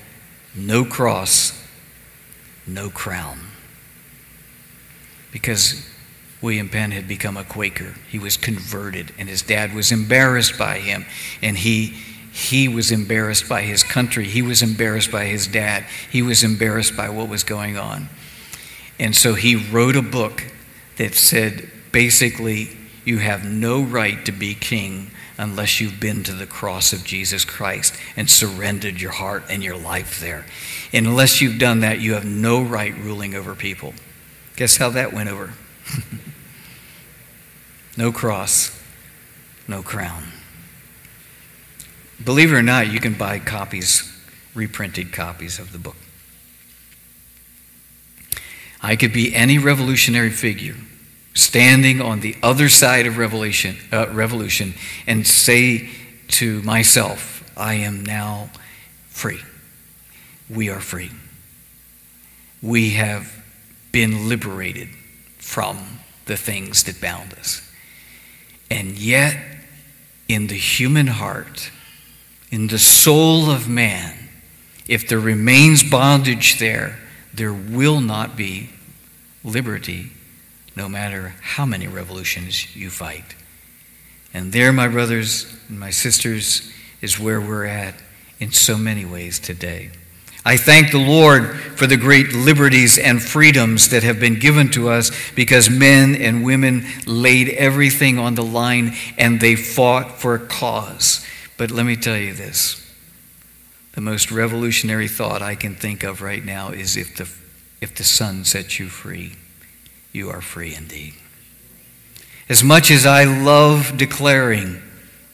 No 0.57 0.85
Cross, 0.85 1.60
No 2.75 2.91
Crown. 2.91 3.39
Because 5.33 5.87
William 6.41 6.69
Penn 6.69 6.91
had 6.91 7.07
become 7.07 7.37
a 7.37 7.45
Quaker. 7.45 7.95
He 8.09 8.19
was 8.19 8.37
converted, 8.37 9.13
and 9.19 9.29
his 9.29 9.43
dad 9.43 9.75
was 9.75 9.93
embarrassed 9.93 10.59
by 10.59 10.79
him, 10.79 11.05
and 11.43 11.59
he 11.59 11.95
he 12.33 12.69
was 12.69 12.93
embarrassed 12.93 13.49
by 13.49 13.63
his 13.63 13.83
country. 13.83 14.25
He 14.25 14.41
was 14.41 14.63
embarrassed 14.63 15.11
by 15.11 15.25
his 15.25 15.49
dad. 15.49 15.85
He 16.11 16.23
was 16.23 16.45
embarrassed 16.45 16.97
by 16.97 17.09
what 17.09 17.29
was 17.29 17.43
going 17.43 17.77
on. 17.77 18.09
And 19.01 19.17
so 19.17 19.35
he 19.35 19.57
wrote 19.57 19.97
a 19.97 20.03
book 20.03 20.45
that 20.97 21.15
said 21.15 21.69
basically, 21.91 22.77
you 23.05 23.19
have 23.19 23.45
no 23.45 23.83
right 23.83 24.25
to 24.27 24.33
be 24.33 24.55
king 24.55 25.11
unless 25.41 25.81
you've 25.81 25.99
been 25.99 26.23
to 26.23 26.35
the 26.35 26.47
cross 26.47 26.93
of 26.93 27.03
Jesus 27.03 27.47
Christ 27.47 27.97
and 28.15 28.29
surrendered 28.29 29.01
your 29.01 29.13
heart 29.13 29.45
and 29.49 29.65
your 29.65 29.77
life 29.77 30.21
there. 30.21 30.45
And 30.93 31.07
unless 31.07 31.41
you've 31.41 31.59
done 31.59 31.81
that, 31.81 31.99
you 31.99 32.13
have 32.13 32.27
no 32.27 32.61
right 32.63 32.95
ruling 32.95 33.35
over 33.35 33.55
people. 33.55 33.95
Guess 34.57 34.77
how 34.77 34.91
that 34.91 35.15
went 35.15 35.31
over? 35.31 35.55
no 37.97 38.13
cross, 38.13 38.79
no 39.67 39.83
crown. 39.83 40.25
Believe 42.23 42.53
it 42.53 42.57
or 42.57 42.63
not, 42.63 42.93
you 42.93 43.01
can 43.01 43.15
buy 43.15 43.39
copies, 43.39 44.13
reprinted 44.55 45.11
copies 45.11 45.59
of 45.59 45.73
the 45.73 45.79
book. 45.79 45.97
I 48.83 48.95
could 48.95 49.15
be 49.15 49.35
any 49.35 49.57
revolutionary 49.57 50.31
figure 50.31 50.77
standing 51.35 52.01
on 52.01 52.21
the 52.21 52.37
other 52.43 52.69
side 52.69 53.07
of 53.07 53.19
revelation, 53.19 53.77
uh, 53.93 54.09
revolution 54.11 54.75
and 55.07 55.27
say 55.27 55.89
to 56.29 56.63
myself, 56.63 57.51
I 57.57 57.75
am 57.75 58.05
now 58.05 58.51
free. 59.09 59.41
We 60.49 60.69
are 60.71 60.81
free. 60.81 61.11
We 62.63 62.91
have 62.91 63.45
been 63.93 64.29
liberated 64.29 64.89
from 65.39 65.79
the 66.27 66.37
things 66.37 66.85
that 66.85 67.01
bound 67.01 67.35
us. 67.35 67.63
And 68.71 68.99
yet, 68.99 69.37
in 70.29 70.47
the 70.47 70.55
human 70.55 71.09
heart, 71.09 71.71
in 72.51 72.69
the 72.69 72.79
soul 72.79 73.51
of 73.51 73.69
man, 73.69 74.17
if 74.87 75.09
there 75.09 75.19
remains 75.19 75.83
bondage 75.83 76.59
there, 76.59 76.99
there 77.33 77.53
will 77.53 78.01
not 78.01 78.37
be 78.37 78.71
liberty 79.43 80.11
no 80.77 80.89
matter 80.89 81.35
how 81.41 81.67
many 81.67 81.87
revolutions 81.87 82.75
you 82.75 82.91
fight. 82.91 83.35
And 84.33 84.53
there, 84.53 84.73
my 84.73 84.89
brothers 84.89 85.53
and 85.69 85.79
my 85.79 85.91
sisters, 85.91 86.73
is 87.01 87.19
where 87.19 87.41
we're 87.41 87.65
at 87.65 87.95
in 88.39 88.53
so 88.53 88.77
many 88.77 89.05
ways 89.05 89.39
today. 89.39 89.91
I 90.45 90.57
thank 90.57 90.91
the 90.91 90.99
Lord 90.99 91.61
for 91.77 91.87
the 91.87 91.99
great 91.99 92.33
liberties 92.33 92.97
and 92.97 93.23
freedoms 93.23 93.91
that 93.91 94.03
have 94.05 94.19
been 94.19 94.39
given 94.39 94.71
to 94.71 94.89
us 94.89 95.11
because 95.35 95.69
men 95.69 96.15
and 96.15 96.45
women 96.45 96.87
laid 97.07 97.51
everything 97.51 98.19
on 98.19 98.37
the 98.37 98.45
line 98.45 98.95
and 99.19 99.39
they 99.39 99.55
fought 99.55 100.19
for 100.19 100.35
a 100.35 100.39
cause. 100.39 101.27
But 101.59 101.71
let 101.71 101.85
me 101.85 101.97
tell 101.97 102.17
you 102.17 102.33
this 102.33 102.77
the 103.93 104.01
most 104.01 104.31
revolutionary 104.31 105.09
thought 105.09 105.43
I 105.43 105.57
can 105.57 105.75
think 105.75 106.05
of 106.05 106.23
right 106.23 106.45
now 106.45 106.71
is 106.71 106.97
if 106.97 107.17
the, 107.17 107.29
if 107.83 107.95
the 107.95 108.05
Son 108.05 108.45
sets 108.45 108.79
you 108.79 108.89
free 108.89 109.35
you 110.13 110.31
are 110.31 110.41
free 110.41 110.75
indeed. 110.75 111.15
As 112.49 112.65
much 112.65 112.91
as 112.91 113.07
I 113.07 113.25
love 113.25 113.97
declaring, 113.97 114.83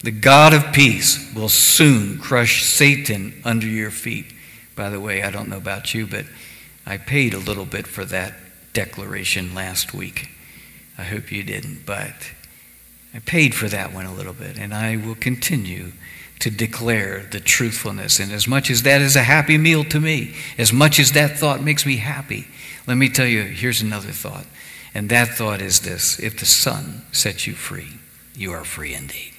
the 0.03 0.11
God 0.11 0.53
of 0.53 0.73
peace 0.73 1.33
will 1.35 1.49
soon 1.49 2.19
crush 2.19 2.63
Satan 2.63 3.41
under 3.45 3.67
your 3.67 3.91
feet. 3.91 4.27
By 4.75 4.91
the 4.91 5.01
way, 5.01 5.23
I 5.23 5.31
don't 5.31 5.49
know 5.49 5.57
about 5.57 5.95
you, 5.95 6.07
but 6.07 6.27
I 6.85 6.99
paid 6.99 7.33
a 7.33 7.39
little 7.39 7.65
bit 7.65 7.87
for 7.87 8.05
that 8.05 8.35
declaration 8.73 9.55
last 9.55 9.95
week. 9.95 10.29
I 10.99 11.03
hope 11.03 11.33
you 11.33 11.43
didn't, 11.43 11.87
but 11.87 12.33
I 13.15 13.21
paid 13.21 13.55
for 13.55 13.69
that 13.69 13.95
one 13.95 14.05
a 14.05 14.15
little 14.15 14.35
bit, 14.35 14.59
and 14.59 14.75
I 14.75 14.97
will 14.97 15.15
continue 15.15 15.93
to 16.39 16.51
declare 16.51 17.27
the 17.31 17.41
truthfulness. 17.41 18.21
And 18.21 18.31
as 18.31 18.47
much 18.47 18.71
as 18.71 18.83
that 18.83 19.01
is 19.01 19.17
a 19.17 19.23
happy 19.23 19.57
meal 19.57 19.85
to 19.85 19.99
me, 19.99 20.35
as 20.59 20.73
much 20.73 20.99
as 20.99 21.13
that 21.13 21.39
thought 21.39 21.63
makes 21.63 21.87
me 21.87 21.97
happy, 21.97 22.47
let 22.87 22.97
me 22.97 23.09
tell 23.09 23.27
you 23.27 23.43
here's 23.43 23.81
another 23.81 24.13
thought. 24.13 24.47
And 24.97 25.11
that 25.11 25.29
thought 25.29 25.61
is 25.61 25.81
this 25.81 26.19
if 26.21 26.39
the 26.39 26.47
Son 26.47 27.03
sets 27.13 27.47
you 27.47 27.53
free, 27.53 27.99
you 28.35 28.53
are 28.53 28.65
free 28.65 28.95
indeed. 28.95 29.35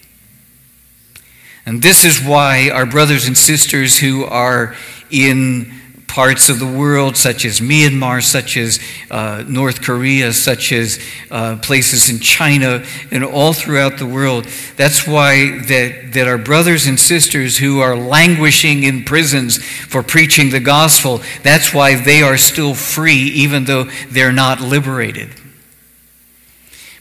And 1.66 1.82
this 1.82 2.06
is 2.06 2.24
why 2.24 2.70
our 2.70 2.86
brothers 2.86 3.26
and 3.26 3.36
sisters 3.36 3.98
who 3.98 4.24
are 4.24 4.76
in 5.10 5.74
parts 6.08 6.50
of 6.50 6.60
the 6.60 6.68
world, 6.68 7.18
such 7.18 7.44
as 7.44 7.60
Myanmar, 7.60 8.24
such 8.24 8.56
as 8.56 8.80
uh, 9.10 9.46
North 9.48 9.82
Korea, 9.82 10.32
such 10.32 10.72
as 10.72 11.00
uh, 11.32 11.58
places 11.58 12.08
in 12.08 12.20
China, 12.20 12.86
and 13.10 13.24
all 13.24 13.52
throughout 13.52 13.98
the 13.98 14.06
world. 14.06 14.46
That's 14.76 15.08
why 15.08 15.58
that, 15.58 16.12
that 16.14 16.28
our 16.28 16.38
brothers 16.38 16.86
and 16.86 17.00
sisters 17.00 17.58
who 17.58 17.80
are 17.80 17.96
languishing 17.96 18.84
in 18.84 19.06
prisons 19.06 19.58
for 19.58 20.04
preaching 20.04 20.52
the 20.52 20.60
gospel, 20.60 21.24
that's 21.42 21.74
why 21.74 21.96
they 21.96 22.22
are 22.22 22.38
still 22.38 22.76
free, 22.76 23.24
even 23.24 23.66
though 23.66 23.86
they're 24.12 24.32
not 24.32 24.62
liberated 24.62 25.32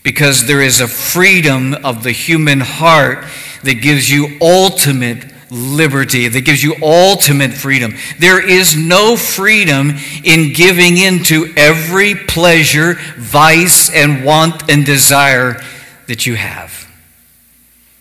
because 0.06 0.46
there 0.46 0.62
is 0.62 0.80
a 0.80 0.86
freedom 0.86 1.74
of 1.74 2.04
the 2.04 2.12
human 2.12 2.60
heart 2.60 3.24
that 3.64 3.74
gives 3.82 4.08
you 4.08 4.38
ultimate 4.40 5.18
liberty, 5.50 6.28
that 6.28 6.42
gives 6.42 6.62
you 6.62 6.76
ultimate 6.80 7.52
freedom. 7.52 7.92
There 8.20 8.40
is 8.40 8.76
no 8.76 9.16
freedom 9.16 9.94
in 10.22 10.52
giving 10.52 10.96
in 10.96 11.24
to 11.24 11.52
every 11.56 12.14
pleasure, 12.14 12.94
vice, 13.16 13.92
and 13.92 14.24
want 14.24 14.70
and 14.70 14.86
desire 14.86 15.60
that 16.06 16.24
you 16.24 16.36
have. 16.36 16.88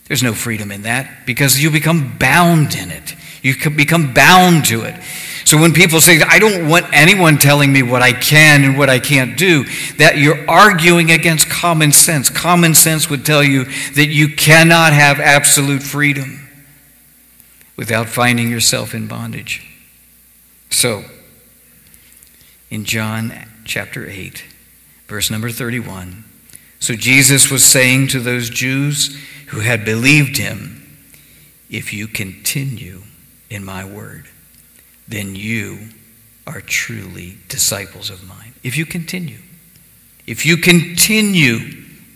There's 0.07 0.21
no 0.21 0.33
freedom 0.33 0.71
in 0.71 0.83
that 0.83 1.25
because 1.25 1.59
you 1.59 1.71
become 1.71 2.19
bound 2.19 2.75
in 2.75 2.91
it. 2.91 3.15
You 3.41 3.55
become 3.71 4.13
bound 4.13 4.65
to 4.65 4.83
it. 4.83 4.93
So 5.45 5.59
when 5.59 5.73
people 5.73 6.01
say, 6.01 6.19
I 6.21 6.39
don't 6.39 6.67
want 6.67 6.87
anyone 6.91 7.37
telling 7.37 7.71
me 7.71 7.83
what 7.83 8.01
I 8.01 8.13
can 8.13 8.63
and 8.63 8.77
what 8.79 8.89
I 8.89 8.97
can't 8.97 9.37
do, 9.37 9.63
that 9.97 10.17
you're 10.17 10.49
arguing 10.49 11.11
against 11.11 11.49
common 11.49 11.91
sense. 11.91 12.31
Common 12.31 12.73
sense 12.73 13.11
would 13.11 13.23
tell 13.23 13.43
you 13.43 13.65
that 13.93 14.07
you 14.07 14.35
cannot 14.35 14.93
have 14.93 15.19
absolute 15.19 15.83
freedom 15.83 16.49
without 17.77 18.09
finding 18.09 18.49
yourself 18.49 18.95
in 18.95 19.07
bondage. 19.07 19.63
So, 20.71 21.05
in 22.71 22.83
John 22.83 23.31
chapter 23.65 24.09
8, 24.09 24.43
verse 25.05 25.29
number 25.29 25.51
31, 25.51 26.23
So 26.79 26.95
Jesus 26.95 27.51
was 27.51 27.63
saying 27.63 28.07
to 28.07 28.19
those 28.19 28.49
Jews 28.49 29.15
who 29.47 29.59
had 29.59 29.85
believed 29.85 30.37
him, 30.37 30.97
If 31.69 31.93
you 31.93 32.07
continue 32.07 33.03
in 33.51 33.63
my 33.63 33.85
word, 33.85 34.25
then 35.07 35.35
you 35.35 35.89
are 36.47 36.61
truly 36.61 37.37
disciples 37.47 38.09
of 38.09 38.27
mine. 38.27 38.53
If 38.63 38.77
you 38.77 38.85
continue, 38.85 39.39
if 40.27 40.45
you 40.45 40.57
continue 40.57 41.59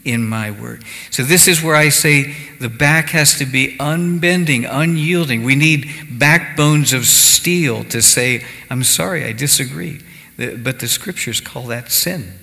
in 0.06 0.28
my 0.28 0.52
word. 0.52 0.84
So, 1.12 1.24
this 1.24 1.48
is 1.48 1.62
where 1.62 1.76
I 1.76 1.90
say 1.90 2.34
the 2.60 2.70
back 2.70 3.10
has 3.10 3.38
to 3.38 3.46
be 3.46 3.76
unbending, 3.80 4.66
unyielding. 4.66 5.44
We 5.44 5.56
need 5.56 5.90
backbones 6.12 6.94
of 6.94 7.06
steel 7.06 7.84
to 7.86 8.02
say, 8.02 8.44
I'm 8.70 8.84
sorry, 8.84 9.26
I 9.26 9.34
disagree. 9.34 10.02
But 10.38 10.80
the 10.80 10.88
scriptures 10.88 11.42
call 11.42 11.64
that 11.68 11.92
sin. 11.92 12.34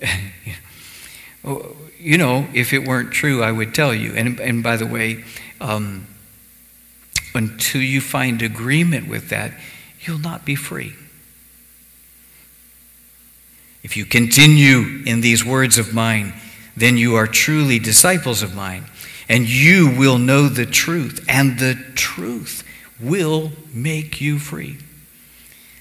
you 1.98 2.18
know, 2.18 2.48
if 2.52 2.72
it 2.72 2.86
weren't 2.86 3.12
true, 3.12 3.42
I 3.42 3.52
would 3.52 3.74
tell 3.74 3.94
you. 3.94 4.12
And, 4.14 4.40
and 4.40 4.62
by 4.62 4.76
the 4.76 4.86
way, 4.86 5.24
um, 5.60 6.08
until 7.34 7.80
you 7.80 8.00
find 8.00 8.42
agreement 8.42 9.08
with 9.08 9.28
that, 9.30 9.52
you'll 10.00 10.18
not 10.18 10.44
be 10.44 10.54
free. 10.54 10.94
If 13.82 13.96
you 13.96 14.04
continue 14.04 15.02
in 15.04 15.20
these 15.20 15.44
words 15.44 15.78
of 15.78 15.92
mine, 15.92 16.34
then 16.76 16.96
you 16.96 17.16
are 17.16 17.26
truly 17.26 17.78
disciples 17.78 18.42
of 18.42 18.54
mine, 18.54 18.84
and 19.28 19.48
you 19.48 19.94
will 19.98 20.18
know 20.18 20.48
the 20.48 20.66
truth, 20.66 21.24
and 21.28 21.58
the 21.58 21.74
truth 21.94 22.64
will 23.00 23.52
make 23.72 24.20
you 24.20 24.38
free. 24.38 24.78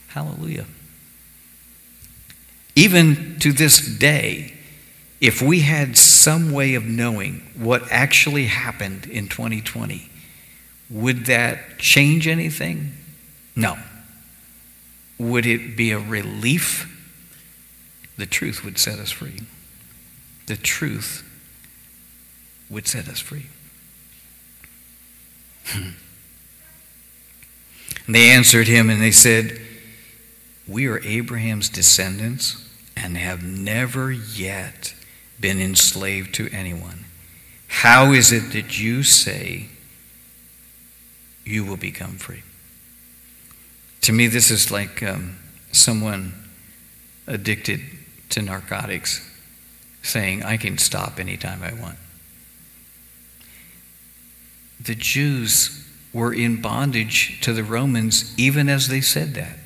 Hallelujah. 0.09 0.65
Even 2.75 3.37
to 3.39 3.51
this 3.51 3.79
day, 3.79 4.53
if 5.19 5.41
we 5.41 5.59
had 5.59 5.97
some 5.97 6.51
way 6.51 6.73
of 6.73 6.83
knowing 6.83 7.47
what 7.55 7.83
actually 7.91 8.47
happened 8.47 9.05
in 9.05 9.27
2020, 9.27 10.09
would 10.91 11.25
that 11.27 11.77
change 11.77 12.27
anything? 12.27 12.91
No. 13.55 13.77
Would 15.17 15.45
it 15.45 15.77
be 15.77 15.91
a 15.91 15.99
relief? 15.99 16.87
The 18.17 18.25
truth 18.25 18.63
would 18.65 18.77
set 18.77 18.99
us 18.99 19.09
free. 19.09 19.41
The 20.47 20.57
truth 20.57 21.23
would 22.69 22.87
set 22.87 23.07
us 23.07 23.19
free. 23.19 23.45
Hmm. 25.65 25.89
they 28.09 28.29
answered 28.29 28.67
him 28.67 28.89
and 28.89 29.01
they 29.01 29.11
said, 29.11 29.61
We 30.67 30.87
are 30.87 30.99
Abraham's 31.03 31.69
descendants 31.69 32.67
and 32.97 33.15
have 33.15 33.43
never 33.43 34.11
yet 34.11 34.95
been 35.39 35.61
enslaved 35.61 36.33
to 36.35 36.49
anyone. 36.49 37.05
How 37.67 38.11
is 38.11 38.31
it 38.31 38.51
that 38.53 38.79
you 38.79 39.03
say 39.03 39.67
you 41.43 41.65
will 41.65 41.77
become 41.77 42.17
free? 42.17 42.43
To 44.01 44.11
me, 44.11 44.27
this 44.27 44.49
is 44.49 44.71
like 44.71 45.03
um, 45.03 45.37
someone 45.71 46.33
addicted 47.27 47.81
to 48.29 48.41
narcotics 48.41 49.27
saying, 50.01 50.43
I 50.43 50.57
can 50.57 50.77
stop 50.77 51.19
anytime 51.19 51.61
I 51.61 51.73
want. 51.73 51.97
The 54.79 54.95
Jews 54.95 55.87
were 56.13 56.33
in 56.33 56.61
bondage 56.61 57.39
to 57.41 57.53
the 57.53 57.63
Romans 57.63 58.33
even 58.37 58.67
as 58.67 58.87
they 58.87 59.01
said 59.01 59.35
that. 59.35 59.57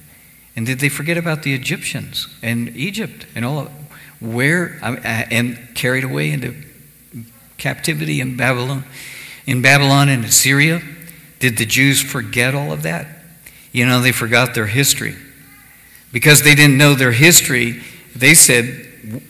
And 0.55 0.65
did 0.65 0.79
they 0.79 0.89
forget 0.89 1.17
about 1.17 1.43
the 1.43 1.53
Egyptians 1.53 2.27
and 2.41 2.75
Egypt 2.75 3.25
and 3.35 3.45
all 3.45 3.59
of 3.59 3.71
where 4.21 4.79
uh, 4.81 4.95
and 5.03 5.57
carried 5.75 6.03
away 6.03 6.31
into 6.31 6.55
captivity 7.57 8.21
in 8.21 8.37
Babylon, 8.37 8.83
in 9.45 9.61
Babylon 9.61 10.09
and 10.09 10.25
Assyria? 10.25 10.81
Did 11.39 11.57
the 11.57 11.65
Jews 11.65 12.01
forget 12.01 12.55
all 12.55 12.71
of 12.71 12.83
that? 12.83 13.07
You 13.71 13.85
know, 13.85 14.01
they 14.01 14.11
forgot 14.11 14.53
their 14.55 14.67
history. 14.67 15.15
Because 16.11 16.43
they 16.43 16.55
didn't 16.55 16.77
know 16.77 16.93
their 16.93 17.11
history, 17.11 17.81
they 18.15 18.33
said, 18.33 19.21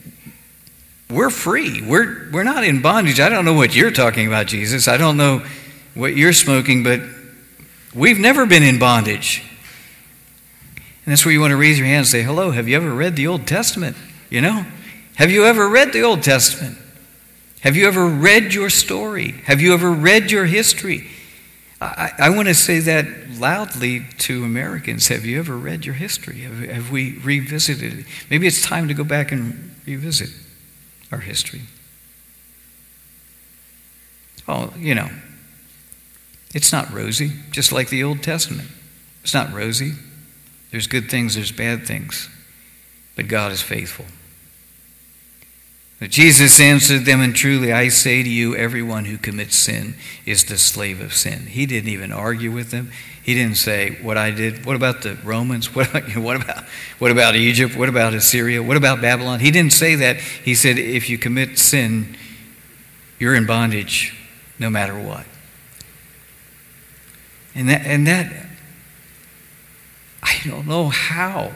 We're 1.10 1.32
free. 1.32 1.82
We're, 1.82 2.30
we're 2.32 2.44
not 2.44 2.64
in 2.64 2.82
bondage. 2.82 3.20
I 3.20 3.30
don't 3.30 3.46
know 3.46 3.54
what 3.54 3.76
you're 3.76 3.92
talking 3.92 4.28
about, 4.28 4.48
Jesus. 4.48 4.88
I 4.88 4.98
don't 4.98 5.18
know 5.18 5.44
what 5.96 6.16
you're 6.16 6.34
smoking, 6.34 6.84
but 6.84 7.02
we've 7.96 8.20
never 8.20 8.46
been 8.46 8.64
in 8.64 8.78
bondage. 8.78 9.44
And 11.06 11.12
that's 11.12 11.26
where 11.26 11.32
you 11.32 11.40
want 11.40 11.52
to 11.52 11.58
raise 11.58 11.78
your 11.78 11.88
hand 11.88 12.00
and 12.00 12.08
say, 12.08 12.22
Hello, 12.22 12.52
have 12.52 12.68
you 12.68 12.76
ever 12.76 12.94
read 12.94 13.16
the 13.16 13.28
Old 13.28 13.48
Testament? 13.48 13.98
You 14.30 14.42
know? 14.42 14.66
Have 15.16 15.32
you 15.32 15.46
ever 15.46 15.68
read 15.68 15.94
the 15.94 16.04
Old 16.04 16.24
Testament? 16.24 16.78
Have 17.62 17.76
you 17.76 17.88
ever 17.88 18.06
read 18.06 18.54
your 18.54 18.70
story? 18.70 19.32
Have 19.46 19.60
you 19.60 19.74
ever 19.74 19.90
read 19.90 20.30
your 20.30 20.46
history? 20.46 21.10
I, 21.82 22.12
I 22.18 22.30
want 22.30 22.48
to 22.48 22.54
say 22.54 22.80
that 22.80 23.06
loudly 23.38 24.06
to 24.20 24.44
Americans. 24.44 25.10
Have 25.10 25.26
you 25.26 25.40
ever 25.40 25.58
read 25.58 25.86
your 25.86 25.96
history? 25.96 26.42
Have, 26.42 26.60
have 26.60 26.92
we 26.92 27.18
revisited 27.20 28.00
it? 28.00 28.06
Maybe 28.30 28.48
it's 28.48 28.64
time 28.64 28.88
to 28.88 28.94
go 28.94 29.04
back 29.04 29.32
and 29.32 29.76
revisit 29.86 30.30
our 31.12 31.20
history. 31.20 31.62
Oh, 34.48 34.74
you 34.78 34.96
know, 34.96 35.10
it's 36.54 36.72
not 36.72 36.92
rosy, 36.94 37.32
just 37.52 37.72
like 37.72 37.90
the 37.90 38.04
Old 38.04 38.24
Testament. 38.24 38.70
It's 39.24 39.34
not 39.34 39.52
rosy. 39.52 39.94
There's 40.72 40.88
good 40.88 41.10
things, 41.10 41.36
there's 41.36 41.52
bad 41.52 41.86
things. 41.86 42.30
But 43.16 43.28
God 43.28 43.52
is 43.52 43.62
faithful. 43.62 44.06
But 46.00 46.10
Jesus 46.10 46.60
answered 46.60 47.06
them, 47.06 47.22
and 47.22 47.34
truly 47.34 47.72
I 47.72 47.88
say 47.88 48.22
to 48.22 48.30
you, 48.30 48.56
everyone 48.56 49.06
who 49.06 49.18
commits 49.18 49.56
sin 49.56 49.96
is 50.26 50.44
the 50.44 50.58
slave 50.58 51.00
of 51.00 51.14
sin. 51.14 51.48
He 51.48 51.66
didn't 51.66 51.90
even 51.90 52.12
argue 52.12 52.52
with 52.52 52.72
them. 52.72 52.92
He 53.24 53.34
didn't 53.34 53.56
say, 53.56 53.98
What 54.02 54.18
I 54.18 54.30
did, 54.30 54.66
what 54.66 54.76
about 54.76 55.02
the 55.02 55.16
Romans? 55.24 55.70
What 55.76 55.90
about, 55.90 56.16
what 56.18 56.36
about, 56.36 56.64
what 57.00 57.12
about 57.12 57.36
Egypt? 57.36 57.76
What 57.76 57.90
about 57.90 58.14
Assyria? 58.14 58.62
What 58.62 58.78
about 58.78 59.02
Babylon? 59.02 59.40
He 59.40 59.52
didn't 59.52 59.74
say 59.74 59.96
that. 59.96 60.18
He 60.18 60.54
said, 60.54 60.78
If 60.78 61.10
you 61.10 61.18
commit 61.18 61.58
sin, 61.58 62.16
you're 63.18 63.34
in 63.34 63.46
bondage 63.46 64.14
no 64.60 64.70
matter 64.70 65.00
what. 65.00 65.26
And 67.56 67.70
that, 67.70 67.86
and 67.86 68.06
that 68.06 68.32
I 70.22 70.40
don't 70.46 70.68
know 70.68 70.90
how 70.90 71.54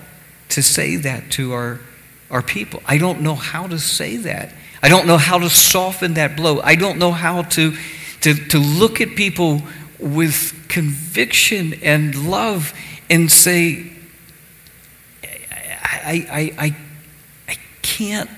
to 0.49 0.63
say 0.63 0.95
that 0.95 1.29
to 1.31 1.53
our 1.53 1.81
our 2.29 2.41
people. 2.41 2.81
I 2.85 2.97
don't 2.97 3.21
know 3.21 3.35
how 3.35 3.67
to 3.67 3.79
say 3.79 4.17
that. 4.17 4.53
I 4.81 4.89
don't 4.89 5.07
know 5.07 5.17
how 5.17 5.39
to 5.39 5.49
soften 5.49 6.13
that 6.13 6.37
blow. 6.37 6.61
I 6.61 6.75
don't 6.75 6.99
know 6.99 7.11
how 7.11 7.41
to, 7.43 7.75
to, 8.21 8.33
to 8.33 8.59
look 8.59 9.01
at 9.01 9.15
people 9.15 9.61
with 9.99 10.67
conviction 10.69 11.73
and 11.83 12.29
love 12.29 12.73
and 13.09 13.31
say, 13.31 13.91
I, 15.23 16.27
I, 16.31 16.65
I, 16.65 16.75
I 17.47 17.57
can't 17.81 18.29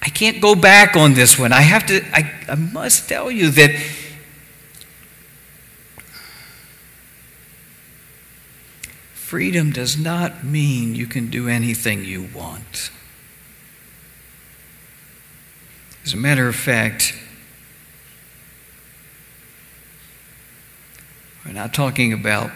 I 0.00 0.10
can't 0.10 0.40
go 0.40 0.54
back 0.54 0.96
on 0.96 1.14
this 1.14 1.38
one. 1.38 1.52
I 1.52 1.62
have 1.62 1.86
to 1.86 2.02
I, 2.12 2.32
I 2.48 2.54
must 2.54 3.08
tell 3.08 3.30
you 3.30 3.50
that 3.50 3.70
freedom 9.12 9.72
does 9.72 9.98
not 9.98 10.44
mean 10.44 10.94
you 10.94 11.06
can 11.06 11.28
do 11.28 11.48
anything 11.48 12.04
you 12.04 12.28
want. 12.34 12.90
As 16.08 16.14
a 16.14 16.16
matter 16.16 16.48
of 16.48 16.56
fact, 16.56 17.14
we're 21.44 21.52
not 21.52 21.74
talking 21.74 22.14
about 22.14 22.50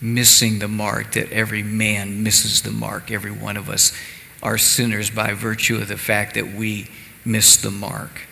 missing 0.00 0.60
the 0.60 0.68
mark, 0.68 1.14
that 1.14 1.32
every 1.32 1.64
man 1.64 2.22
misses 2.22 2.62
the 2.62 2.70
mark. 2.70 3.10
Every 3.10 3.32
one 3.32 3.56
of 3.56 3.68
us 3.68 3.92
are 4.40 4.56
sinners 4.56 5.10
by 5.10 5.32
virtue 5.32 5.78
of 5.78 5.88
the 5.88 5.96
fact 5.96 6.34
that 6.34 6.52
we 6.52 6.86
miss 7.24 7.56
the 7.56 7.72
mark 7.72 8.28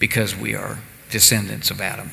because 0.00 0.34
we 0.34 0.56
are 0.56 0.80
descendants 1.12 1.70
of 1.70 1.80
Adam. 1.80 2.10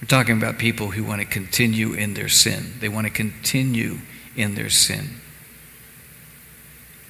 We're 0.00 0.08
talking 0.08 0.38
about 0.38 0.56
people 0.56 0.92
who 0.92 1.04
want 1.04 1.20
to 1.20 1.26
continue 1.26 1.92
in 1.92 2.14
their 2.14 2.30
sin. 2.30 2.72
They 2.80 2.88
want 2.88 3.06
to 3.06 3.12
continue 3.12 3.98
in 4.34 4.54
their 4.54 4.70
sin. 4.70 5.20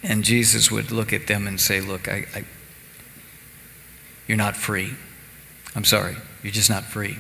And 0.03 0.25
Jesus 0.25 0.73
would 0.73 0.91
look 0.91 1.13
at 1.13 1.29
them 1.29 1.47
and 1.47 1.61
say, 1.61 1.81
Look, 1.81 2.09
I, 2.09 2.27
I, 2.35 2.45
you're 4.27 4.39
not 4.39 4.57
free. 4.57 4.95
I'm 5.75 5.85
sorry, 5.85 6.17
you're 6.43 6.53
just 6.53 6.71
not 6.71 6.85
free. 6.85 7.19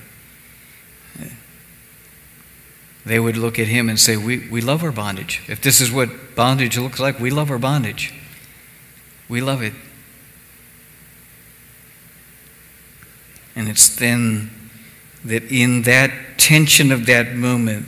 They 3.07 3.21
would 3.21 3.37
look 3.37 3.61
at 3.61 3.69
him 3.69 3.89
and 3.89 4.01
say, 4.01 4.17
we, 4.17 4.49
we 4.49 4.61
love 4.61 4.83
our 4.83 4.91
bondage. 4.91 5.41
If 5.47 5.63
this 5.63 5.81
is 5.81 5.93
what 5.93 6.35
bondage 6.35 6.77
looks 6.77 6.99
like, 6.99 7.21
we 7.21 7.31
love 7.31 7.53
our 7.53 7.59
bondage. 7.59 8.13
We 9.29 9.41
love 9.41 9.63
it. 9.63 9.75
And 13.55 13.69
it's 13.69 13.95
then 13.95 14.51
that 15.25 15.45
in 15.45 15.83
that 15.83 16.11
tension 16.37 16.91
of 16.91 17.07
that 17.07 17.33
moment, 17.33 17.87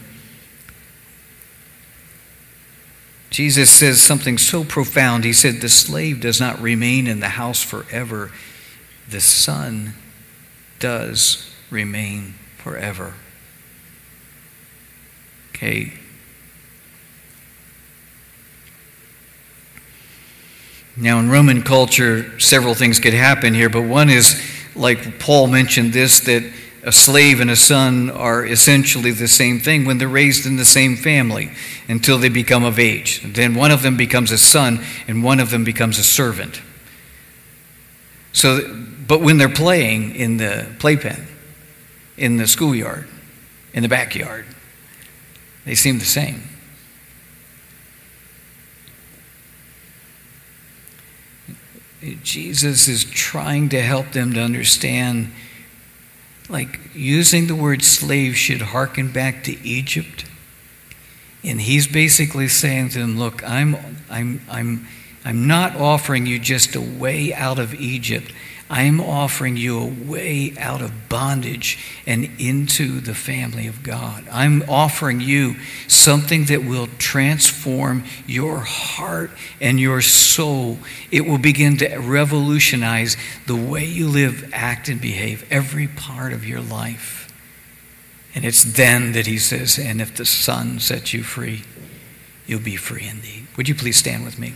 Jesus 3.31 3.71
says 3.71 4.01
something 4.01 4.39
so 4.39 4.63
profound. 4.65 5.25
He 5.25 5.33
said, 5.33 5.57
The 5.57 5.69
slave 5.69 6.21
does 6.21 6.41
not 6.41 6.61
remain 6.61 7.07
in 7.09 7.21
the 7.21 7.31
house 7.31 7.63
forever, 7.63 8.31
the 9.09 9.21
son 9.21 9.95
does 10.79 11.51
remain 11.71 12.35
forever. 12.59 13.15
Okay. 15.51 15.93
Now, 20.97 21.21
in 21.21 21.31
Roman 21.31 21.63
culture, 21.63 22.39
several 22.41 22.75
things 22.75 22.99
could 22.99 23.15
happen 23.15 23.55
here, 23.55 23.69
but 23.69 23.83
one 23.83 24.11
is, 24.11 24.43
like 24.75 25.21
Paul 25.21 25.47
mentioned 25.47 25.93
this, 25.93 26.21
that 26.21 26.43
a 26.83 26.93
slave 26.93 27.41
and 27.41 27.51
a 27.51 27.57
son 27.57 28.11
are 28.11 28.45
essentially 28.45 29.11
the 29.13 29.29
same 29.29 29.61
thing 29.61 29.85
when 29.85 29.99
they're 29.99 30.09
raised 30.09 30.47
in 30.47 30.57
the 30.57 30.65
same 30.65 30.97
family 30.97 31.51
until 31.89 32.19
they 32.19 32.29
become 32.29 32.65
of 32.65 32.79
age. 32.79 33.23
Then 33.25 33.55
one 33.55 33.71
of 33.71 33.83
them 33.83 33.97
becomes 33.97 34.33
a 34.33 34.39
son 34.39 34.85
and 35.07 35.23
one 35.23 35.39
of 35.39 35.51
them 35.51 35.65
becomes 35.65 35.99
a 35.99 36.05
servant. 36.05 36.61
So, 38.33 38.85
but 39.09 39.21
when 39.21 39.39
they're 39.39 39.49
playing 39.49 40.15
in 40.15 40.37
the 40.37 40.67
playpen, 40.79 41.27
in 42.17 42.37
the 42.37 42.47
schoolyard, 42.47 43.09
in 43.73 43.83
the 43.83 43.89
backyard, 43.89 44.45
they 45.65 45.75
seem 45.75 45.99
the 45.99 46.05
same. 46.05 46.43
Jesus 52.23 52.87
is 52.87 53.05
trying 53.05 53.71
to 53.71 53.81
help 53.81 54.13
them 54.13 54.33
to 54.35 54.41
understand 54.41 55.33
like 56.49 56.79
using 56.95 57.47
the 57.47 57.55
word 57.55 57.83
slave 57.83 58.37
should 58.37 58.63
harken 58.63 59.11
back 59.11 59.45
to 59.45 59.61
Egypt. 59.67 60.25
And 61.45 61.61
he's 61.61 61.87
basically 61.87 62.49
saying 62.49 62.91
to 62.91 62.99
them, 63.01 63.19
look, 63.19 63.47
I'm, 63.49 63.77
I'm, 64.11 64.41
I'm, 64.51 64.87
I'm 65.25 65.47
not 65.47 65.77
offering 65.77 66.27
you 66.27 66.39
just 66.39 66.75
a 66.75 66.81
way 66.81 67.33
out 67.35 67.59
of 67.59 67.75
Egypt. 67.75 68.33
I'm 68.71 69.01
offering 69.01 69.57
you 69.57 69.79
a 69.79 69.87
way 69.87 70.53
out 70.59 70.83
of 70.83 71.09
bondage 71.09 71.79
and 72.07 72.29
into 72.39 73.01
the 73.01 73.15
family 73.15 73.67
of 73.67 73.83
God. 73.83 74.27
I'm 74.31 74.63
offering 74.69 75.21
you 75.21 75.57
something 75.87 76.45
that 76.47 76.65
will 76.65 76.89
transform 76.99 78.05
your 78.27 78.59
heart 78.59 79.31
and 79.59 79.81
your 79.81 80.03
soul. 80.03 80.79
It 81.11 81.23
will 81.23 81.39
begin 81.39 81.79
to 81.79 81.97
revolutionize 81.97 83.17
the 83.47 83.57
way 83.57 83.87
you 83.87 84.07
live, 84.07 84.51
act, 84.53 84.91
and 84.91 85.01
behave 85.01 85.51
every 85.51 85.89
part 85.89 86.35
of 86.35 86.47
your 86.47 86.61
life. 86.61 87.33
And 88.35 88.45
it's 88.45 88.63
then 88.63 89.13
that 89.13 89.27
he 89.27 89.39
says, 89.39 89.79
And 89.79 90.01
if 90.01 90.15
the 90.15 90.27
Son 90.27 90.79
sets 90.79 91.15
you 91.15 91.23
free, 91.23 91.63
you'll 92.47 92.61
be 92.61 92.77
free 92.77 93.09
indeed. 93.09 93.47
Would 93.57 93.69
you 93.69 93.75
please 93.75 93.97
stand 93.97 94.27
with 94.27 94.39
me? 94.39 94.55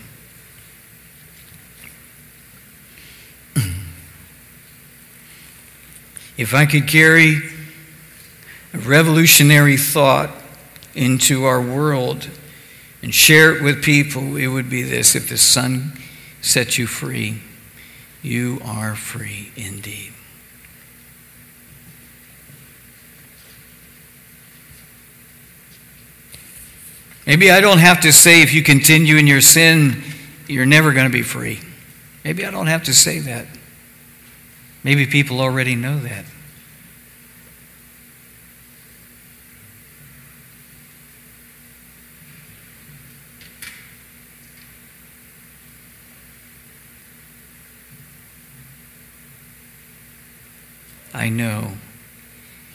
If 6.42 6.54
I 6.54 6.66
could 6.66 6.88
carry 6.88 7.40
a 8.74 8.78
revolutionary 8.78 9.76
thought 9.76 10.28
into 10.92 11.44
our 11.44 11.62
world 11.62 12.28
and 13.00 13.14
share 13.14 13.54
it 13.54 13.62
with 13.62 13.80
people, 13.80 14.34
it 14.34 14.48
would 14.48 14.68
be 14.68 14.82
this 14.82 15.14
if 15.14 15.28
the 15.28 15.38
Son 15.38 15.96
sets 16.40 16.78
you 16.78 16.88
free, 16.88 17.40
you 18.22 18.60
are 18.64 18.96
free 18.96 19.52
indeed. 19.54 20.12
Maybe 27.24 27.52
I 27.52 27.60
don't 27.60 27.78
have 27.78 28.00
to 28.00 28.12
say 28.12 28.42
if 28.42 28.52
you 28.52 28.64
continue 28.64 29.16
in 29.16 29.28
your 29.28 29.42
sin, 29.42 30.02
you're 30.48 30.66
never 30.66 30.92
going 30.92 31.06
to 31.06 31.12
be 31.12 31.22
free. 31.22 31.60
Maybe 32.24 32.44
I 32.44 32.50
don't 32.50 32.66
have 32.66 32.82
to 32.84 32.92
say 32.92 33.20
that. 33.20 33.46
Maybe 34.82 35.06
people 35.06 35.40
already 35.40 35.76
know 35.76 36.00
that. 36.00 36.24
I 51.14 51.28
know 51.28 51.72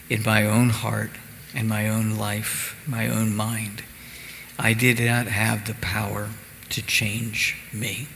in 0.09 0.23
my 0.23 0.45
own 0.45 0.69
heart 0.69 1.11
and 1.53 1.67
my 1.67 1.89
own 1.89 2.17
life, 2.17 2.81
my 2.87 3.07
own 3.07 3.35
mind, 3.35 3.83
I 4.59 4.73
did 4.73 4.99
not 4.99 5.27
have 5.27 5.65
the 5.65 5.73
power 5.75 6.29
to 6.69 6.81
change 6.81 7.57
me. 7.73 8.07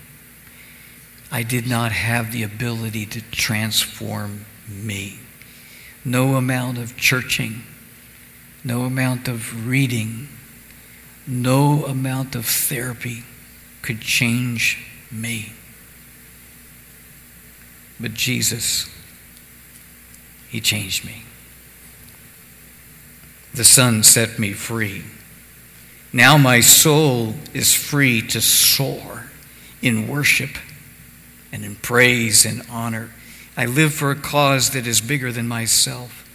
I 1.31 1.43
did 1.43 1.67
not 1.67 1.91
have 1.91 2.31
the 2.31 2.43
ability 2.43 3.05
to 3.07 3.21
transform 3.31 4.45
me. 4.67 5.19
No 6.03 6.35
amount 6.35 6.77
of 6.77 6.97
churching, 6.97 7.63
no 8.63 8.81
amount 8.81 9.27
of 9.27 9.67
reading, 9.67 10.27
no 11.25 11.85
amount 11.85 12.35
of 12.35 12.45
therapy 12.45 13.23
could 13.81 14.01
change 14.01 14.83
me. 15.11 15.53
But 17.99 18.13
Jesus, 18.13 18.89
He 20.51 20.59
changed 20.59 21.05
me. 21.05 21.23
The 23.53 23.63
Son 23.63 24.03
set 24.03 24.37
me 24.37 24.51
free. 24.51 25.03
Now 26.11 26.37
my 26.37 26.59
soul 26.59 27.35
is 27.53 27.73
free 27.73 28.21
to 28.27 28.41
soar 28.41 29.27
in 29.81 30.09
worship 30.09 30.57
and 31.53 31.63
in 31.63 31.77
praise 31.77 32.45
and 32.45 32.63
honor. 32.69 33.11
I 33.55 33.65
live 33.65 33.93
for 33.93 34.11
a 34.11 34.15
cause 34.15 34.71
that 34.71 34.85
is 34.85 34.99
bigger 34.99 35.31
than 35.31 35.47
myself. 35.47 36.29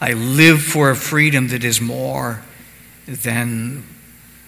I 0.00 0.12
live 0.12 0.62
for 0.62 0.90
a 0.90 0.96
freedom 0.96 1.48
that 1.48 1.64
is 1.64 1.80
more 1.80 2.42
than 3.06 3.82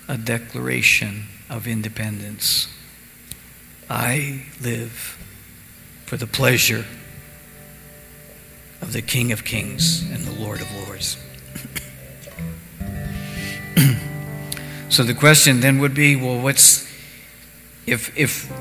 a 0.07 0.17
declaration 0.17 1.27
of 1.49 1.67
independence. 1.67 2.69
I 3.89 4.45
live 4.61 5.19
for 6.07 6.17
the 6.17 6.29
pleasure 6.29 6.85
of 8.81 8.93
the 8.93 9.03
King 9.03 9.33
of 9.33 9.45
Kings 9.45 10.03
and 10.11 10.25
the 10.25 10.33
Lord 10.41 10.61
of 10.61 10.75
Lords. 10.87 11.17
so 14.89 15.03
the 15.03 15.15
question 15.15 15.61
then 15.61 15.79
would 15.79 15.95
be 15.95 16.17
well, 16.17 16.41
what's, 16.41 16.89
if, 17.87 18.17
if 18.17 18.53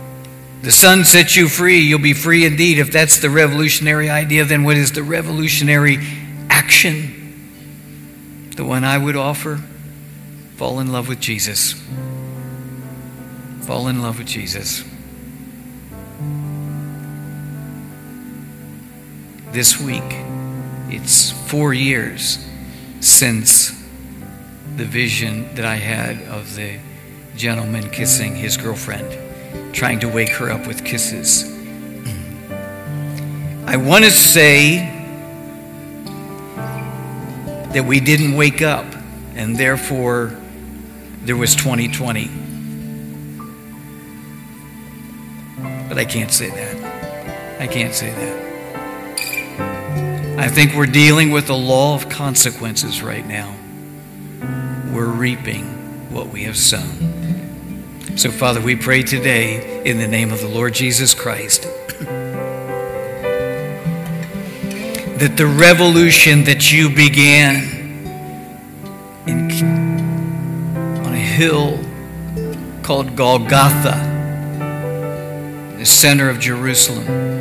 the 0.62 0.72
Son 0.72 1.06
sets 1.06 1.36
you 1.36 1.48
free, 1.48 1.80
you'll 1.80 2.00
be 2.00 2.14
free 2.14 2.46
indeed. 2.46 2.80
If 2.80 2.92
that's 2.92 3.20
the 3.20 3.30
revolutionary 3.30 4.10
idea, 4.10 4.44
then 4.46 4.64
what 4.64 4.76
is 4.76 4.92
the 4.92 5.04
revolutionary 5.04 5.98
action? 6.50 7.16
The 8.56 8.66
one 8.66 8.84
I 8.84 8.98
would 8.98 9.16
offer? 9.16 9.62
Fall 10.58 10.82
in 10.82 10.92
love 10.92 11.08
with 11.08 11.22
Jesus. 11.22 11.82
Fall 13.62 13.88
in 13.88 14.02
love 14.02 14.18
with 14.18 14.28
Jesus. 14.28 14.84
This 19.52 19.80
week, 19.80 20.04
it's 20.90 21.32
four 21.32 21.74
years 21.74 22.48
since 23.00 23.72
the 24.76 24.86
vision 24.86 25.56
that 25.56 25.66
I 25.66 25.76
had 25.76 26.22
of 26.28 26.56
the 26.56 26.78
gentleman 27.36 27.90
kissing 27.90 28.36
his 28.36 28.58
girlfriend 28.58 29.18
trying 29.74 30.00
to 30.02 30.08
wake 30.08 30.30
her 30.30 30.52
up 30.52 30.68
with 30.68 30.86
kisses. 30.86 31.52
I 33.66 33.76
want 33.78 34.06
to 34.06 34.12
say 34.12 34.78
that 37.74 37.86
we 37.88 38.00
didn't 38.00 38.36
wake 38.36 38.62
up 38.62 38.86
and 39.36 39.58
therefore 39.58 40.38
there 41.24 41.36
was 41.36 41.56
2020. 41.56 42.30
But 45.90 45.98
I 45.98 46.06
can't 46.06 46.32
say 46.32 46.52
that. 46.52 47.60
I 47.60 47.66
can't 47.66 47.96
say 47.96 48.12
that. 48.12 48.49
I 50.40 50.48
think 50.48 50.74
we're 50.74 50.86
dealing 50.86 51.32
with 51.32 51.48
the 51.48 51.58
law 51.58 51.96
of 51.96 52.08
consequences 52.08 53.04
right 53.04 53.28
now. 53.28 53.54
We're 54.94 55.06
reaping 55.06 55.66
what 56.10 56.30
we 56.30 56.44
have 56.44 56.56
sown. 56.56 58.16
So, 58.16 58.32
Father, 58.32 58.62
we 58.62 58.78
pray 58.78 59.04
today 59.04 59.84
in 59.84 59.98
the 59.98 60.08
name 60.08 60.32
of 60.32 60.40
the 60.40 60.48
Lord 60.48 60.74
Jesus 60.74 61.14
Christ 61.14 61.64
that 65.20 65.36
the 65.36 65.46
revolution 65.46 66.46
that 66.46 66.72
you 66.72 66.90
began 66.90 67.56
in, 69.28 69.52
on 71.06 71.14
a 71.14 71.18
hill 71.18 71.78
called 72.82 73.18
Golgotha, 73.18 74.06
in 75.74 75.80
the 75.80 75.86
center 75.86 76.30
of 76.30 76.40
Jerusalem, 76.40 77.39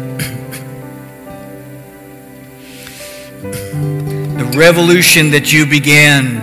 revolution 4.58 5.30
that 5.30 5.52
you 5.52 5.64
began 5.64 6.40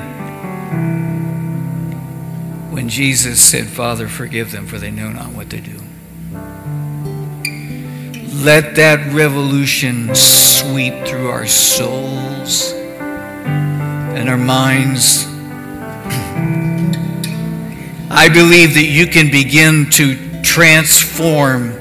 when 2.71 2.87
Jesus 2.87 3.41
said, 3.41 3.67
Father, 3.67 4.07
forgive 4.07 4.53
them, 4.53 4.67
for 4.67 4.77
they 4.77 4.89
know 4.89 5.11
not 5.11 5.33
what 5.33 5.49
they 5.49 5.59
do. 5.59 5.77
Let 8.41 8.75
that 8.75 9.13
revolution 9.13 10.15
sweep 10.15 11.05
through 11.05 11.27
our 11.27 11.45
souls 11.45 12.71
and 12.71 14.29
our 14.29 14.37
minds. 14.37 15.25
I 18.09 18.29
believe 18.29 18.75
that 18.75 18.87
you 18.87 19.07
can 19.07 19.29
begin 19.29 19.89
to 19.91 20.41
transform 20.41 21.73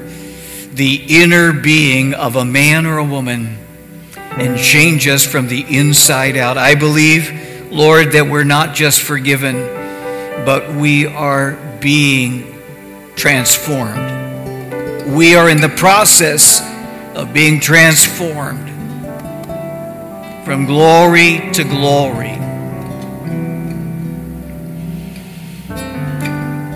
the 0.73 1.05
inner 1.07 1.53
being 1.53 2.13
of 2.13 2.35
a 2.35 2.43
man 2.43 2.85
or 2.85 2.97
a 2.97 3.05
woman 3.05 3.64
and 4.37 4.59
change 4.59 5.07
us 5.07 5.25
from 5.25 5.47
the 5.47 5.61
inside 5.61 6.35
out. 6.35 6.57
I 6.57 6.75
believe, 6.75 7.71
Lord, 7.71 8.11
that 8.11 8.27
we're 8.27 8.43
not 8.43 8.75
just 8.75 9.01
forgiven, 9.01 9.55
but 10.45 10.75
we 10.75 11.05
are 11.05 11.57
being 11.79 12.61
transformed. 13.15 13.95
We 15.15 15.35
are 15.35 15.49
in 15.49 15.61
the 15.61 15.69
process 15.69 16.61
of 17.15 17.33
being 17.33 17.61
transformed 17.61 18.69
from 20.43 20.65
glory 20.65 21.49
to 21.53 21.63
glory. 21.63 22.35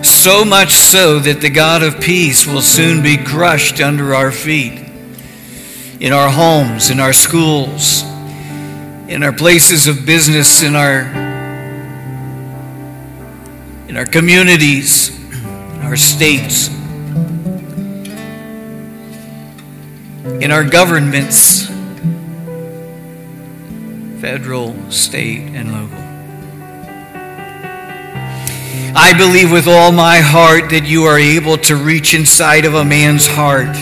So 0.02 0.44
much 0.44 0.72
so 0.72 1.18
that 1.18 1.40
the 1.40 1.50
God 1.50 1.82
of 1.82 2.00
peace 2.00 2.46
will 2.46 2.62
soon 2.62 3.02
be 3.02 3.16
crushed 3.16 3.80
under 3.80 4.14
our 4.14 4.32
feet 4.32 4.89
in 6.00 6.12
our 6.12 6.30
homes, 6.30 6.90
in 6.90 6.98
our 6.98 7.12
schools, 7.12 8.02
in 9.08 9.22
our 9.22 9.32
places 9.32 9.86
of 9.86 10.04
business, 10.04 10.62
in 10.62 10.74
our 10.74 11.02
in 13.88 13.96
our 13.96 14.06
communities, 14.06 15.10
in 15.10 15.82
our 15.82 15.96
states. 15.96 16.70
in 20.40 20.50
our 20.50 20.64
governments, 20.64 21.66
federal, 24.22 24.74
state, 24.90 25.42
and 25.54 25.70
local. 25.70 25.98
I 28.96 29.12
believe 29.16 29.52
with 29.52 29.68
all 29.68 29.92
my 29.92 30.20
heart 30.20 30.70
that 30.70 30.86
you 30.86 31.04
are 31.04 31.18
able 31.18 31.58
to 31.58 31.76
reach 31.76 32.14
inside 32.14 32.64
of 32.64 32.74
a 32.74 32.84
man's 32.84 33.26
heart 33.26 33.76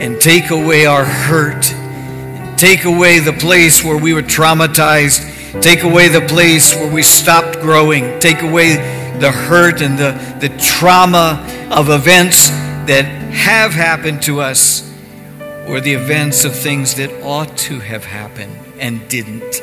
and 0.00 0.20
take 0.20 0.50
away 0.50 0.86
our 0.86 1.04
hurt, 1.04 1.74
take 2.56 2.84
away 2.84 3.18
the 3.18 3.32
place 3.32 3.84
where 3.84 3.96
we 3.96 4.14
were 4.14 4.22
traumatized, 4.22 5.60
take 5.60 5.82
away 5.82 6.08
the 6.08 6.20
place 6.20 6.74
where 6.74 6.92
we 6.92 7.02
stopped 7.02 7.60
growing, 7.60 8.18
take 8.20 8.42
away 8.42 8.76
the 9.18 9.32
hurt 9.32 9.82
and 9.82 9.98
the, 9.98 10.12
the 10.40 10.48
trauma 10.58 11.44
of 11.70 11.90
events 11.90 12.48
that 12.86 13.04
have 13.32 13.72
happened 13.72 14.22
to 14.22 14.40
us 14.40 14.88
or 15.66 15.80
the 15.80 15.92
events 15.92 16.44
of 16.44 16.54
things 16.54 16.94
that 16.94 17.10
ought 17.22 17.56
to 17.56 17.80
have 17.80 18.04
happened 18.04 18.56
and 18.78 19.06
didn't. 19.08 19.62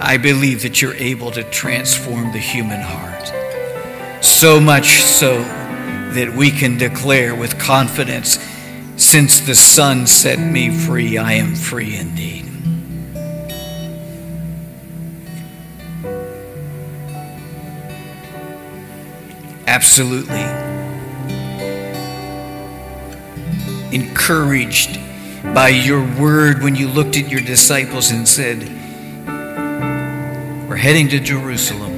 I 0.00 0.16
believe 0.16 0.62
that 0.62 0.82
you're 0.82 0.94
able 0.94 1.30
to 1.32 1.44
transform 1.44 2.32
the 2.32 2.38
human 2.38 2.80
heart. 2.80 4.24
So 4.24 4.58
much 4.58 5.02
so 5.02 5.40
that 6.12 6.34
we 6.34 6.50
can 6.50 6.78
declare 6.78 7.34
with 7.34 7.58
confidence 7.58 8.38
since 8.96 9.40
the 9.40 9.54
Son 9.54 10.06
set 10.06 10.38
me 10.38 10.70
free, 10.70 11.18
I 11.18 11.32
am 11.32 11.54
free 11.54 11.96
indeed. 11.96 12.46
Absolutely 19.66 20.42
encouraged 23.92 24.98
by 25.54 25.68
your 25.68 26.02
word 26.18 26.62
when 26.62 26.74
you 26.74 26.88
looked 26.88 27.16
at 27.16 27.28
your 27.28 27.40
disciples 27.40 28.10
and 28.10 28.26
said, 28.26 28.60
We're 30.68 30.76
heading 30.76 31.08
to 31.08 31.20
Jerusalem. 31.20 31.91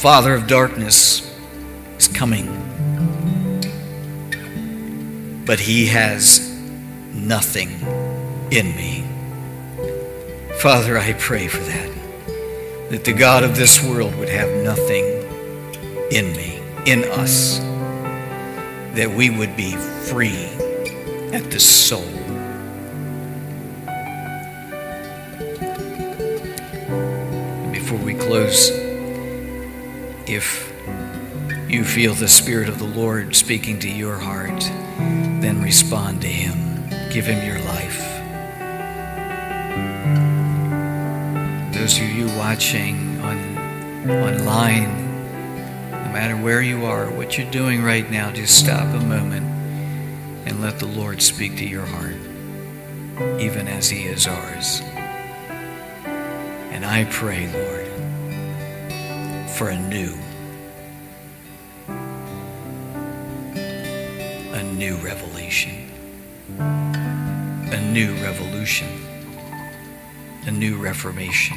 Father 0.00 0.34
of 0.34 0.46
darkness 0.46 1.34
is 1.98 2.06
coming, 2.06 2.46
but 5.46 5.58
he 5.58 5.86
has 5.86 6.40
nothing 7.12 7.70
in 8.50 8.76
me. 8.76 9.04
Father, 10.60 10.98
I 10.98 11.14
pray 11.14 11.48
for 11.48 11.62
that 11.62 11.90
that 12.90 13.04
the 13.04 13.12
God 13.12 13.42
of 13.42 13.56
this 13.56 13.82
world 13.82 14.14
would 14.16 14.28
have 14.28 14.62
nothing 14.62 15.04
in 16.12 16.36
me, 16.36 16.60
in 16.84 17.02
us, 17.10 17.58
that 18.94 19.10
we 19.10 19.30
would 19.30 19.56
be 19.56 19.72
free 19.72 20.46
at 21.32 21.50
the 21.50 21.58
soul. 21.58 22.04
before 27.72 27.98
we 27.98 28.14
close, 28.14 28.85
if 30.26 30.72
you 31.68 31.84
feel 31.84 32.14
the 32.14 32.28
Spirit 32.28 32.68
of 32.68 32.78
the 32.78 32.84
Lord 32.84 33.34
speaking 33.34 33.78
to 33.80 33.90
your 33.90 34.16
heart, 34.16 34.60
then 35.40 35.62
respond 35.62 36.20
to 36.22 36.28
Him. 36.28 36.88
Give 37.10 37.26
Him 37.26 37.46
your 37.46 37.58
life. 37.64 38.16
those 41.86 42.00
of 42.00 42.10
you 42.10 42.26
watching 42.36 43.20
on 43.20 43.36
online, 44.10 44.90
no 45.92 46.10
matter 46.10 46.34
where 46.34 46.60
you 46.60 46.84
are, 46.84 47.08
what 47.12 47.38
you're 47.38 47.48
doing 47.52 47.80
right 47.80 48.10
now, 48.10 48.32
just 48.32 48.58
stop 48.58 48.92
a 48.92 49.04
moment 49.04 49.46
and 50.48 50.60
let 50.60 50.80
the 50.80 50.86
Lord 50.86 51.22
speak 51.22 51.56
to 51.58 51.64
your 51.64 51.86
heart, 51.86 52.16
even 53.40 53.68
as 53.68 53.88
He 53.88 54.02
is 54.02 54.26
ours. 54.26 54.82
And 56.72 56.84
I 56.84 57.04
pray, 57.04 57.46
Lord, 57.52 57.75
for 59.56 59.70
a 59.70 59.78
new, 59.88 60.14
a 64.52 64.62
new 64.74 64.96
revelation, 64.96 65.90
a 66.58 67.92
new 67.92 68.12
revolution 68.22 69.06
a 70.46 70.50
new 70.52 70.76
reformation, 70.76 71.56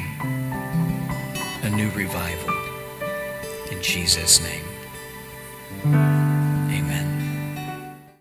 a 1.62 1.70
new 1.70 1.88
revival. 1.90 2.52
In 3.70 3.80
Jesus' 3.80 4.42
name. 4.42 4.69